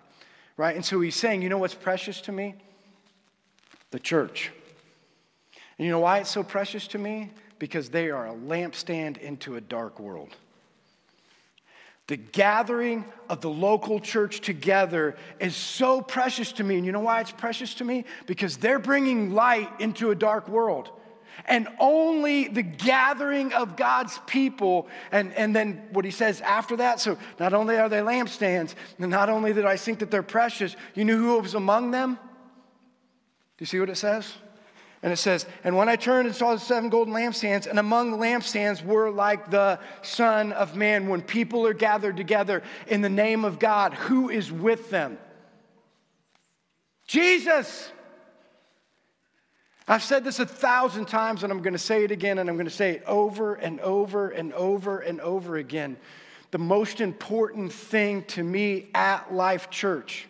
right? 0.60 0.76
And 0.76 0.84
so 0.84 1.00
he's 1.00 1.16
saying, 1.16 1.40
you 1.40 1.48
know 1.48 1.56
what's 1.56 1.74
precious 1.74 2.20
to 2.22 2.32
me? 2.32 2.54
The 3.92 3.98
church. 3.98 4.52
And 5.78 5.86
you 5.86 5.90
know 5.90 6.00
why 6.00 6.18
it's 6.18 6.28
so 6.28 6.42
precious 6.42 6.86
to 6.88 6.98
me? 6.98 7.30
Because 7.58 7.88
they 7.88 8.10
are 8.10 8.26
a 8.26 8.34
lampstand 8.34 9.16
into 9.16 9.56
a 9.56 9.60
dark 9.62 9.98
world. 9.98 10.36
The 12.10 12.16
gathering 12.16 13.04
of 13.28 13.40
the 13.40 13.48
local 13.48 14.00
church 14.00 14.40
together 14.40 15.14
is 15.38 15.54
so 15.54 16.02
precious 16.02 16.50
to 16.54 16.64
me. 16.64 16.76
And 16.76 16.84
you 16.84 16.90
know 16.90 16.98
why 16.98 17.20
it's 17.20 17.30
precious 17.30 17.74
to 17.74 17.84
me? 17.84 18.04
Because 18.26 18.56
they're 18.56 18.80
bringing 18.80 19.32
light 19.32 19.70
into 19.78 20.10
a 20.10 20.16
dark 20.16 20.48
world. 20.48 20.90
And 21.46 21.68
only 21.78 22.48
the 22.48 22.64
gathering 22.64 23.52
of 23.52 23.76
God's 23.76 24.18
people, 24.26 24.88
and, 25.12 25.32
and 25.34 25.54
then 25.54 25.84
what 25.92 26.04
he 26.04 26.10
says 26.10 26.40
after 26.40 26.78
that. 26.78 26.98
So 26.98 27.16
not 27.38 27.52
only 27.52 27.76
are 27.76 27.88
they 27.88 28.00
lampstands, 28.00 28.74
and 28.98 29.08
not 29.08 29.28
only 29.28 29.52
did 29.52 29.64
I 29.64 29.76
think 29.76 30.00
that 30.00 30.10
they're 30.10 30.24
precious, 30.24 30.74
you 30.96 31.04
knew 31.04 31.16
who 31.16 31.38
was 31.38 31.54
among 31.54 31.92
them? 31.92 32.14
Do 32.14 32.18
you 33.60 33.66
see 33.66 33.78
what 33.78 33.88
it 33.88 33.98
says? 33.98 34.34
And 35.02 35.12
it 35.12 35.16
says, 35.16 35.46
And 35.64 35.76
when 35.76 35.88
I 35.88 35.96
turned 35.96 36.26
and 36.26 36.36
saw 36.36 36.54
the 36.54 36.60
seven 36.60 36.90
golden 36.90 37.14
lampstands, 37.14 37.66
and 37.66 37.78
among 37.78 38.10
the 38.10 38.18
lampstands 38.18 38.84
were 38.84 39.10
like 39.10 39.50
the 39.50 39.78
Son 40.02 40.52
of 40.52 40.76
Man. 40.76 41.08
When 41.08 41.22
people 41.22 41.66
are 41.66 41.74
gathered 41.74 42.16
together 42.16 42.62
in 42.86 43.00
the 43.00 43.08
name 43.08 43.44
of 43.44 43.58
God, 43.58 43.94
who 43.94 44.28
is 44.28 44.52
with 44.52 44.90
them? 44.90 45.18
Jesus. 47.06 47.90
I've 49.88 50.04
said 50.04 50.22
this 50.22 50.38
a 50.38 50.46
thousand 50.46 51.06
times, 51.06 51.42
and 51.42 51.52
I'm 51.52 51.62
going 51.62 51.72
to 51.72 51.78
say 51.78 52.04
it 52.04 52.12
again, 52.12 52.38
and 52.38 52.48
I'm 52.48 52.56
going 52.56 52.68
to 52.68 52.70
say 52.70 52.90
it 52.90 53.02
over 53.06 53.54
and 53.54 53.80
over 53.80 54.28
and 54.28 54.52
over 54.52 55.00
and 55.00 55.20
over 55.20 55.56
again. 55.56 55.96
The 56.52 56.58
most 56.58 57.00
important 57.00 57.72
thing 57.72 58.22
to 58.24 58.44
me 58.44 58.90
at 58.94 59.34
Life 59.34 59.70
Church 59.70 60.28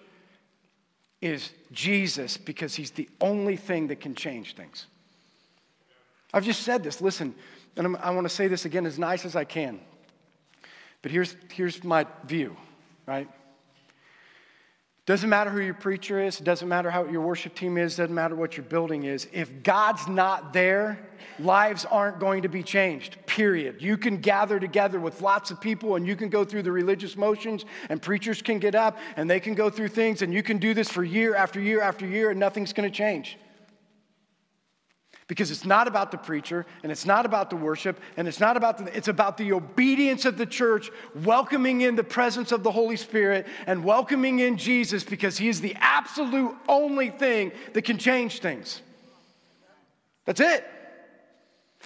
is 1.20 1.50
Jesus 1.72 2.36
because 2.36 2.74
he's 2.74 2.92
the 2.92 3.08
only 3.20 3.56
thing 3.56 3.88
that 3.88 4.00
can 4.00 4.14
change 4.14 4.54
things. 4.54 4.86
I've 6.32 6.44
just 6.44 6.62
said 6.62 6.82
this. 6.82 7.00
Listen, 7.00 7.34
and 7.76 7.86
I'm, 7.86 7.96
i 7.96 8.10
want 8.10 8.26
to 8.26 8.34
say 8.34 8.48
this 8.48 8.64
again 8.64 8.86
as 8.86 8.98
nice 8.98 9.24
as 9.24 9.36
I 9.36 9.44
can. 9.44 9.80
But 11.02 11.10
here's, 11.10 11.36
here's 11.52 11.82
my 11.82 12.06
view, 12.24 12.56
right? 13.06 13.28
Doesn't 15.10 15.28
matter 15.28 15.50
who 15.50 15.60
your 15.60 15.74
preacher 15.74 16.22
is, 16.22 16.38
doesn't 16.38 16.68
matter 16.68 16.88
how 16.88 17.04
your 17.04 17.22
worship 17.22 17.56
team 17.56 17.76
is, 17.78 17.96
doesn't 17.96 18.14
matter 18.14 18.36
what 18.36 18.56
your 18.56 18.62
building 18.62 19.02
is. 19.02 19.26
If 19.32 19.64
God's 19.64 20.06
not 20.06 20.52
there, 20.52 21.00
lives 21.40 21.84
aren't 21.84 22.20
going 22.20 22.42
to 22.42 22.48
be 22.48 22.62
changed, 22.62 23.16
period. 23.26 23.82
You 23.82 23.96
can 23.96 24.18
gather 24.18 24.60
together 24.60 25.00
with 25.00 25.20
lots 25.20 25.50
of 25.50 25.60
people 25.60 25.96
and 25.96 26.06
you 26.06 26.14
can 26.14 26.28
go 26.28 26.44
through 26.44 26.62
the 26.62 26.70
religious 26.70 27.16
motions, 27.16 27.64
and 27.88 28.00
preachers 28.00 28.40
can 28.40 28.60
get 28.60 28.76
up 28.76 28.98
and 29.16 29.28
they 29.28 29.40
can 29.40 29.56
go 29.56 29.68
through 29.68 29.88
things, 29.88 30.22
and 30.22 30.32
you 30.32 30.44
can 30.44 30.58
do 30.58 30.74
this 30.74 30.88
for 30.88 31.02
year 31.02 31.34
after 31.34 31.60
year 31.60 31.82
after 31.82 32.06
year, 32.06 32.30
and 32.30 32.38
nothing's 32.38 32.72
going 32.72 32.88
to 32.88 32.96
change 32.96 33.36
because 35.30 35.52
it's 35.52 35.64
not 35.64 35.86
about 35.86 36.10
the 36.10 36.18
preacher 36.18 36.66
and 36.82 36.90
it's 36.90 37.06
not 37.06 37.24
about 37.24 37.50
the 37.50 37.56
worship 37.56 38.00
and 38.16 38.26
it's 38.26 38.40
not 38.40 38.56
about 38.56 38.78
the, 38.78 38.96
it's 38.96 39.06
about 39.06 39.36
the 39.36 39.52
obedience 39.52 40.24
of 40.24 40.36
the 40.36 40.44
church 40.44 40.90
welcoming 41.22 41.82
in 41.82 41.94
the 41.94 42.02
presence 42.02 42.50
of 42.50 42.64
the 42.64 42.72
holy 42.72 42.96
spirit 42.96 43.46
and 43.68 43.84
welcoming 43.84 44.40
in 44.40 44.56
jesus 44.56 45.04
because 45.04 45.38
he 45.38 45.48
is 45.48 45.60
the 45.60 45.72
absolute 45.78 46.52
only 46.68 47.10
thing 47.10 47.52
that 47.74 47.82
can 47.82 47.96
change 47.96 48.40
things 48.40 48.82
that's 50.24 50.40
it 50.40 50.66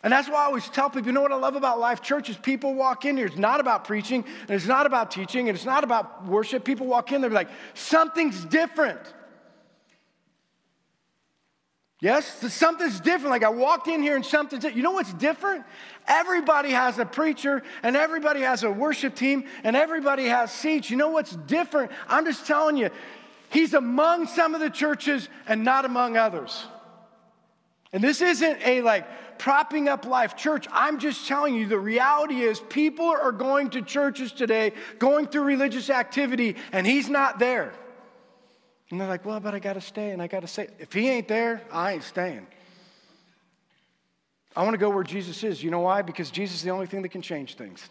and 0.03 0.11
that's 0.11 0.29
why 0.29 0.43
I 0.43 0.45
always 0.47 0.69
tell 0.71 0.89
people, 0.89 1.07
you 1.07 1.13
know 1.13 1.23
what 1.23 1.33
I 1.33 1.37
love 1.37 1.55
about 1.55 1.79
Life 1.79 2.03
Church 2.03 2.29
is 2.29 2.37
people 2.37 2.75
walk 2.75 3.05
in 3.05 3.17
here. 3.17 3.27
It's 3.27 3.37
not 3.37 3.61
about 3.61 3.85
preaching, 3.85 4.25
and 4.43 4.51
it's 4.51 4.67
not 4.67 4.85
about 4.85 5.11
teaching, 5.11 5.49
and 5.49 5.57
it's 5.57 5.65
not 5.65 5.83
about 5.83 6.27
worship. 6.27 6.63
People 6.63 6.87
walk 6.87 7.13
in, 7.13 7.23
they're 7.23 7.31
like, 7.31 7.49
something's 7.73 8.45
different. 8.45 9.01
Yes, 12.05 12.53
something's 12.53 13.01
different. 13.01 13.31
Like 13.31 13.45
I 13.45 13.49
walked 13.49 13.89
in 13.89 14.03
here 14.03 14.15
and 14.15 14.27
something's 14.27 14.63
You 14.63 14.83
know 14.83 14.91
what's 14.91 15.15
different? 15.15 15.65
Everybody 16.07 16.69
has 16.69 16.99
a 16.99 17.07
preacher 17.07 17.63
and 17.83 17.97
everybody 17.97 18.43
has 18.43 18.63
a 18.63 18.71
worship 18.71 19.15
team 19.15 19.45
and 19.63 19.75
everybody 19.75 20.27
has 20.27 20.53
seats. 20.53 20.91
You 20.91 20.99
know 20.99 21.09
what's 21.09 21.35
different? 21.35 21.93
I'm 22.07 22.27
just 22.27 22.47
telling 22.47 22.77
you, 22.77 22.91
he's 23.49 23.73
among 23.73 24.27
some 24.27 24.55
of 24.55 24.61
the 24.61 24.69
churches 24.69 25.31
and 25.49 25.65
not 25.65 25.87
among 25.87 26.19
others. 26.19 26.67
And 27.91 28.05
this 28.05 28.21
isn't 28.21 28.61
a 28.67 28.83
like 28.83 29.39
propping 29.39 29.89
up 29.89 30.05
life 30.05 30.37
church. 30.37 30.67
I'm 30.73 30.99
just 30.99 31.27
telling 31.27 31.55
you 31.55 31.67
the 31.67 31.79
reality 31.79 32.43
is 32.43 32.61
people 32.61 33.09
are 33.09 33.33
going 33.33 33.71
to 33.71 33.81
churches 33.81 34.31
today, 34.31 34.73
going 34.99 35.27
through 35.27 35.45
religious 35.45 35.89
activity, 35.89 36.57
and 36.71 36.87
he's 36.87 37.09
not 37.09 37.39
there. 37.39 37.73
And 38.91 39.01
they're 39.01 39.09
like, 39.09 39.25
well, 39.25 39.41
but 39.41 39.55
I 39.55 39.59
got 39.59 39.75
to 39.75 39.81
stay 39.81 40.11
and 40.11 40.21
I 40.21 40.27
got 40.27 40.41
to 40.41 40.47
say, 40.47 40.69
if 40.79 40.93
he 40.93 41.09
ain't 41.09 41.29
there, 41.29 41.63
I 41.73 41.93
ain't 41.95 42.03
staying. 42.03 42.47
I 44.55 44.63
want 44.63 44.75
to 44.75 44.79
go 44.79 44.91
where 44.91 45.03
Jesus 45.03 45.43
is. 45.43 45.63
You 45.63 45.71
know 45.71 45.81
why? 45.81 46.03
Because 46.03 46.31
Jesus 46.31 46.59
is 46.59 46.63
the 46.63 46.71
only 46.71 46.87
thing 46.87 47.03
that 47.03 47.09
can 47.09 47.23
change 47.23 47.57
things. 47.57 47.89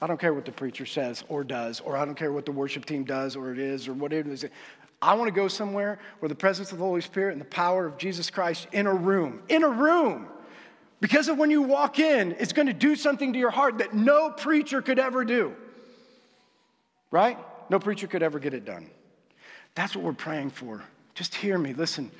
I 0.00 0.06
don't 0.06 0.18
care 0.18 0.32
what 0.32 0.44
the 0.44 0.52
preacher 0.52 0.86
says 0.86 1.24
or 1.28 1.42
does, 1.42 1.80
or 1.80 1.96
I 1.96 2.04
don't 2.04 2.14
care 2.14 2.32
what 2.32 2.46
the 2.46 2.52
worship 2.52 2.84
team 2.84 3.04
does 3.04 3.36
or 3.36 3.52
it 3.52 3.58
is 3.58 3.88
or 3.88 3.94
what 3.94 4.12
it 4.12 4.26
is. 4.26 4.46
I 5.02 5.14
want 5.14 5.28
to 5.28 5.34
go 5.34 5.48
somewhere 5.48 5.98
where 6.20 6.28
the 6.28 6.34
presence 6.34 6.72
of 6.72 6.78
the 6.78 6.84
Holy 6.84 7.00
Spirit 7.00 7.32
and 7.32 7.40
the 7.40 7.46
power 7.46 7.84
of 7.84 7.98
Jesus 7.98 8.30
Christ 8.30 8.68
in 8.72 8.86
a 8.86 8.94
room, 8.94 9.42
in 9.48 9.64
a 9.64 9.68
room, 9.68 10.28
because 11.00 11.28
of 11.28 11.38
when 11.38 11.50
you 11.50 11.62
walk 11.62 11.98
in, 11.98 12.34
it's 12.38 12.52
going 12.52 12.66
to 12.66 12.72
do 12.72 12.96
something 12.96 13.32
to 13.32 13.38
your 13.38 13.50
heart 13.50 13.78
that 13.78 13.94
no 13.94 14.30
preacher 14.30 14.82
could 14.82 14.98
ever 14.98 15.24
do. 15.24 15.54
Right? 17.10 17.38
No 17.70 17.78
preacher 17.78 18.06
could 18.06 18.22
ever 18.22 18.38
get 18.38 18.54
it 18.54 18.64
done. 18.64 18.90
That's 19.78 19.94
what 19.94 20.04
we're 20.04 20.12
praying 20.12 20.50
for. 20.50 20.82
Just 21.14 21.36
hear 21.36 21.56
me. 21.56 21.72
Listen. 21.72 22.10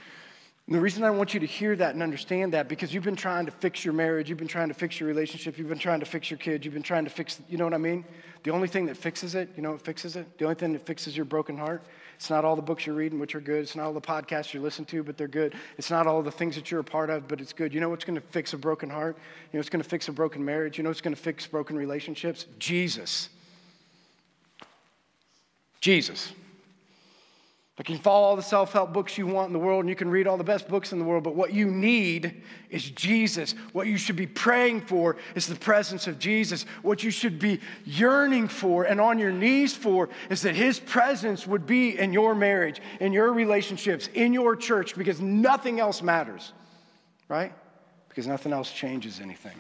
And 0.69 0.77
the 0.77 0.81
reason 0.81 1.03
I 1.03 1.11
want 1.11 1.35
you 1.35 1.41
to 1.41 1.47
hear 1.47 1.75
that 1.75 1.93
and 1.93 2.05
understand 2.05 2.53
that 2.53 2.69
because 2.69 2.95
you've 2.95 3.03
been 3.03 3.17
trying 3.17 3.47
to 3.47 3.51
fix 3.51 3.85
your 3.85 3.95
marriage, 3.95 4.29
you've 4.29 4.39
been 4.39 4.47
trying 4.47 4.69
to 4.69 4.75
fix 4.75 5.01
your 5.01 5.09
relationship, 5.09 5.59
you've 5.59 5.69
been 5.69 5.77
trying 5.77 5.99
to 5.99 6.07
fix 6.07 6.31
your 6.31 6.39
kids, 6.39 6.65
you've 6.65 6.75
been 6.75 6.85
trying 6.85 7.03
to 7.03 7.11
fix, 7.11 7.41
you 7.49 7.59
know 7.59 7.65
what 7.65 7.75
I 7.75 7.79
mean? 7.79 8.05
The 8.45 8.53
only 8.53 8.69
thing 8.69 8.87
that 8.87 8.97
fixes 8.97 9.35
it, 9.35 9.49
you 9.57 9.65
know 9.65 9.73
what 9.73 9.83
fixes 9.83 10.15
it? 10.15 10.39
The 10.39 10.45
only 10.45 10.55
thing 10.55 10.73
that 10.75 10.87
fixes 10.87 11.17
your 11.17 11.25
broken 11.25 11.59
heart, 11.59 11.83
it's 12.15 12.31
not 12.31 12.45
all 12.45 12.55
the 12.55 12.63
books 12.63 12.87
you're 12.87 12.95
reading, 12.95 13.19
which 13.19 13.35
are 13.35 13.41
good. 13.41 13.63
It's 13.63 13.75
not 13.75 13.87
all 13.87 13.93
the 13.93 14.01
podcasts 14.01 14.55
you 14.55 14.61
listen 14.61 14.85
to, 14.85 15.03
but 15.03 15.19
they're 15.19 15.27
good. 15.27 15.57
It's 15.79 15.91
not 15.91 16.07
all 16.07 16.23
the 16.23 16.31
things 16.31 16.55
that 16.55 16.71
you're 16.71 16.79
a 16.79 16.85
part 16.85 17.11
of, 17.11 17.27
but 17.27 17.41
it's 17.41 17.53
good. 17.53 17.75
You 17.75 17.81
know 17.81 17.89
what's 17.89 18.05
going 18.05 18.21
to 18.21 18.27
fix 18.29 18.53
a 18.53 18.57
broken 18.57 18.89
heart? 18.89 19.17
You 19.17 19.57
know 19.57 19.59
what's 19.59 19.69
going 19.69 19.83
to 19.83 19.89
fix 19.89 20.07
a 20.07 20.13
broken 20.13 20.45
marriage? 20.45 20.79
You 20.79 20.85
know 20.85 20.91
what's 20.91 21.01
going 21.01 21.17
to 21.17 21.21
fix 21.21 21.45
broken 21.49 21.77
relationships? 21.77 22.47
Jesus. 22.61 23.31
Jesus. 25.81 26.33
Like 27.79 27.89
you 27.89 27.95
can 27.95 28.03
follow 28.03 28.27
all 28.27 28.35
the 28.35 28.43
self 28.43 28.73
help 28.73 28.93
books 28.93 29.17
you 29.17 29.29
want 29.29 29.47
in 29.47 29.53
the 29.53 29.59
world 29.61 29.85
and 29.85 29.89
you 29.89 29.95
can 29.95 30.11
read 30.11 30.27
all 30.27 30.37
the 30.37 30.43
best 30.43 30.67
books 30.67 30.93
in 30.93 30.99
the 30.99 31.05
world, 31.05 31.23
but 31.23 31.37
what 31.37 31.53
you 31.53 31.71
need 31.71 32.43
is 32.71 32.91
Jesus. 32.91 33.55
What 33.73 33.87
you 33.87 33.97
should 33.97 34.17
be 34.17 34.27
praying 34.27 34.81
for 34.81 35.17
is 35.37 35.47
the 35.47 35.55
presence 35.55 36.09
of 36.09 36.19
Jesus. 36.19 36.65
What 36.83 37.05
you 37.05 37.13
should 37.13 37.39
be 37.39 37.61
yearning 37.85 38.49
for 38.49 38.83
and 38.83 39.01
on 39.01 39.21
your 39.21 39.31
knees 39.31 39.77
for 39.77 40.09
is 40.29 40.43
that 40.43 40.57
His 40.57 40.81
presence 40.81 41.47
would 41.47 41.67
be 41.67 41.97
in 41.97 42.13
your 42.13 42.35
marriage, 42.35 42.83
in 42.99 43.13
your 43.13 43.33
relationships, 43.33 44.09
in 44.13 44.33
your 44.33 44.57
church, 44.57 44.97
because 44.97 45.21
nothing 45.21 45.79
else 45.79 46.03
matters, 46.03 46.53
right? 47.29 47.53
Because 48.09 48.27
nothing 48.27 48.53
else 48.53 48.73
changes 48.73 49.21
anything. 49.21 49.55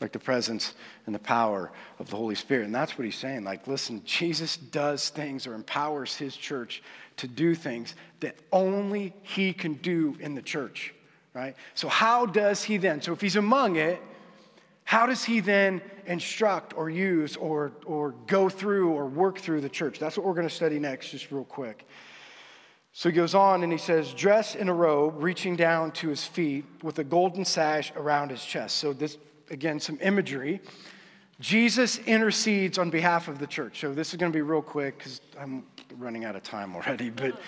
like 0.00 0.12
the 0.12 0.18
presence 0.18 0.74
and 1.06 1.14
the 1.14 1.18
power 1.20 1.72
of 1.98 2.10
the 2.10 2.16
Holy 2.16 2.34
Spirit. 2.34 2.66
And 2.66 2.74
that's 2.74 2.98
what 2.98 3.04
he's 3.06 3.16
saying. 3.16 3.44
Like, 3.44 3.66
listen, 3.66 4.02
Jesus 4.04 4.56
does 4.56 5.08
things 5.08 5.46
or 5.46 5.54
empowers 5.54 6.14
his 6.14 6.36
church 6.36 6.82
to 7.16 7.28
do 7.28 7.54
things 7.54 7.94
that 8.20 8.36
only 8.52 9.14
he 9.22 9.52
can 9.52 9.74
do 9.74 10.16
in 10.20 10.34
the 10.34 10.42
church, 10.42 10.94
right? 11.32 11.54
So, 11.74 11.88
how 11.88 12.26
does 12.26 12.64
he 12.64 12.76
then? 12.76 13.02
So, 13.02 13.12
if 13.12 13.20
he's 13.20 13.36
among 13.36 13.76
it, 13.76 14.00
how 14.84 15.06
does 15.06 15.24
he 15.24 15.40
then 15.40 15.80
instruct 16.06 16.76
or 16.76 16.90
use 16.90 17.36
or, 17.36 17.72
or 17.86 18.12
go 18.26 18.48
through 18.48 18.90
or 18.90 19.06
work 19.06 19.38
through 19.38 19.62
the 19.62 19.68
church? 19.68 19.98
That's 19.98 20.16
what 20.16 20.26
we're 20.26 20.34
going 20.34 20.48
to 20.48 20.54
study 20.54 20.78
next, 20.78 21.10
just 21.10 21.30
real 21.32 21.44
quick. 21.44 21.86
So 22.92 23.08
he 23.08 23.14
goes 23.14 23.34
on 23.34 23.64
and 23.64 23.72
he 23.72 23.78
says, 23.78 24.14
dressed 24.14 24.54
in 24.54 24.68
a 24.68 24.74
robe, 24.74 25.14
reaching 25.16 25.56
down 25.56 25.90
to 25.92 26.08
his 26.08 26.24
feet 26.24 26.64
with 26.82 26.98
a 27.00 27.04
golden 27.04 27.44
sash 27.44 27.92
around 27.96 28.30
his 28.30 28.44
chest. 28.44 28.76
So, 28.76 28.92
this, 28.92 29.18
again, 29.50 29.80
some 29.80 29.98
imagery. 30.00 30.60
Jesus 31.40 31.98
intercedes 31.98 32.78
on 32.78 32.90
behalf 32.90 33.26
of 33.26 33.40
the 33.40 33.46
church. 33.48 33.80
So, 33.80 33.92
this 33.92 34.10
is 34.10 34.16
going 34.16 34.30
to 34.30 34.36
be 34.36 34.42
real 34.42 34.62
quick 34.62 34.98
because 34.98 35.20
I'm 35.40 35.64
running 35.98 36.24
out 36.24 36.36
of 36.36 36.42
time 36.42 36.74
already. 36.74 37.10
But 37.10 37.40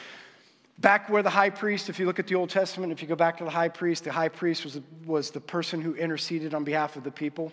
back 0.78 1.08
where 1.08 1.22
the 1.22 1.30
high 1.30 1.50
priest, 1.50 1.88
if 1.88 1.98
you 1.98 2.06
look 2.06 2.18
at 2.18 2.26
the 2.26 2.34
Old 2.34 2.50
Testament, 2.50 2.92
if 2.92 3.02
you 3.02 3.08
go 3.08 3.16
back 3.16 3.38
to 3.38 3.44
the 3.44 3.50
high 3.50 3.68
priest, 3.68 4.04
the 4.04 4.12
high 4.12 4.28
priest 4.28 4.64
was, 4.64 4.80
was 5.04 5.30
the 5.30 5.40
person 5.40 5.80
who 5.80 5.94
interceded 5.94 6.54
on 6.54 6.64
behalf 6.64 6.96
of 6.96 7.04
the 7.04 7.10
people. 7.10 7.52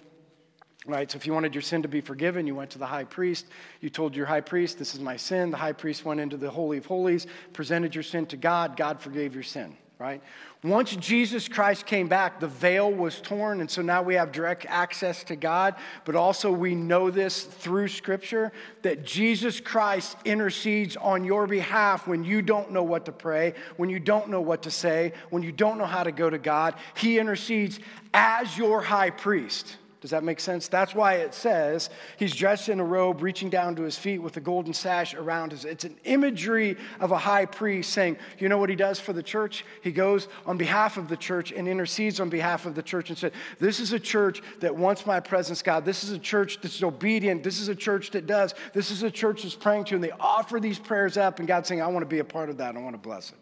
Right? 0.86 1.10
So 1.10 1.16
if 1.16 1.26
you 1.26 1.34
wanted 1.34 1.56
your 1.56 1.62
sin 1.62 1.82
to 1.84 1.88
be 1.88 2.02
forgiven, 2.02 2.46
you 2.46 2.56
went 2.56 2.72
to 2.72 2.80
the 2.80 2.86
high 2.86 3.06
priest. 3.06 3.46
You 3.80 3.90
told 3.90 4.16
your 4.16 4.26
high 4.26 4.42
priest, 4.42 4.78
This 4.78 4.94
is 4.94 5.00
my 5.00 5.16
sin. 5.16 5.50
The 5.50 5.58
high 5.58 5.72
priest 5.72 6.04
went 6.04 6.20
into 6.20 6.36
the 6.36 6.50
Holy 6.50 6.78
of 6.78 6.86
Holies, 6.86 7.26
presented 7.54 7.96
your 7.96 8.04
sin 8.04 8.26
to 8.28 8.38
God. 8.38 8.76
God 8.76 9.00
forgave 9.00 9.34
your 9.34 9.44
sin. 9.44 9.78
Right? 10.04 10.22
Once 10.66 10.98
Jesus 10.98 11.48
Christ 11.48 11.86
came 11.86 12.10
back, 12.10 12.42
the 12.42 12.48
veil 12.50 12.92
was 12.92 13.22
torn, 13.22 13.62
and 13.62 13.72
so 13.72 13.82
now 13.82 14.02
we 14.02 14.16
have 14.16 14.34
direct 14.34 14.66
access 14.68 15.24
to 15.24 15.38
God. 15.38 15.76
But 16.04 16.18
also, 16.18 16.52
we 16.52 16.76
know 16.76 17.10
this 17.10 17.44
through 17.44 17.88
Scripture 17.88 18.52
that 18.82 19.06
Jesus 19.06 19.62
Christ 19.62 20.18
intercedes 20.26 20.98
on 20.98 21.24
your 21.24 21.48
behalf 21.48 22.06
when 22.06 22.26
you 22.26 22.42
don't 22.42 22.74
know 22.74 22.84
what 22.84 23.06
to 23.06 23.14
pray, 23.14 23.54
when 23.78 23.90
you 23.90 23.98
don't 23.98 24.28
know 24.28 24.42
what 24.42 24.64
to 24.64 24.72
say, 24.72 25.14
when 25.30 25.42
you 25.42 25.54
don't 25.54 25.78
know 25.78 25.86
how 25.86 26.04
to 26.04 26.12
go 26.12 26.30
to 26.30 26.38
God. 26.38 26.76
He 26.96 27.18
intercedes 27.18 27.80
as 28.14 28.58
your 28.58 28.82
high 28.82 29.12
priest. 29.12 29.78
Does 30.04 30.12
that 30.12 30.26
make 30.26 30.42
sense? 30.42 30.68
That's 30.68 30.94
why 30.94 31.14
it 31.14 31.34
says 31.34 31.90
he's 32.18 32.36
dressed 32.36 32.68
in 32.68 32.82
a 32.82 32.84
robe, 32.84 33.22
reaching 33.22 33.50
down 33.50 33.74
to 33.78 33.84
his 33.84 33.98
feet 33.98 34.18
with 34.18 34.36
a 34.36 34.42
golden 34.42 34.74
sash 34.74 35.14
around 35.14 35.54
his. 35.54 35.64
It's 35.64 35.86
an 35.86 35.96
imagery 36.04 36.76
of 37.00 37.14
a 37.14 37.18
high 37.18 37.46
priest 37.46 37.94
saying, 37.94 38.18
you 38.38 38.50
know 38.50 38.58
what 38.58 38.70
he 38.70 38.76
does 38.76 39.00
for 39.00 39.14
the 39.14 39.24
church? 39.24 39.64
He 39.82 39.94
goes 39.94 40.28
on 40.46 40.58
behalf 40.58 40.98
of 40.98 41.08
the 41.08 41.16
church 41.16 41.54
and 41.54 41.70
intercedes 41.70 42.20
on 42.20 42.28
behalf 42.28 42.66
of 42.66 42.76
the 42.76 42.84
church 42.84 43.12
and 43.12 43.18
said, 43.18 43.32
This 43.60 43.80
is 43.80 43.94
a 43.94 44.00
church 44.00 44.42
that 44.60 44.76
wants 44.76 45.06
my 45.06 45.22
presence, 45.22 45.62
God. 45.62 45.86
This 45.86 46.04
is 46.04 46.12
a 46.12 46.20
church 46.20 46.60
that's 46.60 46.84
obedient. 46.84 47.42
This 47.42 47.62
is 47.62 47.70
a 47.70 47.76
church 47.76 48.12
that 48.12 48.28
does. 48.28 48.56
This 48.74 48.92
is 48.92 49.04
a 49.04 49.12
church 49.12 49.44
that's 49.44 49.56
praying 49.56 49.86
to. 49.86 49.96
And 49.96 50.04
they 50.04 50.12
offer 50.12 50.60
these 50.60 50.80
prayers 50.80 51.16
up, 51.16 51.40
and 51.40 51.48
God's 51.48 51.70
saying, 51.70 51.82
I 51.82 51.88
want 51.88 52.04
to 52.04 52.10
be 52.10 52.20
a 52.20 52.26
part 52.26 52.50
of 52.50 52.58
that. 52.58 52.76
I 52.76 52.80
want 52.80 52.96
to 52.96 53.02
bless 53.02 53.30
it. 53.30 53.38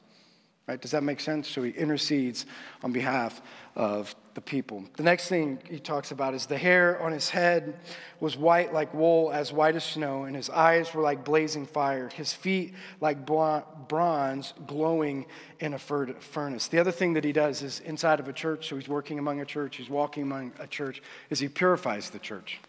Right? 0.68 0.80
Does 0.80 0.92
that 0.92 1.02
make 1.02 1.20
sense? 1.22 1.48
So 1.48 1.64
he 1.64 1.72
intercedes 1.72 2.46
on 2.84 2.92
behalf 2.92 3.42
of 3.76 4.16
the 4.34 4.42
people. 4.42 4.84
The 4.96 5.04
next 5.04 5.28
thing 5.28 5.60
he 5.70 5.80
talks 5.80 6.12
about 6.12 6.34
is 6.34 6.46
the 6.46 6.58
hair 6.58 7.02
on 7.02 7.12
his 7.12 7.30
head 7.30 7.80
was 8.20 8.38
white 8.38 8.74
like 8.74 8.94
wool, 8.94 9.32
as 9.32 9.52
white 9.52 9.76
as 9.76 9.84
snow, 9.84 10.24
and 10.24 10.36
his 10.36 10.50
eyes 10.50 10.94
were 10.94 11.02
like 11.02 11.26
blazing 11.26 11.66
fire, 11.66 12.10
his 12.10 12.32
feet 12.32 12.74
like 13.02 13.26
bronze 13.26 14.54
glowing 14.68 15.26
in 15.60 15.74
a 15.74 15.80
furnace. 15.80 16.68
The 16.70 16.80
other 16.80 16.92
thing 16.92 17.14
that 17.14 17.24
he 17.24 17.34
does 17.34 17.62
is 17.62 17.82
inside 17.82 18.20
of 18.20 18.28
a 18.28 18.34
church, 18.34 18.70
so 18.70 18.78
he's 18.78 18.88
working 18.88 19.20
among 19.20 19.42
a 19.42 19.46
church, 19.46 19.76
he's 19.76 19.90
walking 19.90 20.24
among 20.24 20.54
a 20.60 20.68
church, 20.68 21.02
is 21.30 21.40
he 21.40 21.48
purifies 21.50 22.10
the 22.10 22.20
church. 22.20 22.60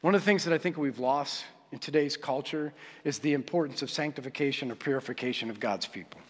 One 0.00 0.14
of 0.14 0.20
the 0.20 0.24
things 0.24 0.44
that 0.44 0.52
I 0.52 0.58
think 0.58 0.76
we've 0.76 0.98
lost 0.98 1.44
in 1.72 1.78
today's 1.78 2.16
culture 2.16 2.72
is 3.04 3.20
the 3.20 3.32
importance 3.34 3.82
of 3.82 3.90
sanctification 3.90 4.70
or 4.70 4.74
purification 4.74 5.48
of 5.48 5.60
God's 5.60 5.86
people. 5.86 6.20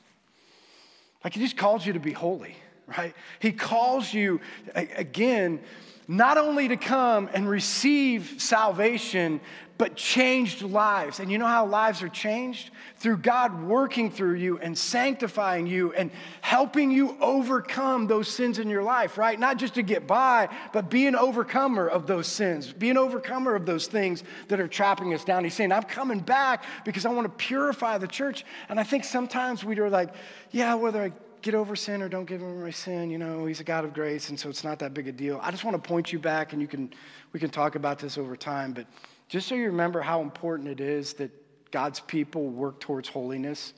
Like 1.22 1.32
he 1.32 1.40
just 1.40 1.56
calls 1.56 1.86
you 1.86 1.94
to 1.94 2.00
be 2.00 2.12
holy 2.12 2.56
right? 2.86 3.14
He 3.38 3.52
calls 3.52 4.12
you, 4.12 4.40
again, 4.74 5.60
not 6.06 6.36
only 6.36 6.68
to 6.68 6.76
come 6.76 7.30
and 7.32 7.48
receive 7.48 8.34
salvation, 8.38 9.40
but 9.76 9.96
changed 9.96 10.62
lives. 10.62 11.18
And 11.18 11.32
you 11.32 11.38
know 11.38 11.46
how 11.46 11.66
lives 11.66 12.02
are 12.02 12.08
changed? 12.08 12.70
Through 12.98 13.18
God 13.18 13.64
working 13.64 14.10
through 14.10 14.34
you 14.34 14.58
and 14.58 14.78
sanctifying 14.78 15.66
you 15.66 15.92
and 15.92 16.10
helping 16.42 16.90
you 16.90 17.16
overcome 17.20 18.06
those 18.06 18.28
sins 18.28 18.58
in 18.58 18.68
your 18.68 18.84
life, 18.84 19.18
right? 19.18 19.38
Not 19.38 19.58
just 19.58 19.74
to 19.74 19.82
get 19.82 20.06
by, 20.06 20.48
but 20.72 20.90
be 20.90 21.06
an 21.06 21.16
overcomer 21.16 21.88
of 21.88 22.06
those 22.06 22.28
sins, 22.28 22.72
be 22.72 22.88
an 22.88 22.96
overcomer 22.96 23.56
of 23.56 23.66
those 23.66 23.88
things 23.88 24.22
that 24.48 24.60
are 24.60 24.68
trapping 24.68 25.12
us 25.12 25.24
down. 25.24 25.42
He's 25.42 25.54
saying, 25.54 25.72
I'm 25.72 25.82
coming 25.82 26.20
back 26.20 26.64
because 26.84 27.04
I 27.04 27.10
want 27.10 27.26
to 27.26 27.44
purify 27.44 27.98
the 27.98 28.08
church. 28.08 28.44
And 28.68 28.78
I 28.78 28.84
think 28.84 29.04
sometimes 29.04 29.64
we 29.64 29.78
are 29.80 29.90
like, 29.90 30.14
yeah, 30.52 30.74
whether 30.74 31.02
I 31.02 31.12
get 31.44 31.54
over 31.54 31.76
sin 31.76 32.00
or 32.00 32.08
don't 32.08 32.24
give 32.24 32.40
him 32.40 32.62
my 32.62 32.70
sin. 32.70 33.10
You 33.10 33.18
know, 33.18 33.44
he's 33.44 33.60
a 33.60 33.64
God 33.64 33.84
of 33.84 33.92
grace, 33.92 34.30
and 34.30 34.40
so 34.40 34.48
it's 34.48 34.64
not 34.64 34.78
that 34.78 34.94
big 34.94 35.06
a 35.08 35.12
deal. 35.12 35.38
I 35.42 35.50
just 35.50 35.62
want 35.62 35.80
to 35.80 35.88
point 35.88 36.10
you 36.10 36.18
back, 36.18 36.54
and 36.54 36.62
you 36.62 36.66
can, 36.66 36.90
we 37.32 37.38
can 37.38 37.50
talk 37.50 37.74
about 37.74 37.98
this 37.98 38.16
over 38.16 38.34
time, 38.34 38.72
but 38.72 38.86
just 39.28 39.46
so 39.46 39.54
you 39.54 39.66
remember 39.66 40.00
how 40.00 40.22
important 40.22 40.68
it 40.68 40.80
is 40.80 41.12
that 41.14 41.30
God's 41.70 42.00
people 42.00 42.46
work 42.48 42.80
towards 42.80 43.10
holiness. 43.10 43.74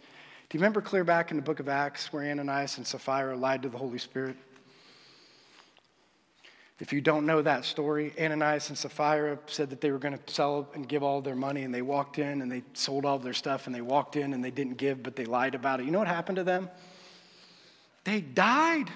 Do 0.48 0.56
you 0.56 0.60
remember 0.60 0.80
clear 0.80 1.02
back 1.02 1.32
in 1.32 1.36
the 1.36 1.42
book 1.42 1.58
of 1.58 1.68
Acts 1.68 2.12
where 2.12 2.30
Ananias 2.30 2.78
and 2.78 2.86
Sapphira 2.86 3.36
lied 3.36 3.62
to 3.62 3.68
the 3.68 3.78
Holy 3.78 3.98
Spirit? 3.98 4.36
If 6.78 6.92
you 6.92 7.00
don't 7.00 7.26
know 7.26 7.42
that 7.42 7.64
story, 7.64 8.12
Ananias 8.20 8.68
and 8.68 8.78
Sapphira 8.78 9.38
said 9.46 9.70
that 9.70 9.80
they 9.80 9.90
were 9.90 9.98
going 9.98 10.16
to 10.16 10.32
sell 10.32 10.68
and 10.74 10.88
give 10.88 11.02
all 11.02 11.20
their 11.20 11.34
money, 11.34 11.62
and 11.62 11.74
they 11.74 11.82
walked 11.82 12.20
in 12.20 12.42
and 12.42 12.52
they 12.52 12.62
sold 12.74 13.04
all 13.04 13.18
their 13.18 13.32
stuff, 13.32 13.66
and 13.66 13.74
they 13.74 13.80
walked 13.80 14.14
in 14.14 14.34
and 14.34 14.44
they 14.44 14.52
didn't 14.52 14.76
give, 14.76 15.02
but 15.02 15.16
they 15.16 15.24
lied 15.24 15.56
about 15.56 15.80
it. 15.80 15.86
You 15.86 15.90
know 15.90 15.98
what 15.98 16.06
happened 16.06 16.36
to 16.36 16.44
them? 16.44 16.70
They 18.06 18.20
died. 18.20 18.88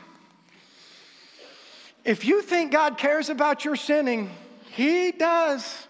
If 2.05 2.25
you 2.25 2.43
think 2.43 2.71
God 2.71 2.97
cares 2.97 3.29
about 3.29 3.65
your 3.65 3.75
sinning, 3.75 4.31
He 4.71 5.11
does. 5.11 5.89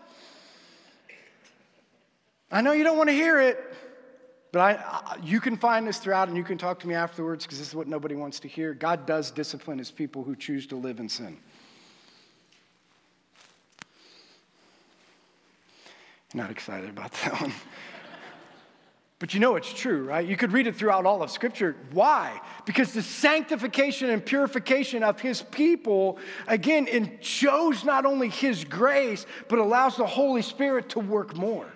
I 2.51 2.62
know 2.62 2.73
you 2.73 2.83
don't 2.83 2.97
want 2.97 3.11
to 3.11 3.14
hear 3.14 3.39
it, 3.39 3.62
but 4.53 4.61
I, 4.61 5.18
you 5.23 5.39
can 5.39 5.59
find 5.59 5.87
this 5.87 5.99
throughout 5.99 6.29
and 6.29 6.37
you 6.37 6.43
can 6.43 6.57
talk 6.57 6.81
to 6.81 6.89
me 6.89 6.95
afterwards 6.95 7.45
because 7.45 7.59
this 7.59 7.68
is 7.68 7.75
what 7.75 7.87
nobody 7.87 8.14
wants 8.14 8.41
to 8.41 8.49
hear. 8.49 8.73
God 8.73 9.05
does 9.05 9.31
discipline 9.31 9.77
his 9.77 9.91
people 9.91 10.25
who 10.25 10.35
choose 10.35 10.66
to 10.68 10.77
live 10.77 10.99
in 10.99 11.11
sin. 11.11 11.37
Not 16.33 16.51
excited 16.51 16.89
about 16.89 17.12
that 17.12 17.39
one. 17.39 17.53
But 19.21 19.35
you 19.35 19.41
know 19.41 19.57
it's 19.57 19.73
true, 19.73 20.05
right? 20.05 20.27
You 20.27 20.35
could 20.35 20.51
read 20.51 20.66
it 20.66 20.75
throughout 20.75 21.05
all 21.05 21.23
of 21.23 21.31
Scripture. 21.31 21.77
Why? 21.93 22.41
Because 22.64 22.95
the 22.95 23.03
sanctification 23.03 24.09
and 24.09 24.25
purification 24.25 25.03
of 25.03 25.21
His 25.21 25.43
people, 25.43 26.18
again, 26.49 26.89
it 26.89 27.23
shows 27.23 27.85
not 27.85 28.07
only 28.07 28.31
His 28.31 28.64
grace, 28.64 29.27
but 29.49 29.59
allows 29.59 29.99
the 29.99 30.07
Holy 30.07 30.41
Spirit 30.41 30.89
to 30.91 31.01
work 31.01 31.37
more, 31.37 31.66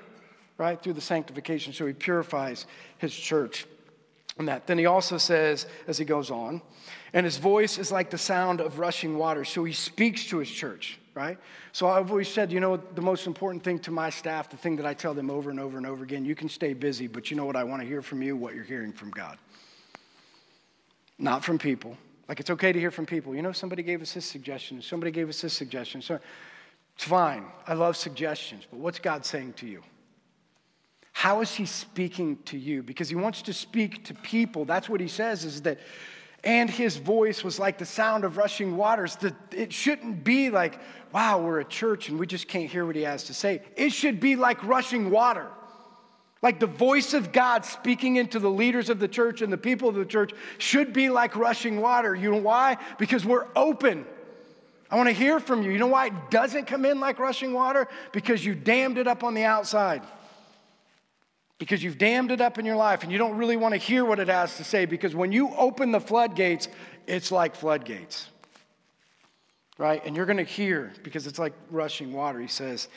right? 0.56 0.82
Through 0.82 0.94
the 0.94 1.02
sanctification. 1.02 1.74
So 1.74 1.86
He 1.86 1.92
purifies 1.92 2.66
His 2.96 3.14
church. 3.14 3.66
And 4.38 4.48
that. 4.48 4.66
Then 4.66 4.78
He 4.78 4.86
also 4.86 5.18
says, 5.18 5.66
as 5.86 5.98
He 5.98 6.06
goes 6.06 6.30
on, 6.30 6.62
and 7.12 7.26
His 7.26 7.36
voice 7.36 7.76
is 7.76 7.92
like 7.92 8.08
the 8.08 8.16
sound 8.16 8.62
of 8.62 8.78
rushing 8.78 9.18
water. 9.18 9.44
So 9.44 9.64
He 9.64 9.74
speaks 9.74 10.24
to 10.28 10.38
His 10.38 10.50
church 10.50 10.98
right? 11.14 11.38
So 11.72 11.88
I've 11.88 12.10
always 12.10 12.28
said, 12.28 12.52
you 12.52 12.60
know, 12.60 12.76
the 12.76 13.02
most 13.02 13.26
important 13.26 13.62
thing 13.62 13.78
to 13.80 13.90
my 13.90 14.10
staff, 14.10 14.50
the 14.50 14.56
thing 14.56 14.76
that 14.76 14.86
I 14.86 14.94
tell 14.94 15.14
them 15.14 15.30
over 15.30 15.50
and 15.50 15.60
over 15.60 15.76
and 15.76 15.86
over 15.86 16.02
again, 16.02 16.24
you 16.24 16.34
can 16.34 16.48
stay 16.48 16.72
busy, 16.72 17.06
but 17.06 17.30
you 17.30 17.36
know 17.36 17.44
what 17.44 17.56
I 17.56 17.64
want 17.64 17.82
to 17.82 17.88
hear 17.88 18.02
from 18.02 18.22
you? 18.22 18.36
What 18.36 18.54
you're 18.54 18.64
hearing 18.64 18.92
from 18.92 19.10
God. 19.10 19.38
Not 21.18 21.44
from 21.44 21.58
people. 21.58 21.96
Like 22.28 22.40
it's 22.40 22.50
okay 22.50 22.72
to 22.72 22.80
hear 22.80 22.90
from 22.90 23.06
people. 23.06 23.34
You 23.34 23.42
know, 23.42 23.52
somebody 23.52 23.82
gave 23.82 24.02
us 24.02 24.14
this 24.14 24.26
suggestion, 24.26 24.82
somebody 24.82 25.12
gave 25.12 25.28
us 25.28 25.40
this 25.40 25.52
suggestion. 25.52 26.02
So 26.02 26.18
it's 26.94 27.04
fine. 27.04 27.44
I 27.66 27.74
love 27.74 27.96
suggestions, 27.96 28.64
but 28.70 28.80
what's 28.80 28.98
God 28.98 29.24
saying 29.24 29.54
to 29.54 29.66
you? 29.66 29.82
How 31.12 31.42
is 31.42 31.54
he 31.54 31.64
speaking 31.64 32.38
to 32.46 32.58
you? 32.58 32.82
Because 32.82 33.08
he 33.08 33.14
wants 33.14 33.42
to 33.42 33.52
speak 33.52 34.04
to 34.06 34.14
people. 34.14 34.64
That's 34.64 34.88
what 34.88 35.00
he 35.00 35.06
says 35.06 35.44
is 35.44 35.62
that 35.62 35.78
and 36.44 36.68
his 36.68 36.96
voice 36.96 37.42
was 37.42 37.58
like 37.58 37.78
the 37.78 37.86
sound 37.86 38.24
of 38.24 38.36
rushing 38.36 38.76
waters. 38.76 39.16
The, 39.16 39.34
it 39.50 39.72
shouldn't 39.72 40.22
be 40.24 40.50
like, 40.50 40.78
wow, 41.12 41.40
we're 41.40 41.60
a 41.60 41.64
church 41.64 42.08
and 42.08 42.18
we 42.18 42.26
just 42.26 42.48
can't 42.48 42.70
hear 42.70 42.84
what 42.84 42.96
he 42.96 43.02
has 43.02 43.24
to 43.24 43.34
say. 43.34 43.62
It 43.76 43.92
should 43.92 44.20
be 44.20 44.36
like 44.36 44.62
rushing 44.62 45.10
water. 45.10 45.48
Like 46.42 46.60
the 46.60 46.66
voice 46.66 47.14
of 47.14 47.32
God 47.32 47.64
speaking 47.64 48.16
into 48.16 48.38
the 48.38 48.50
leaders 48.50 48.90
of 48.90 48.98
the 48.98 49.08
church 49.08 49.40
and 49.40 49.50
the 49.50 49.58
people 49.58 49.88
of 49.88 49.94
the 49.94 50.04
church 50.04 50.32
should 50.58 50.92
be 50.92 51.08
like 51.08 51.34
rushing 51.34 51.80
water. 51.80 52.14
You 52.14 52.32
know 52.32 52.42
why? 52.42 52.76
Because 52.98 53.24
we're 53.24 53.46
open. 53.56 54.04
I 54.90 54.96
want 54.96 55.08
to 55.08 55.14
hear 55.14 55.40
from 55.40 55.62
you. 55.62 55.70
You 55.70 55.78
know 55.78 55.86
why 55.86 56.08
it 56.08 56.30
doesn't 56.30 56.66
come 56.66 56.84
in 56.84 57.00
like 57.00 57.18
rushing 57.18 57.54
water? 57.54 57.88
Because 58.12 58.44
you 58.44 58.54
dammed 58.54 58.98
it 58.98 59.08
up 59.08 59.24
on 59.24 59.32
the 59.32 59.44
outside 59.44 60.02
because 61.58 61.82
you've 61.82 61.98
dammed 61.98 62.30
it 62.30 62.40
up 62.40 62.58
in 62.58 62.64
your 62.66 62.76
life 62.76 63.02
and 63.02 63.12
you 63.12 63.18
don't 63.18 63.36
really 63.36 63.56
want 63.56 63.72
to 63.72 63.78
hear 63.78 64.04
what 64.04 64.18
it 64.18 64.28
has 64.28 64.56
to 64.56 64.64
say 64.64 64.86
because 64.86 65.14
when 65.14 65.32
you 65.32 65.50
open 65.56 65.92
the 65.92 66.00
floodgates, 66.00 66.68
it's 67.06 67.30
like 67.30 67.54
floodgates. 67.54 68.28
right? 69.78 70.04
And 70.04 70.16
you're 70.16 70.26
going 70.26 70.38
to 70.38 70.44
hear 70.44 70.92
because 71.02 71.26
it's 71.26 71.38
like 71.38 71.52
rushing 71.70 72.12
water. 72.12 72.40
He 72.40 72.48
says 72.48 72.88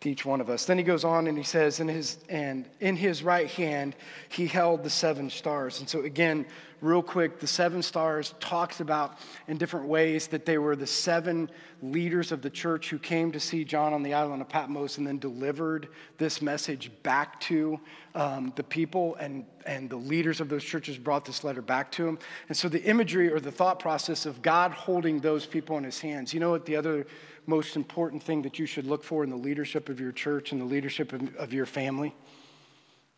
to 0.00 0.10
each 0.10 0.24
one 0.26 0.40
of 0.40 0.50
us. 0.50 0.66
Then 0.66 0.76
he 0.76 0.84
goes 0.84 1.04
on 1.04 1.26
and 1.26 1.38
he 1.38 1.44
says, 1.44 1.80
in 1.80 1.88
his 1.88 2.18
and 2.28 2.68
in 2.80 2.96
his 2.96 3.22
right 3.22 3.48
hand 3.48 3.96
he 4.28 4.46
held 4.46 4.82
the 4.82 4.90
seven 4.90 5.30
stars. 5.30 5.80
And 5.80 5.88
so 5.88 6.02
again, 6.02 6.46
real 6.80 7.02
quick, 7.02 7.40
the 7.40 7.46
seven 7.46 7.82
stars 7.82 8.34
talks 8.38 8.80
about 8.80 9.18
in 9.48 9.56
different 9.56 9.86
ways 9.86 10.26
that 10.28 10.44
they 10.44 10.58
were 10.58 10.76
the 10.76 10.86
seven 10.86 11.50
leaders 11.92 12.32
of 12.32 12.42
the 12.42 12.50
church 12.50 12.90
who 12.90 12.98
came 12.98 13.32
to 13.32 13.40
see 13.40 13.64
John 13.64 13.92
on 13.92 14.02
the 14.02 14.14
island 14.14 14.42
of 14.42 14.48
Patmos 14.48 14.98
and 14.98 15.06
then 15.06 15.18
delivered 15.18 15.88
this 16.18 16.42
message 16.42 16.90
back 17.02 17.40
to 17.42 17.80
um, 18.14 18.52
the 18.56 18.62
people, 18.62 19.16
and, 19.16 19.44
and 19.64 19.88
the 19.88 19.96
leaders 19.96 20.40
of 20.40 20.48
those 20.48 20.64
churches 20.64 20.98
brought 20.98 21.24
this 21.24 21.44
letter 21.44 21.62
back 21.62 21.90
to 21.92 22.06
him. 22.06 22.18
And 22.48 22.56
so 22.56 22.68
the 22.68 22.82
imagery 22.84 23.32
or 23.32 23.40
the 23.40 23.52
thought 23.52 23.78
process 23.78 24.26
of 24.26 24.42
God 24.42 24.72
holding 24.72 25.20
those 25.20 25.46
people 25.46 25.78
in 25.78 25.84
his 25.84 26.00
hands, 26.00 26.34
you 26.34 26.40
know 26.40 26.50
what 26.50 26.66
the 26.66 26.76
other 26.76 27.06
most 27.46 27.76
important 27.76 28.22
thing 28.22 28.42
that 28.42 28.58
you 28.58 28.66
should 28.66 28.86
look 28.86 29.04
for 29.04 29.24
in 29.24 29.30
the 29.30 29.36
leadership 29.36 29.88
of 29.88 30.00
your 30.00 30.12
church 30.12 30.52
and 30.52 30.60
the 30.60 30.64
leadership 30.64 31.12
of, 31.12 31.34
of 31.36 31.52
your 31.52 31.66
family? 31.66 32.14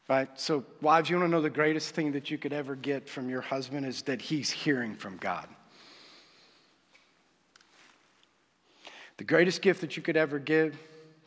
Right? 0.08 0.28
So, 0.40 0.64
wives, 0.80 1.10
you 1.10 1.16
want 1.16 1.28
to 1.28 1.30
know 1.30 1.42
the 1.42 1.50
greatest 1.50 1.94
thing 1.94 2.12
that 2.12 2.30
you 2.30 2.38
could 2.38 2.52
ever 2.52 2.74
get 2.74 3.08
from 3.08 3.28
your 3.28 3.42
husband 3.42 3.84
is 3.84 4.02
that 4.02 4.22
he's 4.22 4.50
hearing 4.50 4.94
from 4.94 5.18
God. 5.18 5.48
The 9.18 9.24
greatest 9.24 9.60
gift 9.62 9.82
that 9.82 9.96
you 9.96 10.02
could 10.02 10.16
ever 10.16 10.38
give, 10.38 10.78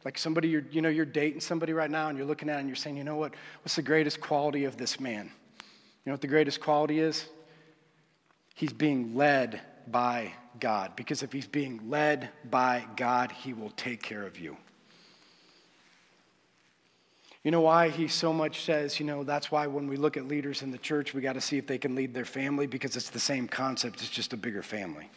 like 0.04 0.18
somebody 0.18 0.48
you're, 0.48 0.64
you 0.72 0.82
know, 0.82 0.90
you're 0.90 1.06
dating 1.06 1.42
somebody 1.42 1.74
right 1.74 1.92
now 1.92 2.10
and 2.10 2.18
you're 2.18 2.28
looking 2.28 2.50
at 2.50 2.60
and 2.60 2.68
you're 2.68 2.76
saying, 2.76 2.98
you 2.98 3.04
know 3.04 3.18
what, 3.18 3.34
what's 3.62 3.76
the 3.76 3.82
greatest 3.82 4.20
quality 4.20 4.64
of 4.64 4.78
this 4.78 5.00
man? 5.00 5.30
You 5.60 6.10
know 6.10 6.14
what 6.14 6.22
the 6.22 6.28
greatest 6.28 6.60
quality 6.60 7.00
is? 7.00 7.26
He's 8.56 8.74
being 8.74 9.16
led 9.16 9.62
by 9.88 10.34
God. 10.60 10.96
Because 10.96 11.22
if 11.22 11.32
he's 11.32 11.48
being 11.48 11.90
led 11.90 12.30
by 12.50 12.86
God, 12.96 13.32
he 13.32 13.54
will 13.54 13.72
take 13.72 14.02
care 14.02 14.26
of 14.26 14.40
you. 14.40 14.58
You 17.44 17.50
know 17.50 17.62
why 17.62 17.90
he 17.90 18.08
so 18.08 18.32
much 18.32 18.64
says, 18.64 19.00
you 19.00 19.06
know, 19.06 19.24
that's 19.24 19.52
why 19.52 19.66
when 19.66 19.88
we 19.88 19.98
look 19.98 20.16
at 20.16 20.28
leaders 20.28 20.62
in 20.62 20.70
the 20.70 20.78
church, 20.78 21.14
we 21.14 21.22
got 21.22 21.34
to 21.34 21.42
see 21.42 21.58
if 21.58 21.66
they 21.66 21.80
can 21.80 21.96
lead 21.96 22.14
their 22.14 22.26
family 22.26 22.68
because 22.68 22.96
it's 22.96 23.10
the 23.10 23.20
same 23.20 23.48
concept, 23.48 24.02
it's 24.02 24.10
just 24.10 24.32
a 24.34 24.38
bigger 24.38 24.62
family. 24.62 25.10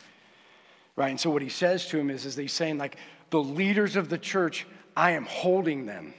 Right? 0.97 1.11
And 1.11 1.21
so 1.21 1.31
what 1.31 1.43
he 1.43 1.49
says 1.49 1.87
to 1.89 1.99
him 1.99 2.09
is, 2.11 2.25
is 2.25 2.37
he's 2.37 2.53
saying, 2.53 2.79
like, 2.79 2.97
the 3.31 3.43
leaders 3.43 3.97
of 3.97 4.09
the 4.09 4.19
church, 4.19 4.67
I 4.97 5.13
am 5.13 5.25
holding 5.25 5.87
them 5.87 6.15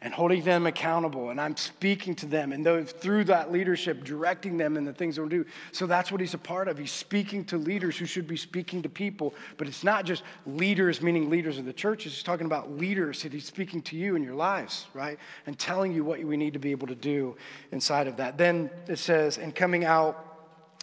and 0.00 0.12
holding 0.12 0.42
them 0.42 0.66
accountable. 0.66 1.30
And 1.30 1.40
I'm 1.40 1.56
speaking 1.56 2.14
to 2.16 2.26
them 2.26 2.52
and 2.52 2.88
through 2.88 3.24
that 3.24 3.52
leadership, 3.52 4.04
directing 4.04 4.56
them 4.56 4.76
in 4.76 4.84
the 4.84 4.92
things 4.92 5.16
they'll 5.16 5.28
do. 5.28 5.44
So 5.70 5.86
that's 5.86 6.10
what 6.10 6.20
he's 6.20 6.34
a 6.34 6.38
part 6.38 6.66
of. 6.66 6.76
He's 6.76 6.90
speaking 6.90 7.44
to 7.46 7.56
leaders 7.56 7.96
who 7.96 8.06
should 8.06 8.26
be 8.26 8.36
speaking 8.36 8.82
to 8.82 8.88
people. 8.88 9.34
But 9.56 9.68
it's 9.68 9.84
not 9.84 10.04
just 10.04 10.24
leaders, 10.44 11.00
meaning 11.02 11.30
leaders 11.30 11.58
of 11.58 11.64
the 11.64 11.72
church. 11.72 12.04
He's 12.04 12.22
talking 12.22 12.46
about 12.46 12.72
leaders 12.72 13.22
that 13.22 13.32
he's 13.32 13.46
speaking 13.46 13.80
to 13.82 13.96
you 13.96 14.16
in 14.16 14.24
your 14.24 14.34
lives, 14.34 14.86
right? 14.92 15.18
And 15.46 15.58
telling 15.58 15.92
you 15.92 16.04
what 16.04 16.22
we 16.22 16.36
need 16.36 16.52
to 16.52 16.58
be 16.58 16.72
able 16.72 16.88
to 16.88 16.96
do 16.96 17.36
inside 17.70 18.08
of 18.08 18.16
that. 18.16 18.38
Then 18.38 18.70
it 18.88 18.98
says, 18.98 19.38
and 19.38 19.54
coming 19.54 19.84
out 19.84 20.31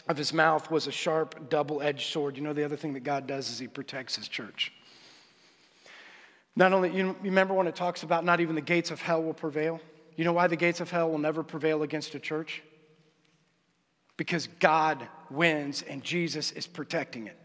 of 0.09 0.17
his 0.17 0.33
mouth 0.33 0.71
was 0.71 0.87
a 0.87 0.91
sharp, 0.91 1.49
double 1.49 1.81
edged 1.83 2.11
sword. 2.11 2.35
You 2.35 2.41
know, 2.43 2.51
the 2.51 2.65
other 2.65 2.75
thing 2.75 2.93
that 2.93 3.01
God 3.01 3.27
does 3.27 3.49
is 3.49 3.59
he 3.59 3.67
protects 3.67 4.15
his 4.15 4.27
church. 4.27 4.73
Not 6.55 6.73
only, 6.73 6.91
you 6.91 7.15
remember 7.21 7.53
when 7.53 7.67
it 7.67 7.75
talks 7.75 8.01
about 8.01 8.25
not 8.25 8.41
even 8.41 8.55
the 8.55 8.61
gates 8.61 8.89
of 8.89 8.99
hell 8.99 9.21
will 9.21 9.35
prevail? 9.35 9.79
You 10.15 10.25
know 10.25 10.33
why 10.33 10.47
the 10.47 10.55
gates 10.55 10.81
of 10.81 10.89
hell 10.89 11.11
will 11.11 11.19
never 11.19 11.43
prevail 11.43 11.83
against 11.83 12.15
a 12.15 12.19
church? 12.19 12.63
Because 14.17 14.47
God 14.59 15.07
wins 15.29 15.83
and 15.83 16.03
Jesus 16.03 16.51
is 16.51 16.65
protecting 16.65 17.27
it. 17.27 17.37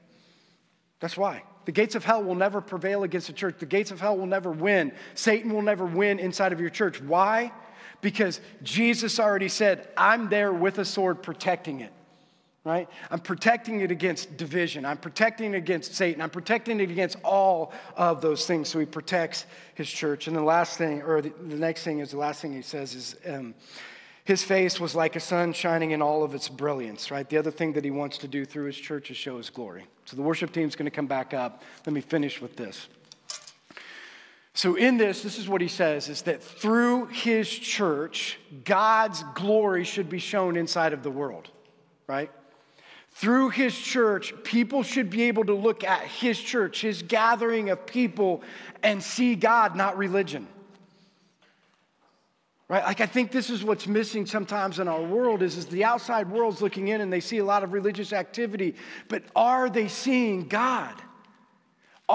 That's 1.00 1.18
why. 1.18 1.42
The 1.66 1.72
gates 1.72 1.94
of 1.94 2.04
hell 2.04 2.24
will 2.24 2.34
never 2.34 2.62
prevail 2.62 3.04
against 3.04 3.28
a 3.28 3.34
church. 3.34 3.56
The 3.58 3.66
gates 3.66 3.90
of 3.90 4.00
hell 4.00 4.16
will 4.16 4.26
never 4.26 4.50
win. 4.50 4.92
Satan 5.14 5.52
will 5.52 5.62
never 5.62 5.84
win 5.84 6.18
inside 6.18 6.52
of 6.52 6.60
your 6.60 6.70
church. 6.70 7.00
Why? 7.00 7.52
Because 8.00 8.40
Jesus 8.62 9.20
already 9.20 9.48
said, 9.48 9.88
I'm 9.98 10.30
there 10.30 10.52
with 10.52 10.78
a 10.78 10.84
sword 10.84 11.22
protecting 11.22 11.80
it 11.80 11.92
right? 12.64 12.88
I'm 13.10 13.20
protecting 13.20 13.80
it 13.80 13.90
against 13.90 14.36
division. 14.38 14.86
I'm 14.86 14.96
protecting 14.96 15.52
it 15.52 15.58
against 15.58 15.94
Satan. 15.94 16.22
I'm 16.22 16.30
protecting 16.30 16.80
it 16.80 16.90
against 16.90 17.16
all 17.22 17.72
of 17.94 18.22
those 18.22 18.46
things. 18.46 18.70
So 18.70 18.78
he 18.78 18.86
protects 18.86 19.44
his 19.74 19.88
church. 19.88 20.26
And 20.26 20.36
the 20.36 20.42
last 20.42 20.78
thing, 20.78 21.02
or 21.02 21.20
the, 21.20 21.32
the 21.46 21.56
next 21.56 21.84
thing 21.84 21.98
is 21.98 22.10
the 22.10 22.16
last 22.16 22.40
thing 22.40 22.54
he 22.54 22.62
says 22.62 22.94
is 22.94 23.16
um, 23.26 23.54
his 24.24 24.42
face 24.42 24.80
was 24.80 24.94
like 24.94 25.14
a 25.14 25.20
sun 25.20 25.52
shining 25.52 25.90
in 25.90 26.00
all 26.00 26.24
of 26.24 26.34
its 26.34 26.48
brilliance, 26.48 27.10
right? 27.10 27.28
The 27.28 27.36
other 27.36 27.50
thing 27.50 27.74
that 27.74 27.84
he 27.84 27.90
wants 27.90 28.16
to 28.18 28.28
do 28.28 28.46
through 28.46 28.64
his 28.64 28.76
church 28.76 29.10
is 29.10 29.18
show 29.18 29.36
his 29.36 29.50
glory. 29.50 29.86
So 30.06 30.16
the 30.16 30.22
worship 30.22 30.50
team's 30.50 30.74
going 30.74 30.86
to 30.86 30.94
come 30.94 31.06
back 31.06 31.34
up. 31.34 31.62
Let 31.84 31.92
me 31.92 32.00
finish 32.00 32.40
with 32.40 32.56
this. 32.56 32.88
So, 34.56 34.76
in 34.76 34.98
this, 34.98 35.24
this 35.24 35.36
is 35.36 35.48
what 35.48 35.60
he 35.60 35.66
says 35.66 36.08
is 36.08 36.22
that 36.22 36.40
through 36.40 37.06
his 37.06 37.50
church, 37.50 38.38
God's 38.64 39.24
glory 39.34 39.82
should 39.82 40.08
be 40.08 40.20
shown 40.20 40.56
inside 40.56 40.92
of 40.92 41.02
the 41.02 41.10
world, 41.10 41.50
right? 42.06 42.30
Through 43.14 43.50
his 43.50 43.78
church, 43.78 44.34
people 44.42 44.82
should 44.82 45.08
be 45.08 45.22
able 45.24 45.44
to 45.44 45.54
look 45.54 45.84
at 45.84 46.02
his 46.02 46.38
church, 46.38 46.80
his 46.80 47.02
gathering 47.02 47.70
of 47.70 47.86
people, 47.86 48.42
and 48.82 49.00
see 49.00 49.36
God, 49.36 49.76
not 49.76 49.96
religion. 49.96 50.48
Right? 52.68 52.82
Like, 52.82 53.00
I 53.00 53.06
think 53.06 53.30
this 53.30 53.50
is 53.50 53.62
what's 53.62 53.86
missing 53.86 54.26
sometimes 54.26 54.80
in 54.80 54.88
our 54.88 55.02
world 55.02 55.42
is, 55.42 55.56
is 55.56 55.66
the 55.66 55.84
outside 55.84 56.28
world's 56.28 56.60
looking 56.60 56.88
in 56.88 57.00
and 57.00 57.12
they 57.12 57.20
see 57.20 57.38
a 57.38 57.44
lot 57.44 57.62
of 57.62 57.72
religious 57.72 58.12
activity, 58.12 58.74
but 59.08 59.22
are 59.36 59.70
they 59.70 59.86
seeing 59.86 60.48
God? 60.48 60.94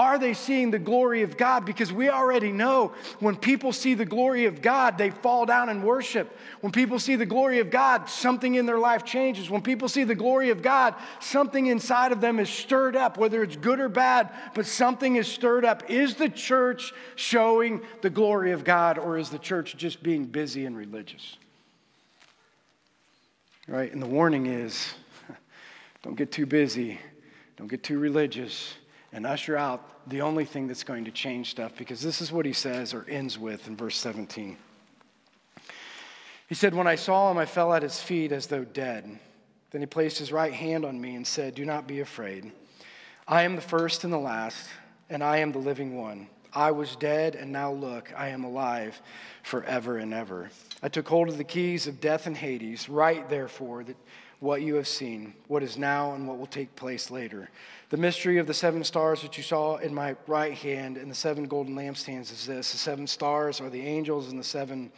Are 0.00 0.18
they 0.18 0.32
seeing 0.32 0.70
the 0.70 0.78
glory 0.78 1.20
of 1.20 1.36
God? 1.36 1.66
Because 1.66 1.92
we 1.92 2.08
already 2.08 2.52
know 2.52 2.94
when 3.18 3.36
people 3.36 3.70
see 3.70 3.92
the 3.92 4.06
glory 4.06 4.46
of 4.46 4.62
God, 4.62 4.96
they 4.96 5.10
fall 5.10 5.44
down 5.44 5.68
and 5.68 5.84
worship. 5.84 6.34
When 6.62 6.72
people 6.72 6.98
see 6.98 7.16
the 7.16 7.26
glory 7.26 7.58
of 7.58 7.70
God, 7.70 8.08
something 8.08 8.54
in 8.54 8.64
their 8.64 8.78
life 8.78 9.04
changes. 9.04 9.50
When 9.50 9.60
people 9.60 9.90
see 9.90 10.04
the 10.04 10.14
glory 10.14 10.48
of 10.48 10.62
God, 10.62 10.94
something 11.20 11.66
inside 11.66 12.12
of 12.12 12.22
them 12.22 12.40
is 12.40 12.48
stirred 12.48 12.96
up, 12.96 13.18
whether 13.18 13.42
it's 13.42 13.56
good 13.56 13.78
or 13.78 13.90
bad, 13.90 14.30
but 14.54 14.64
something 14.64 15.16
is 15.16 15.28
stirred 15.28 15.66
up. 15.66 15.90
Is 15.90 16.14
the 16.14 16.30
church 16.30 16.94
showing 17.14 17.82
the 18.00 18.08
glory 18.08 18.52
of 18.52 18.64
God, 18.64 18.96
or 18.96 19.18
is 19.18 19.28
the 19.28 19.38
church 19.38 19.76
just 19.76 20.02
being 20.02 20.24
busy 20.24 20.64
and 20.64 20.78
religious? 20.78 21.36
Right? 23.68 23.92
And 23.92 24.00
the 24.00 24.06
warning 24.06 24.46
is 24.46 24.94
don't 26.02 26.16
get 26.16 26.32
too 26.32 26.46
busy, 26.46 26.98
don't 27.58 27.68
get 27.68 27.82
too 27.82 27.98
religious 27.98 28.76
and 29.12 29.26
usher 29.26 29.56
out 29.56 30.08
the 30.08 30.22
only 30.22 30.44
thing 30.44 30.66
that's 30.66 30.84
going 30.84 31.04
to 31.04 31.10
change 31.10 31.50
stuff 31.50 31.72
because 31.76 32.00
this 32.00 32.20
is 32.20 32.32
what 32.32 32.46
he 32.46 32.52
says 32.52 32.94
or 32.94 33.04
ends 33.08 33.38
with 33.38 33.66
in 33.66 33.76
verse 33.76 33.96
17. 33.96 34.56
He 36.48 36.54
said, 36.54 36.74
When 36.74 36.86
I 36.86 36.96
saw 36.96 37.30
him, 37.30 37.38
I 37.38 37.46
fell 37.46 37.72
at 37.72 37.82
his 37.82 38.00
feet 38.00 38.32
as 38.32 38.46
though 38.46 38.64
dead. 38.64 39.18
Then 39.70 39.80
he 39.80 39.86
placed 39.86 40.18
his 40.18 40.32
right 40.32 40.52
hand 40.52 40.84
on 40.84 41.00
me 41.00 41.14
and 41.14 41.26
said, 41.26 41.54
Do 41.54 41.64
not 41.64 41.86
be 41.86 42.00
afraid. 42.00 42.50
I 43.28 43.42
am 43.42 43.54
the 43.54 43.62
first 43.62 44.02
and 44.02 44.12
the 44.12 44.18
last, 44.18 44.68
and 45.08 45.22
I 45.22 45.38
am 45.38 45.52
the 45.52 45.58
living 45.58 45.96
one. 45.96 46.26
I 46.52 46.72
was 46.72 46.96
dead, 46.96 47.36
and 47.36 47.52
now 47.52 47.72
look, 47.72 48.12
I 48.16 48.28
am 48.28 48.42
alive 48.42 49.00
forever 49.44 49.98
and 49.98 50.12
ever. 50.12 50.50
I 50.82 50.88
took 50.88 51.06
hold 51.06 51.28
of 51.28 51.38
the 51.38 51.44
keys 51.44 51.86
of 51.86 52.00
death 52.00 52.26
and 52.26 52.36
Hades. 52.36 52.88
Write, 52.88 53.28
therefore, 53.28 53.84
that 53.84 53.96
what 54.40 54.62
you 54.62 54.74
have 54.74 54.88
seen, 54.88 55.34
what 55.46 55.62
is 55.62 55.78
now, 55.78 56.14
and 56.14 56.26
what 56.26 56.38
will 56.38 56.46
take 56.46 56.74
place 56.74 57.10
later. 57.10 57.50
The 57.90 57.96
mystery 57.96 58.38
of 58.38 58.46
the 58.46 58.54
seven 58.54 58.84
stars 58.84 59.22
that 59.22 59.36
you 59.36 59.42
saw 59.42 59.78
in 59.78 59.92
my 59.92 60.14
right 60.28 60.54
hand 60.54 60.96
and 60.96 61.10
the 61.10 61.14
seven 61.14 61.46
golden 61.46 61.74
lampstands 61.74 62.32
is 62.32 62.46
this 62.46 62.70
the 62.70 62.78
seven 62.78 63.04
stars 63.08 63.60
are 63.60 63.68
the 63.68 63.80
angels, 63.80 64.30
and 64.30 64.38
the 64.38 64.44
seven 64.44 64.92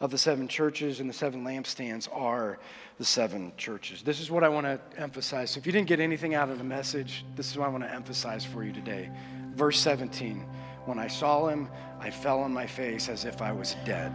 of 0.00 0.10
the 0.10 0.16
seven 0.16 0.48
churches 0.48 1.00
and 1.00 1.10
the 1.10 1.14
seven 1.14 1.44
lampstands 1.44 2.08
are 2.10 2.58
the 2.96 3.04
seven 3.04 3.52
churches. 3.58 4.02
This 4.02 4.18
is 4.18 4.30
what 4.30 4.44
I 4.44 4.48
want 4.48 4.64
to 4.64 4.80
emphasize. 4.96 5.50
So 5.50 5.58
if 5.58 5.66
you 5.66 5.72
didn't 5.72 5.88
get 5.88 6.00
anything 6.00 6.34
out 6.34 6.48
of 6.48 6.56
the 6.56 6.64
message, 6.64 7.26
this 7.36 7.50
is 7.50 7.58
what 7.58 7.66
I 7.66 7.70
want 7.70 7.84
to 7.84 7.92
emphasize 7.92 8.46
for 8.46 8.64
you 8.64 8.72
today. 8.72 9.10
Verse 9.54 9.78
17 9.80 10.40
When 10.86 10.98
I 10.98 11.06
saw 11.06 11.48
him, 11.48 11.68
I 12.00 12.10
fell 12.10 12.40
on 12.40 12.50
my 12.50 12.66
face 12.66 13.10
as 13.10 13.26
if 13.26 13.42
I 13.42 13.52
was 13.52 13.76
dead. 13.84 14.08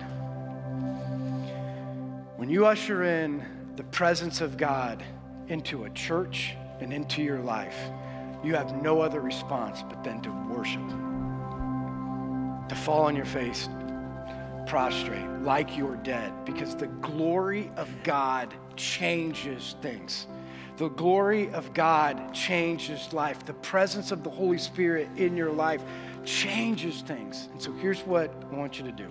When 2.37 2.49
you 2.49 2.65
usher 2.65 3.03
in 3.03 3.45
the 3.75 3.83
presence 3.83 4.41
of 4.41 4.57
God 4.57 5.03
into 5.49 5.83
a 5.83 5.89
church 5.91 6.55
and 6.79 6.91
into 6.91 7.21
your 7.21 7.39
life, 7.39 7.77
you 8.43 8.55
have 8.55 8.81
no 8.81 9.01
other 9.01 9.21
response 9.21 9.83
but 9.83 10.03
then 10.03 10.21
to 10.21 10.29
worship, 10.49 10.87
to 12.67 12.75
fall 12.75 13.03
on 13.03 13.15
your 13.15 13.25
face, 13.25 13.69
prostrate 14.67 15.25
like 15.41 15.77
you're 15.77 15.95
dead, 15.97 16.33
because 16.45 16.75
the 16.75 16.87
glory 16.87 17.71
of 17.77 17.89
God 18.03 18.53
changes 18.75 19.75
things. 19.81 20.27
The 20.77 20.89
glory 20.89 21.51
of 21.53 21.73
God 21.73 22.33
changes 22.33 23.13
life. 23.13 23.45
The 23.45 23.53
presence 23.53 24.11
of 24.11 24.23
the 24.23 24.29
Holy 24.29 24.57
Spirit 24.57 25.07
in 25.17 25.37
your 25.37 25.51
life 25.51 25.83
changes 26.25 27.01
things. 27.01 27.47
And 27.51 27.61
so 27.61 27.71
here's 27.73 28.01
what 28.01 28.33
I 28.51 28.55
want 28.55 28.79
you 28.79 28.85
to 28.85 28.91
do. 28.91 29.07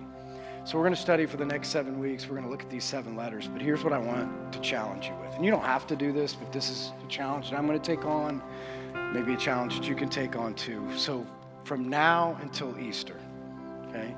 So 0.65 0.79
we're 0.79 0.85
going 0.85 0.95
to 0.95 1.01
study 1.01 1.27
for 1.27 1.37
the 1.37 1.45
next 1.45 1.69
seven 1.69 1.99
weeks. 1.99 2.25
We're 2.25 2.37
going 2.37 2.45
to 2.45 2.51
look 2.51 2.63
at 2.63 2.71
these 2.71 2.85
seven 2.85 3.17
letters. 3.17 3.49
But 3.49 3.63
here's 3.63 3.85
what 3.85 3.93
I 3.93 3.99
want 3.99 4.53
to 4.53 4.61
challenge 4.61 5.07
you 5.07 5.15
with. 5.25 5.35
And 5.35 5.45
you 5.45 5.51
don't 5.51 5.65
have 5.65 5.87
to 5.89 5.97
do 5.97 6.13
this, 6.13 6.35
but 6.35 6.53
this 6.53 6.71
is 6.71 6.93
a 7.05 7.09
challenge 7.09 7.51
that 7.51 7.59
I'm 7.59 7.67
going 7.67 7.81
to 7.81 7.85
take 7.85 8.05
on 8.05 8.43
maybe 9.13 9.35
a 9.35 9.37
challenge 9.37 9.77
that 9.79 9.89
you 9.89 9.95
can 9.95 10.09
take 10.09 10.37
on 10.37 10.55
too. 10.55 10.87
So 10.97 11.27
from 11.65 11.89
now 11.89 12.39
until 12.43 12.79
Easter, 12.79 13.17
okay, 13.89 14.15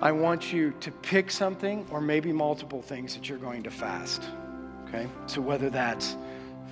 I 0.00 0.12
want 0.12 0.52
you 0.52 0.72
to 0.80 0.90
pick 0.90 1.30
something 1.30 1.86
or 1.90 2.00
maybe 2.00 2.32
multiple 2.32 2.82
things 2.82 3.14
that 3.14 3.28
you're 3.28 3.38
going 3.38 3.62
to 3.62 3.70
fast. 3.70 4.22
Okay? 4.88 5.06
So 5.26 5.40
whether 5.40 5.70
that's 5.70 6.16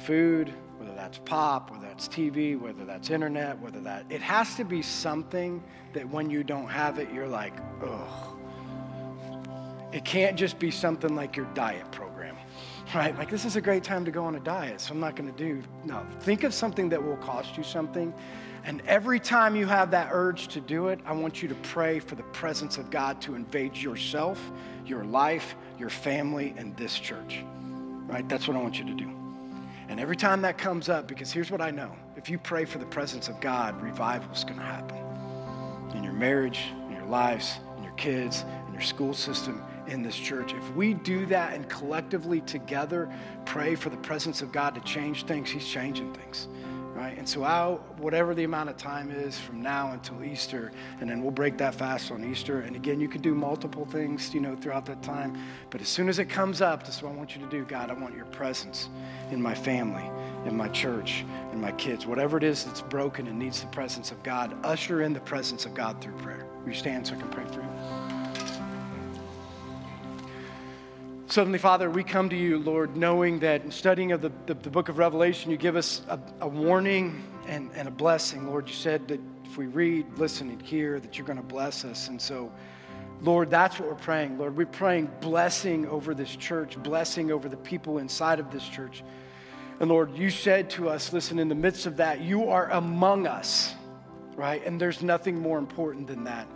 food, 0.05 0.53
whether 0.79 0.95
that's 0.95 1.19
pop, 1.19 1.71
whether 1.71 1.87
that's 1.87 2.09
TV, 2.09 2.59
whether 2.59 2.85
that's 2.85 3.11
internet, 3.11 3.59
whether 3.61 3.81
that 3.81 4.05
it 4.11 4.21
has 4.21 4.55
to 4.57 4.65
be 4.65 4.83
something 4.83 5.63
that 5.93 6.09
when 6.09 6.29
you 6.29 6.43
don't 6.43 6.69
have 6.69 6.99
it, 6.99 7.13
you're 7.13 7.29
like, 7.29 7.55
ugh. 7.85 8.37
It 9.93 10.05
can't 10.05 10.37
just 10.37 10.59
be 10.59 10.71
something 10.71 11.15
like 11.17 11.37
your 11.37 11.47
diet 11.55 11.91
program, 11.91 12.10
right? 12.95 13.17
Like, 13.17 13.31
this 13.31 13.45
is 13.45 13.57
a 13.57 13.61
great 13.61 13.85
time 13.85 14.05
to 14.05 14.11
go 14.11 14.25
on 14.25 14.35
a 14.35 14.41
diet, 14.41 14.81
so 14.81 14.95
I'm 14.95 15.01
not 15.01 15.17
gonna 15.17 15.33
do. 15.33 15.63
No, 15.85 16.05
think 16.21 16.45
of 16.45 16.55
something 16.55 16.89
that 16.89 17.03
will 17.03 17.17
cost 17.19 17.57
you 17.57 17.63
something. 17.63 18.13
And 18.65 18.83
every 18.87 19.19
time 19.19 19.57
you 19.57 19.67
have 19.67 19.91
that 19.93 20.09
urge 20.13 20.49
to 20.49 20.61
do 20.61 20.89
it, 20.89 21.01
I 21.07 21.13
want 21.13 21.43
you 21.43 21.49
to 21.49 21.55
pray 21.57 21.99
for 21.99 22.15
the 22.15 22.23
presence 22.25 22.77
of 22.79 22.91
God 22.91 23.21
to 23.23 23.35
invade 23.35 23.77
yourself, 23.77 24.39
your 24.85 25.05
life, 25.05 25.57
your 25.79 25.89
family, 25.89 26.55
and 26.57 26.77
this 26.77 26.99
church, 26.99 27.43
right? 28.07 28.29
That's 28.29 28.47
what 28.47 28.57
I 28.57 28.61
want 28.61 28.79
you 28.79 28.85
to 28.85 28.95
do. 28.95 29.11
And 29.89 29.99
every 29.99 30.17
time 30.17 30.43
that 30.43 30.59
comes 30.59 30.89
up, 30.89 31.09
because 31.09 31.33
here's 31.33 31.51
what 31.51 31.61
I 31.61 31.71
know 31.71 31.95
if 32.17 32.29
you 32.29 32.39
pray 32.39 32.65
for 32.65 32.79
the 32.79 32.87
presence 32.87 33.29
of 33.29 33.41
God, 33.41 33.81
revival 33.81 34.31
is 34.33 34.45
gonna 34.45 34.63
happen 34.63 34.99
in 35.97 36.05
your 36.05 36.13
marriage, 36.13 36.61
in 36.87 36.93
your 36.93 37.07
lives, 37.07 37.59
in 37.79 37.83
your 37.83 37.95
kids, 37.95 38.45
in 38.67 38.73
your 38.73 38.83
school 38.83 39.15
system, 39.15 39.63
in 39.91 40.03
this 40.03 40.17
church. 40.17 40.55
If 40.55 40.75
we 40.75 40.95
do 40.95 41.27
that 41.27 41.55
and 41.55 41.69
collectively 41.69 42.41
together 42.43 43.13
pray 43.45 43.75
for 43.75 43.91
the 43.91 43.97
presence 43.99 44.41
of 44.41 44.53
God 44.53 44.75
to 44.77 44.81
change 44.83 45.25
things, 45.25 45.51
He's 45.51 45.67
changing 45.67 46.15
things. 46.15 46.49
Right? 46.95 47.17
And 47.17 47.27
so, 47.27 47.45
out 47.45 47.99
whatever 47.99 48.35
the 48.35 48.45
amount 48.45 48.69
of 48.69 48.77
time 48.77 49.11
is 49.11 49.39
from 49.39 49.63
now 49.63 49.93
until 49.93 50.23
Easter, 50.23 50.71
and 51.01 51.09
then 51.09 51.23
we'll 51.23 51.31
break 51.31 51.57
that 51.59 51.75
fast 51.75 52.11
on 52.11 52.23
Easter. 52.25 52.61
And 52.61 52.77
again, 52.77 53.01
you 53.01 53.09
can 53.09 53.23
do 53.23 53.35
multiple 53.35 53.87
things, 53.87 54.35
you 54.35 54.41
know, 54.41 54.55
throughout 54.57 54.85
that 54.87 55.03
time. 55.03 55.39
But 55.71 55.81
as 55.81 55.89
soon 55.89 56.11
as 56.11 56.19
it 56.19 56.27
comes 56.27 56.61
up, 56.61 56.85
this 56.85 56.97
is 56.97 57.03
what 57.03 57.13
I 57.13 57.17
want 57.17 57.35
you 57.35 57.43
to 57.43 57.49
do. 57.49 57.65
God, 57.65 57.91
I 57.91 57.95
want 57.95 58.15
your 58.15 58.27
presence 58.27 58.91
in 59.31 59.41
my 59.41 59.55
family, 59.55 60.05
in 60.45 60.55
my 60.57 60.69
church, 60.69 61.25
in 61.53 61.61
my 61.61 61.73
kids. 61.73 62.07
Whatever 62.07 62.37
it 62.37 62.43
is 62.43 62.65
that's 62.65 62.83
broken 62.83 63.29
and 63.29 63.39
needs 63.39 63.61
the 63.61 63.69
presence 63.69 64.11
of 64.11 64.23
God, 64.23 64.55
usher 64.63 65.01
in 65.01 65.15
the 65.15 65.21
presence 65.21 65.65
of 65.65 65.75
God 65.75 66.03
through 66.03 66.19
prayer. 66.19 66.45
Will 66.61 66.69
you 66.69 66.75
stand 66.75 67.07
so 67.07 67.15
I 67.15 67.19
can 67.19 67.29
pray 67.31 67.47
for 67.47 67.63
you? 67.63 68.10
Suddenly, 71.31 71.61
Father, 71.61 71.89
we 71.89 72.03
come 72.03 72.29
to 72.31 72.37
you, 72.37 72.59
Lord, 72.59 72.97
knowing 72.97 73.39
that 73.39 73.63
in 73.63 73.71
studying 73.71 74.11
of 74.11 74.21
the, 74.21 74.33
the, 74.47 74.55
the 74.55 74.69
book 74.69 74.89
of 74.89 74.99
Revelation, 74.99 75.53
you 75.53 75.57
give 75.57 75.77
us 75.77 76.03
a, 76.09 76.19
a 76.41 76.49
warning 76.49 77.23
and, 77.47 77.71
and 77.77 77.87
a 77.87 77.91
blessing. 77.93 78.49
Lord, 78.49 78.69
you 78.69 78.75
said 78.75 79.07
that 79.07 79.21
if 79.45 79.57
we 79.57 79.67
read, 79.67 80.07
listen, 80.19 80.51
and 80.51 80.61
hear, 80.61 80.99
that 80.99 81.17
you're 81.17 81.27
going 81.29 81.37
to 81.37 81.45
bless 81.45 81.85
us. 81.85 82.09
And 82.09 82.21
so, 82.21 82.51
Lord, 83.23 83.49
that's 83.49 83.79
what 83.79 83.89
we're 83.89 83.95
praying. 83.95 84.39
Lord, 84.39 84.57
we're 84.57 84.67
praying 84.67 85.09
blessing 85.21 85.87
over 85.87 86.15
this 86.15 86.35
church, 86.35 86.77
blessing 86.83 87.31
over 87.31 87.49
the 87.49 87.57
people 87.59 87.99
inside 87.99 88.41
of 88.41 88.51
this 88.51 88.69
church. 88.69 89.05
And 89.79 89.89
Lord, 89.89 90.13
you 90.19 90.31
said 90.31 90.69
to 90.71 90.89
us, 90.89 91.13
listen, 91.13 91.39
in 91.39 91.49
the 91.49 91.55
midst 91.55 91.87
of 91.87 91.99
that, 91.99 92.23
you 92.23 92.49
are 92.49 92.69
among 92.73 93.29
us, 93.29 93.73
right? 94.35 94.67
And 94.67 94.81
there's 94.81 95.01
nothing 95.01 95.41
more 95.41 95.59
important 95.59 96.09
than 96.09 96.25
that. 96.25 96.49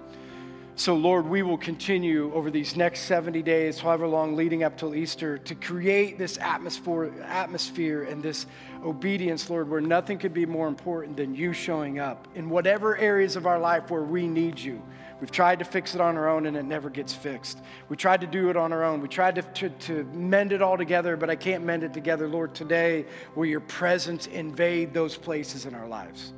So, 0.77 0.97
Lord, 0.97 1.29
we 1.29 1.43
will 1.43 1.57
continue 1.57 2.35
over 2.35 2.51
these 2.51 2.75
next 2.75 3.03
70 3.03 3.43
days, 3.43 3.79
however 3.79 4.09
long 4.09 4.35
leading 4.35 4.65
up 4.65 4.77
till 4.77 4.93
Easter, 4.93 5.39
to 5.39 5.55
create 5.55 6.19
this 6.19 6.37
atmosphere, 6.39 7.13
atmosphere 7.23 8.03
and 8.03 8.21
this 8.21 8.47
obedience, 8.85 9.49
Lord, 9.49 9.71
where 9.71 9.81
nothing 9.81 10.19
could 10.19 10.35
be 10.35 10.45
more 10.45 10.67
important 10.67 11.17
than 11.17 11.33
you 11.33 11.53
showing 11.53 12.01
up 12.01 12.27
in 12.35 12.51
whatever 12.51 12.97
areas 12.97 13.37
of 13.37 13.47
our 13.47 13.61
life 13.61 13.89
where 13.89 14.03
we 14.03 14.27
need 14.27 14.59
you. 14.59 14.83
We've 15.21 15.31
tried 15.31 15.61
to 15.61 15.65
fix 15.65 15.95
it 15.95 16.01
on 16.01 16.17
our 16.17 16.29
own 16.29 16.47
and 16.47 16.57
it 16.57 16.65
never 16.65 16.91
gets 16.91 17.15
fixed. 17.15 17.61
We 17.89 17.97
tried 17.97 18.21
to 18.23 18.27
do 18.27 18.51
it 18.51 18.57
on 18.57 18.73
our 18.73 18.83
own. 18.83 19.01
We 19.01 19.07
tried 19.07 19.37
to, 19.37 19.43
to, 19.43 19.69
to 19.69 20.05
mend 20.13 20.51
it 20.51 20.61
all 20.61 20.77
together, 20.77 21.17
but 21.17 21.31
I 21.31 21.37
can't 21.37 21.63
mend 21.63 21.85
it 21.85 21.95
together. 21.95 22.27
Lord, 22.27 22.53
today, 22.53 23.07
will 23.37 23.47
your 23.47 23.61
presence 23.61 24.27
invade 24.27 24.93
those 24.93 25.17
places 25.17 25.67
in 25.67 25.75
our 25.75 25.87
lives? 25.87 26.33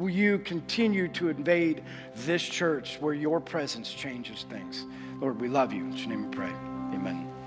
Will 0.00 0.08
you 0.08 0.38
continue 0.38 1.08
to 1.08 1.28
invade 1.28 1.82
this 2.24 2.42
church 2.42 2.96
where 3.00 3.12
your 3.12 3.38
presence 3.38 3.92
changes 3.92 4.46
things? 4.48 4.86
Lord, 5.20 5.38
we 5.38 5.46
love 5.46 5.74
you. 5.74 5.84
In 5.84 5.94
your 5.94 6.08
name 6.08 6.22
we 6.22 6.34
pray. 6.34 6.52
Amen. 6.94 7.39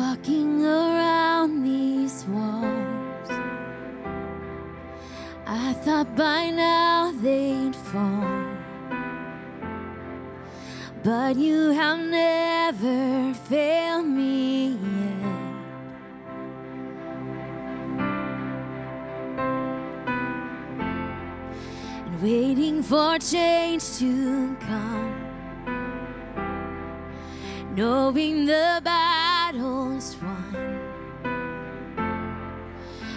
Walking 0.00 0.64
around 0.64 1.62
these 1.62 2.24
walls, 2.24 3.28
I 5.46 5.74
thought 5.84 6.16
by 6.16 6.48
now 6.48 7.12
they'd 7.20 7.76
fall. 7.76 8.46
But 11.04 11.36
you 11.36 11.72
have 11.72 12.00
never 12.00 13.34
failed 13.50 14.06
me 14.06 14.68
yet. 14.68 15.30
And 22.06 22.22
waiting 22.22 22.82
for 22.82 23.18
change 23.18 23.84
to 23.98 24.56
come 24.60 25.30
knowing 27.76 28.46
the 28.46 28.80
battle's 29.52 30.16
won. 30.22 30.80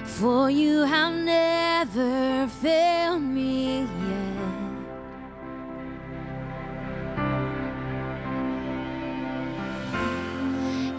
For 0.05 0.49
you 0.49 0.81
have 0.81 1.13
never 1.13 2.47
failed 2.47 3.21
me 3.21 3.81
yet. 3.81 3.87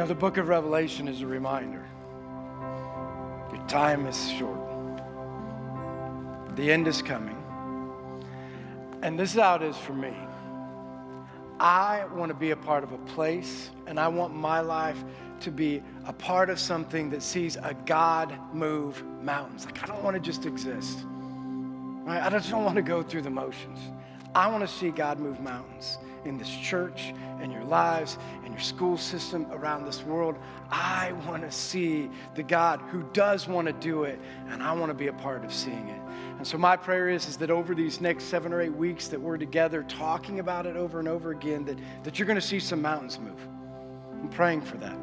know, 0.00 0.06
the 0.06 0.14
book 0.14 0.38
of 0.38 0.48
Revelation 0.48 1.08
is 1.08 1.20
a 1.20 1.26
reminder 1.26 1.84
your 3.52 3.66
time 3.68 4.06
is 4.06 4.30
short, 4.30 4.58
the 6.56 6.72
end 6.72 6.88
is 6.88 7.02
coming. 7.02 7.36
And 9.02 9.18
this 9.18 9.34
is 9.34 9.40
how 9.40 9.56
it 9.56 9.62
is 9.62 9.76
for 9.76 9.92
me. 9.92 10.14
I 11.58 12.06
want 12.14 12.30
to 12.30 12.34
be 12.34 12.52
a 12.52 12.56
part 12.56 12.82
of 12.82 12.92
a 12.92 12.98
place, 12.98 13.70
and 13.86 14.00
I 14.00 14.08
want 14.08 14.34
my 14.34 14.60
life 14.60 15.04
to 15.40 15.50
be 15.50 15.82
a 16.06 16.12
part 16.14 16.48
of 16.48 16.58
something 16.58 17.10
that 17.10 17.22
sees 17.22 17.56
a 17.56 17.74
God 17.84 18.34
move 18.54 19.04
mountains. 19.22 19.66
Like, 19.66 19.82
I 19.82 19.86
don't 19.86 20.02
want 20.02 20.14
to 20.14 20.20
just 20.20 20.46
exist. 20.46 21.00
Right? 22.04 22.22
I 22.22 22.30
just 22.30 22.48
don't 22.48 22.64
want 22.64 22.76
to 22.76 22.82
go 22.82 23.02
through 23.02 23.22
the 23.22 23.30
motions. 23.30 23.78
I 24.34 24.50
want 24.50 24.66
to 24.66 24.74
see 24.74 24.90
God 24.90 25.18
move 25.18 25.40
mountains 25.40 25.98
in 26.24 26.38
this 26.38 26.50
church, 26.50 27.12
in 27.42 27.50
your 27.50 27.64
lives, 27.64 28.18
in 28.44 28.52
your 28.52 28.60
school 28.60 28.96
system, 28.96 29.46
around 29.52 29.84
this 29.84 30.02
world. 30.04 30.36
I 30.70 31.12
want 31.26 31.42
to 31.42 31.50
see 31.50 32.10
the 32.34 32.42
God 32.42 32.80
who 32.90 33.02
does 33.12 33.48
want 33.48 33.66
to 33.66 33.72
do 33.72 34.04
it, 34.04 34.18
and 34.48 34.62
I 34.62 34.72
want 34.72 34.90
to 34.90 34.94
be 34.94 35.08
a 35.08 35.12
part 35.12 35.44
of 35.44 35.52
seeing 35.52 35.88
it. 35.88 36.00
And 36.38 36.46
so 36.46 36.56
my 36.56 36.76
prayer 36.76 37.08
is, 37.08 37.28
is 37.28 37.36
that 37.38 37.50
over 37.50 37.74
these 37.74 38.00
next 38.00 38.24
seven 38.24 38.52
or 38.52 38.60
eight 38.60 38.74
weeks 38.74 39.08
that 39.08 39.20
we're 39.20 39.36
together 39.36 39.82
talking 39.88 40.38
about 40.38 40.66
it 40.66 40.76
over 40.76 40.98
and 40.98 41.08
over 41.08 41.32
again, 41.32 41.64
that, 41.64 41.78
that 42.04 42.18
you're 42.18 42.26
going 42.26 42.40
to 42.40 42.46
see 42.46 42.60
some 42.60 42.80
mountains 42.80 43.18
move. 43.18 43.40
I'm 44.12 44.28
praying 44.30 44.62
for 44.62 44.76
that 44.78 44.96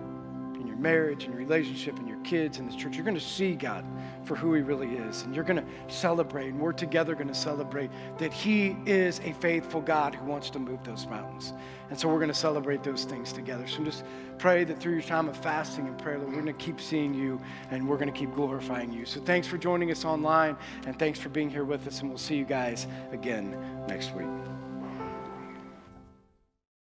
in 0.56 0.66
your 0.66 0.78
marriage, 0.78 1.26
in 1.26 1.32
your 1.32 1.40
relationship, 1.40 2.00
your 2.07 2.07
kids, 2.28 2.60
in 2.60 2.66
this 2.66 2.76
church. 2.76 2.96
You're 2.96 3.06
going 3.06 3.16
to 3.16 3.22
see 3.22 3.56
God 3.56 3.86
for 4.24 4.36
who 4.36 4.54
He 4.54 4.62
really 4.62 4.96
is. 4.96 5.24
And 5.24 5.34
you're 5.34 5.46
going 5.46 5.64
to 5.64 5.94
celebrate, 5.94 6.50
and 6.50 6.60
we're 6.60 6.74
together 6.74 7.16
going 7.16 7.30
to 7.30 7.34
celebrate 7.34 7.90
that 8.18 8.34
He 8.34 8.76
is 8.86 9.20
a 9.24 9.34
faithful 9.34 9.82
God 9.82 10.14
who 10.14 10.26
wants 10.26 10.50
to 10.52 10.60
move 10.60 10.84
those 10.84 11.08
mountains. 11.08 11.54
And 11.90 11.98
so 11.98 12.10
we're 12.10 12.20
going 12.20 12.28
to 12.28 12.34
celebrate 12.34 12.84
those 12.84 13.06
things 13.06 13.32
together. 13.32 13.66
So 13.66 13.84
just 13.84 14.04
pray 14.38 14.66
that 14.66 14.80
through 14.80 14.94
your 14.94 15.02
time 15.02 15.30
of 15.30 15.38
fasting 15.38 15.88
and 15.88 15.98
prayer, 15.98 16.20
that 16.20 16.28
we're 16.28 16.34
going 16.34 16.46
to 16.46 16.54
keep 16.54 16.82
seeing 16.82 17.14
you 17.14 17.40
and 17.72 17.88
we're 17.88 17.98
going 17.98 18.12
to 18.12 18.20
keep 18.20 18.34
glorifying 18.36 18.92
you. 18.92 19.06
So 19.06 19.22
thanks 19.22 19.48
for 19.48 19.58
joining 19.58 19.90
us 19.92 20.04
online, 20.04 20.58
and 20.86 21.00
thanks 21.00 21.18
for 21.18 21.30
being 21.30 21.50
here 21.50 21.64
with 21.64 21.88
us, 21.88 22.02
and 22.02 22.10
we'll 22.10 22.18
see 22.18 22.36
you 22.36 22.46
guys 22.46 22.88
again 23.12 23.56
next 23.88 24.14
week. 24.14 24.28